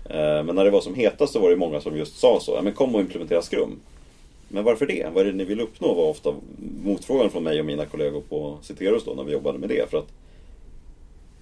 Eh, 0.04 0.44
men 0.44 0.54
när 0.54 0.64
det 0.64 0.70
var 0.70 0.80
som 0.80 0.94
hetast 0.94 1.32
så 1.32 1.38
var 1.38 1.50
det 1.50 1.56
många 1.56 1.80
som 1.80 1.96
just 1.96 2.18
sa 2.18 2.40
så. 2.40 2.52
Ja, 2.52 2.62
men 2.62 2.72
kom 2.72 2.94
och 2.94 3.00
implementera 3.00 3.42
Skrum. 3.42 3.80
Men 4.48 4.64
varför 4.64 4.86
det? 4.86 5.06
Vad 5.14 5.26
är 5.26 5.30
det 5.30 5.36
ni 5.36 5.44
vill 5.44 5.60
uppnå? 5.60 5.94
var 5.94 6.08
ofta 6.08 6.34
motfrågan 6.84 7.30
från 7.30 7.42
mig 7.42 7.60
och 7.60 7.66
mina 7.66 7.86
kollegor 7.86 8.20
på 8.28 8.58
Citeros 8.62 9.04
då 9.04 9.14
när 9.14 9.24
vi 9.24 9.32
jobbade 9.32 9.58
med 9.58 9.68
det. 9.68 9.90
För 9.90 9.98
att 9.98 10.12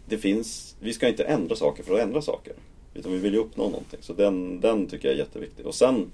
det 0.09 0.19
finns, 0.19 0.77
vi 0.81 0.93
ska 0.93 1.09
inte 1.09 1.25
ändra 1.25 1.57
saker 1.57 1.83
för 1.83 1.95
att 1.95 2.01
ändra 2.01 2.23
saker. 2.23 2.53
Utan 2.95 3.13
vi 3.13 3.19
vill 3.19 3.35
ju 3.35 3.41
uppnå 3.41 3.65
någonting. 3.65 3.99
Så 4.03 4.13
den, 4.13 4.61
den 4.61 4.87
tycker 4.87 5.09
jag 5.09 5.15
är 5.15 5.19
jätteviktig. 5.19 5.67
Och 5.67 5.75
sen 5.75 6.11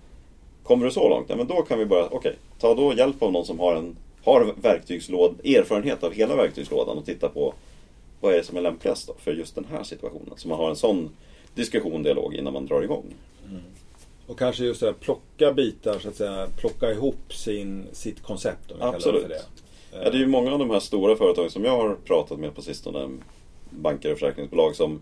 Kommer 0.71 0.87
du 0.87 0.93
så 0.93 1.09
långt, 1.09 1.27
ja, 1.29 1.37
men 1.37 1.47
då 1.47 1.63
kan 1.63 1.79
vi 1.79 1.87
börja, 1.87 2.07
okej, 2.07 2.19
okay, 2.19 2.33
ta 2.59 2.75
då 2.75 2.95
hjälp 2.95 3.23
av 3.23 3.33
någon 3.33 3.45
som 3.45 3.59
har 3.59 3.77
en 3.77 3.97
har 4.25 4.55
verktygslåd, 4.63 5.35
erfarenhet 5.45 6.05
av 6.05 6.13
hela 6.13 6.37
verktygslådan 6.37 6.99
och 6.99 7.05
titta 7.05 7.29
på 7.29 7.55
vad 8.21 8.33
är 8.33 8.37
det 8.37 8.45
som 8.45 8.57
är 8.57 8.61
lämpligast 8.61 9.07
då 9.07 9.15
för 9.19 9.33
just 9.33 9.55
den 9.55 9.65
här 9.71 9.83
situationen. 9.83 10.33
Så 10.37 10.49
man 10.49 10.59
har 10.59 10.71
en 10.71 10.77
sån 10.77 11.11
diskussion, 11.55 12.03
dialog 12.03 12.35
innan 12.35 12.53
man 12.53 12.67
drar 12.67 12.83
igång. 12.83 13.05
Mm. 13.49 13.63
Och 14.27 14.39
kanske 14.39 14.65
just 14.65 14.81
det 14.81 14.87
här, 14.87 14.93
plocka 14.93 15.53
bitar, 15.53 15.99
så 15.99 16.09
att 16.09 16.17
säga, 16.17 16.47
plocka 16.57 16.91
ihop 16.91 17.35
sin, 17.35 17.87
sitt 17.93 18.23
koncept. 18.23 18.71
Om 18.71 18.79
vi 18.79 18.85
Absolut. 18.85 19.29
Det. 19.29 19.43
Ja, 19.93 20.11
det 20.11 20.17
är 20.17 20.21
ju 20.21 20.27
många 20.27 20.53
av 20.53 20.59
de 20.59 20.71
här 20.71 20.81
stora 20.81 21.17
företagen 21.17 21.51
som 21.51 21.65
jag 21.65 21.77
har 21.77 21.95
pratat 22.05 22.39
med 22.39 22.55
på 22.55 22.63
sistone, 22.63 23.09
banker 23.71 24.13
och 24.13 24.19
försäkringsbolag 24.19 24.77
som 24.77 25.01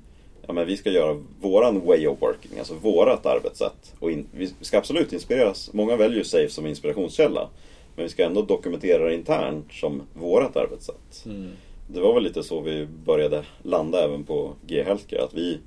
ja, 0.48 0.54
men 0.54 0.66
vi 0.66 0.76
ska 0.76 0.90
göra 0.90 1.22
våran 1.40 1.86
way 1.86 2.06
of 2.06 2.22
working, 2.22 2.58
alltså 2.58 2.74
vårat 2.74 3.26
arbetssätt. 3.26 3.94
Och 3.98 4.10
in, 4.10 4.26
vi 4.32 4.50
ska 4.60 4.78
absolut 4.78 5.12
inspireras. 5.12 5.72
Många 5.72 5.96
väljer 5.96 6.18
ju 6.18 6.24
Safe 6.24 6.48
som 6.48 6.66
inspirationskälla. 6.66 7.48
Men 7.96 8.02
vi 8.02 8.08
ska 8.08 8.24
ändå 8.24 8.42
dokumentera 8.42 9.04
det 9.04 9.14
internt 9.14 9.72
som 9.72 10.02
vårat 10.14 10.56
arbetssätt. 10.56 11.24
Mm. 11.26 11.50
Det 11.86 12.00
var 12.00 12.14
väl 12.14 12.22
lite 12.22 12.42
så 12.42 12.60
vi 12.60 12.86
började 13.04 13.44
landa 13.62 14.04
även 14.04 14.24
på 14.24 14.52
G 14.66 14.82
Healthcare. 14.82 15.22
Att 15.22 15.34
vi, 15.34 15.58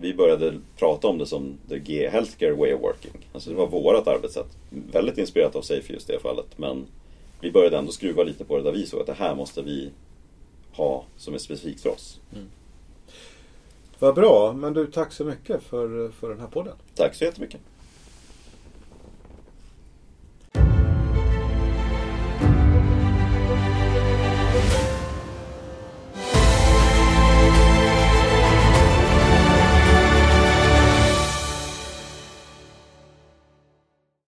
vi 0.00 0.14
började 0.14 0.54
prata 0.76 1.08
om 1.08 1.18
det 1.18 1.26
som 1.26 1.58
the 1.68 1.78
G 1.78 2.08
Healthcare 2.08 2.52
way 2.52 2.74
of 2.74 2.82
working. 2.82 3.26
Alltså 3.32 3.50
det 3.50 3.56
var 3.56 3.66
vårat 3.66 4.08
arbetssätt. 4.08 4.56
Väldigt 4.92 5.18
inspirerat 5.18 5.56
av 5.56 5.62
Safe 5.62 5.92
just 5.92 6.06
det 6.06 6.20
fallet. 6.22 6.46
Men 6.56 6.86
vi 7.40 7.50
började 7.50 7.78
ändå 7.78 7.92
skruva 7.92 8.22
lite 8.22 8.44
på 8.44 8.56
det 8.56 8.62
där 8.62 8.72
vi 8.72 8.86
såg 8.86 9.00
att 9.00 9.06
det 9.06 9.14
här 9.18 9.34
måste 9.34 9.62
vi 9.62 9.90
ha 10.72 11.04
som 11.16 11.34
är 11.34 11.38
specifikt 11.38 11.80
för 11.80 11.90
oss. 11.90 12.20
Mm. 12.32 12.46
Vad 13.98 14.14
bra, 14.14 14.52
men 14.52 14.72
du 14.72 14.86
tack 14.86 15.12
så 15.12 15.24
mycket 15.24 15.62
för, 15.62 16.10
för 16.10 16.28
den 16.28 16.40
här 16.40 16.46
podden. 16.46 16.76
Tack 16.94 17.14
så 17.14 17.24
jättemycket. 17.24 17.60